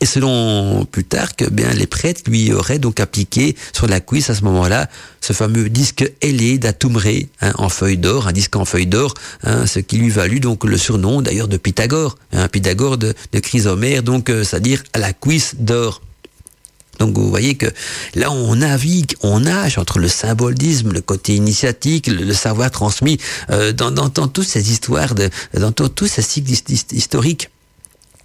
[0.00, 4.44] Et selon Plutarque, bien les prêtres lui auraient donc appliqué sur la cuisse à ce
[4.44, 4.88] moment-là
[5.22, 9.66] ce fameux disque ailé d'Atumré hein, en feuille d'or, un disque en feuille d'or, hein,
[9.66, 14.02] ce qui lui valut donc le surnom d'ailleurs de Pythagore, hein, Pythagore de, de Chrysomère,
[14.02, 16.02] donc euh, c'est-à-dire à la cuisse d'or.
[16.98, 17.66] Donc vous voyez que
[18.14, 23.18] là on navigue, on nage entre le symbolisme, le côté initiatique, le, savoir transmis
[23.50, 26.52] euh, dans, dans, dans, toutes ces histoires, de, dans tous ces cycles
[26.92, 27.50] historiques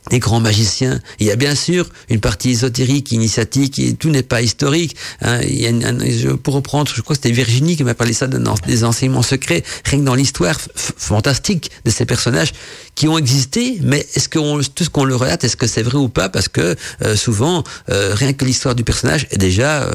[0.09, 0.99] des grands magiciens.
[1.19, 4.95] Il y a bien sûr une partie ésotérique, initiatique, et tout n'est pas historique.
[5.21, 5.39] Hein.
[5.41, 8.83] Il y a pour reprendre, je crois que c'était Virginie qui m'a parlé ça des
[8.83, 12.53] enseignements secrets, rien que dans l'histoire fantastique de ces personnages
[12.95, 15.97] qui ont existé, mais est-ce que tout ce qu'on le relate, est-ce que c'est vrai
[15.97, 16.29] ou pas?
[16.29, 19.93] Parce que euh, souvent, euh, rien que l'histoire du personnage est déjà euh,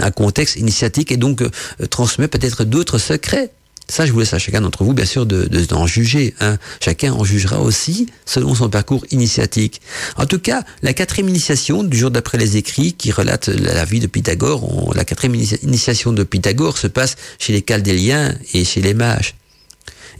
[0.00, 1.42] un contexte initiatique et donc
[1.90, 3.50] transmet peut-être d'autres secrets
[3.92, 6.34] ça, je vous laisse à chacun d'entre vous, bien sûr, de, d'en juger.
[6.40, 6.56] Hein.
[6.80, 9.82] Chacun en jugera aussi selon son parcours initiatique.
[10.16, 14.00] En tout cas, la quatrième initiation du jour d'après les écrits, qui relate la vie
[14.00, 18.94] de Pythagore, la quatrième initiation de Pythagore se passe chez les Chaldéliens et chez les
[18.94, 19.34] mages.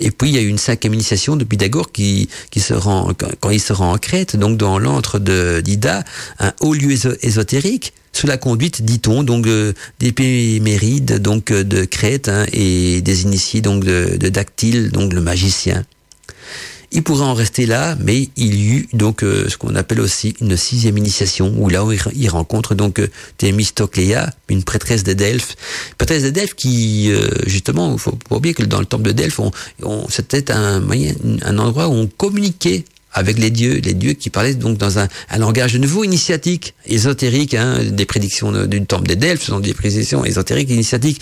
[0.00, 3.12] Et puis il y a eu une cinquième initiation de Pythagore qui, qui se rend
[3.40, 6.04] quand il se rend en Crète, donc dans l'antre de d'Ida,
[6.40, 6.92] un haut lieu
[7.24, 13.22] ésotérique sous la conduite, dit-on, donc euh, d'Épiméride, donc euh, de Crète, hein, et des
[13.22, 15.84] initiés donc de, de Dactyle, donc le magicien.
[16.94, 20.34] Il pourrait en rester là, mais il y eut donc euh, ce qu'on appelle aussi
[20.42, 23.08] une sixième initiation, où là où il, rencontre donc euh,
[23.38, 25.56] Thémistocléa, une prêtresse de Delphes,
[25.96, 27.10] prêtresse de Delphes qui
[27.46, 29.50] justement, il faut pas oublier que dans le temple de Delphes, on,
[29.82, 30.82] on c'était un
[31.42, 35.08] un endroit où on communiquait avec les dieux, les dieux qui parlaient donc dans un,
[35.30, 39.60] un langage de nouveau initiatique, ésotérique, hein, des prédictions d'une temple des Delphes, ce sont
[39.60, 41.20] des prédictions ésotériques, initiatiques.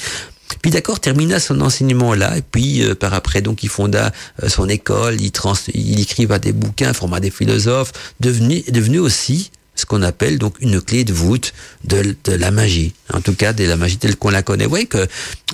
[0.62, 4.12] Puis d'accord, termina son enseignement là, et puis euh, par après donc il fonda
[4.42, 9.50] euh, son école, il, trans, il écriva des bouquins, forma des philosophes, devenu, devenu aussi
[9.76, 11.54] ce qu'on appelle donc une clé de voûte
[11.84, 14.64] de, de, la magie, en tout cas de la magie telle qu'on la connaît.
[14.64, 15.06] Vous voyez que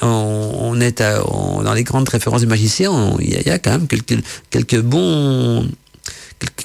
[0.02, 0.06] on,
[0.58, 3.70] on est à, on, dans les grandes références du magicien, il y, y, a quand
[3.70, 4.18] même quelques,
[4.50, 5.68] quelques bons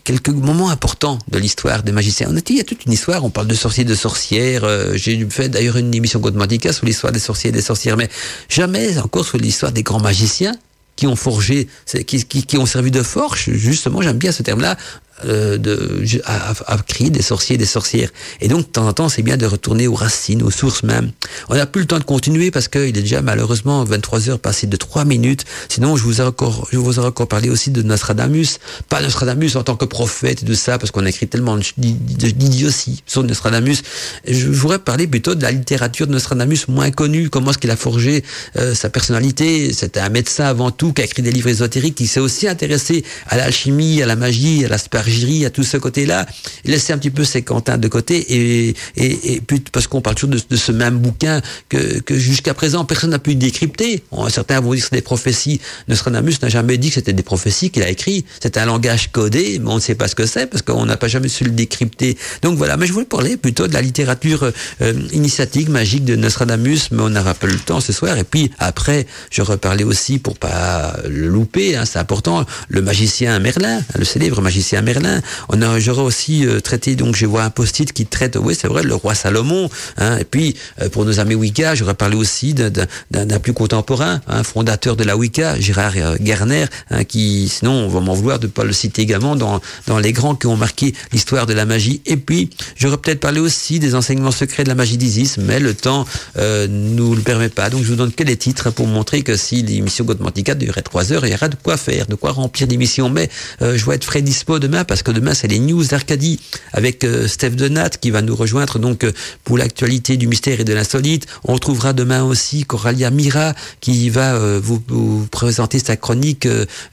[0.03, 2.27] quelques moments importants de l'histoire des magiciens.
[2.29, 4.63] On a il y a toute une histoire, on parle de sorciers, de sorcières.
[4.63, 8.09] Euh, J'ai fait d'ailleurs une émission Godmantica sur l'histoire des sorciers et des sorcières, mais
[8.49, 10.55] jamais encore sur l'histoire des grands magiciens
[10.97, 11.67] qui ont forgé,
[12.05, 13.49] qui, qui, qui ont servi de forge.
[13.49, 14.77] Justement, j'aime bien ce terme-là,
[15.25, 18.09] euh, de, à, crier des sorciers des sorcières.
[18.39, 21.11] Et donc, de temps en temps, c'est bien de retourner aux racines, aux sources même.
[21.49, 24.67] On n'a plus le temps de continuer parce qu'il est déjà malheureusement 23 heures passées
[24.67, 25.45] de 3 minutes.
[25.69, 28.59] Sinon, je vous ai encore, je vous ai encore parlé aussi de Nostradamus.
[28.89, 33.03] Pas Nostradamus en tant que prophète et tout ça, parce qu'on a écrit tellement d'idioties
[33.05, 33.81] sur Nostradamus.
[34.27, 37.29] Je voudrais parler plutôt de la littérature de Nostradamus moins connue.
[37.29, 38.23] Comment est-ce qu'il a forgé
[38.57, 39.73] euh, sa personnalité?
[39.73, 43.03] C'était un médecin avant tout qui a écrit des livres ésotériques, qui s'est aussi intéressé
[43.27, 45.10] à l'alchimie, à la magie, à l'asperge
[45.45, 46.25] à tout ce côté-là,
[46.65, 50.35] laisser un petit peu ses cantins de côté et, et, et parce qu'on parle toujours
[50.49, 54.03] de, ce même bouquin que, que jusqu'à présent personne n'a pu décrypter.
[54.29, 55.61] certains vont dire que c'est des prophéties.
[55.87, 58.25] Nostradamus n'a jamais dit que c'était des prophéties qu'il a écrit.
[58.39, 60.97] C'est un langage codé, mais on ne sait pas ce que c'est parce qu'on n'a
[60.97, 62.17] pas jamais su le décrypter.
[62.41, 64.51] Donc voilà, mais je voulais parler plutôt de la littérature
[64.81, 68.17] euh, initiatique, magique de Nostradamus, mais on n'aura pas le temps ce soir.
[68.17, 73.39] Et puis après, je reparlais aussi pour pas le louper, hein, c'est important, le magicien
[73.39, 75.00] Merlin, le célèbre magicien Merlin
[75.49, 78.67] on a, j'aurais aussi euh, traité, donc je vois un post-it qui traite, oui c'est
[78.67, 79.69] vrai, le roi Salomon.
[79.97, 84.43] Hein, et puis euh, pour nos amis Wicca, j'aurais parlé aussi d'un plus contemporain, hein,
[84.43, 88.47] fondateur de la Wicca, Gérard euh, Garner, hein, qui, sinon on va m'en vouloir de
[88.47, 92.01] pas le citer également dans, dans les grands qui ont marqué l'histoire de la magie.
[92.05, 95.73] Et puis j'aurais peut-être parlé aussi des enseignements secrets de la magie d'Isis, mais le
[95.73, 96.05] temps
[96.37, 97.69] euh, nous le permet pas.
[97.69, 101.11] Donc je vous donne que les titres pour montrer que si l'émission Godmantica durait trois
[101.11, 103.09] heures, il y aura de quoi faire, de quoi remplir l'émission.
[103.09, 103.29] Mais
[103.61, 106.37] je vais être frais dispo demain parce que demain c'est les news d'Arcadie
[106.73, 109.13] avec euh, Steph Denat qui va nous rejoindre donc euh,
[109.45, 111.27] pour l'actualité du mystère et de l'insolite.
[111.45, 114.83] On retrouvera demain aussi Coralia Mira qui va euh, vous,
[115.31, 116.45] présenter sa chronique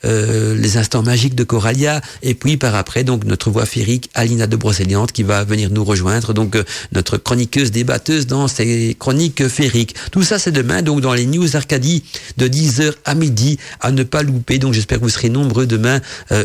[0.04, 4.54] Les instants magiques de Coralia et puis par après donc notre voix féerique Alina de
[4.54, 6.56] Brocéliande qui va venir nous rejoindre donc
[6.92, 9.96] notre chroniqueuse débatteuse dans ses chroniques féeriques.
[10.12, 12.04] Tout ça c'est demain donc dans les news Arcadie
[12.36, 14.58] de 10h à midi à ne pas louper.
[14.58, 16.00] Donc j'espère que vous serez nombreux demain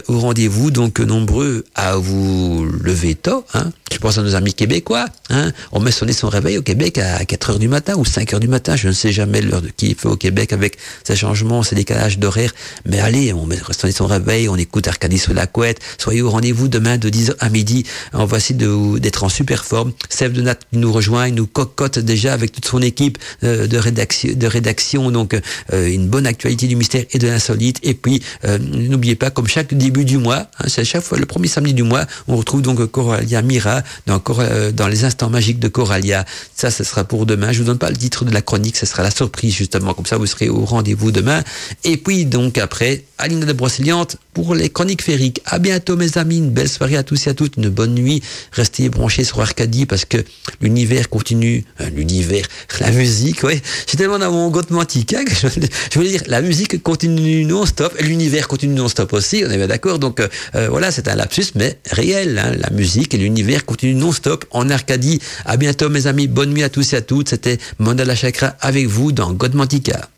[0.08, 1.33] au rendez-vous donc nombreux
[1.76, 3.72] à vous lever tôt hein.
[3.94, 5.06] Je pense à nos amis québécois.
[5.30, 5.52] Hein.
[5.72, 8.40] On met sonner son réveil au Québec à 4 heures du matin ou 5 heures
[8.40, 8.76] du matin.
[8.76, 12.18] Je ne sais jamais l'heure de qui fait au Québec avec ces changements, ces décalages
[12.18, 12.54] d'horaire.
[12.86, 15.80] Mais allez, on met sonner son réveil, on écoute Arcadie sous la couette.
[16.00, 17.86] Soyez au rendez-vous demain de 10h à midi.
[18.14, 18.60] On va essayer
[19.00, 19.94] d'être en super forme.
[20.10, 23.78] Sève de Nat nous rejoint, il nous cocotte déjà avec toute son équipe euh, de
[23.78, 25.12] rédaction, de rédaction.
[25.12, 25.36] Donc,
[25.72, 27.78] euh, une bonne actualité du mystère et de l'insolite.
[27.84, 31.28] Et puis, euh, n'oubliez pas, comme chaque début du mois, hein, c'est chaque fois le
[31.28, 35.60] premier samedi du mois, on retrouve donc Coralia Mira dans, euh, dans les instants magiques
[35.60, 36.26] de Coralia.
[36.54, 37.54] Ça, ce sera pour demain.
[37.54, 39.94] Je vous donne pas le titre de la chronique, ce sera la surprise justement.
[39.94, 41.42] Comme ça, vous serez au rendez-vous demain.
[41.86, 45.42] Et puis donc après, Alina de Brocéliande pour les chroniques féeriques.
[45.46, 48.22] À bientôt mes amis, une belle soirée à tous et à toutes, une bonne nuit.
[48.52, 50.18] Restez branchés sur Arcadie parce que
[50.60, 51.64] l'univers continue.
[51.80, 52.46] Euh, l'univers,
[52.82, 53.62] la musique, ouais.
[53.90, 58.48] J'ai tellement dans mon goût antique hein, je, voulais dire, la musique continue non-stop, l'univers
[58.48, 60.00] continue non-stop aussi, on est bien d'accord.
[60.00, 62.40] Donc euh, voilà, c'est un lapsus, mais réel.
[62.40, 65.20] Hein, la musique et l'univers continue non-stop en Arcadie.
[65.46, 67.30] À bientôt mes amis, bonne nuit à tous et à toutes.
[67.30, 70.10] C'était Mandala Chakra avec vous dans Godmantica.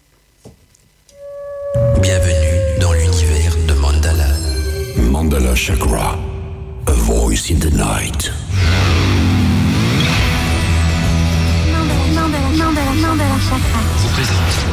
[2.01, 4.27] Bienvenue dans l'univers de Mandala.
[4.97, 6.17] Mandala Chakra,
[6.87, 8.31] a voice in the night.
[11.71, 13.81] Mandala, Mandala, Mandala, Mandala Chakra.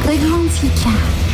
[0.05, 1.32] Godmantica.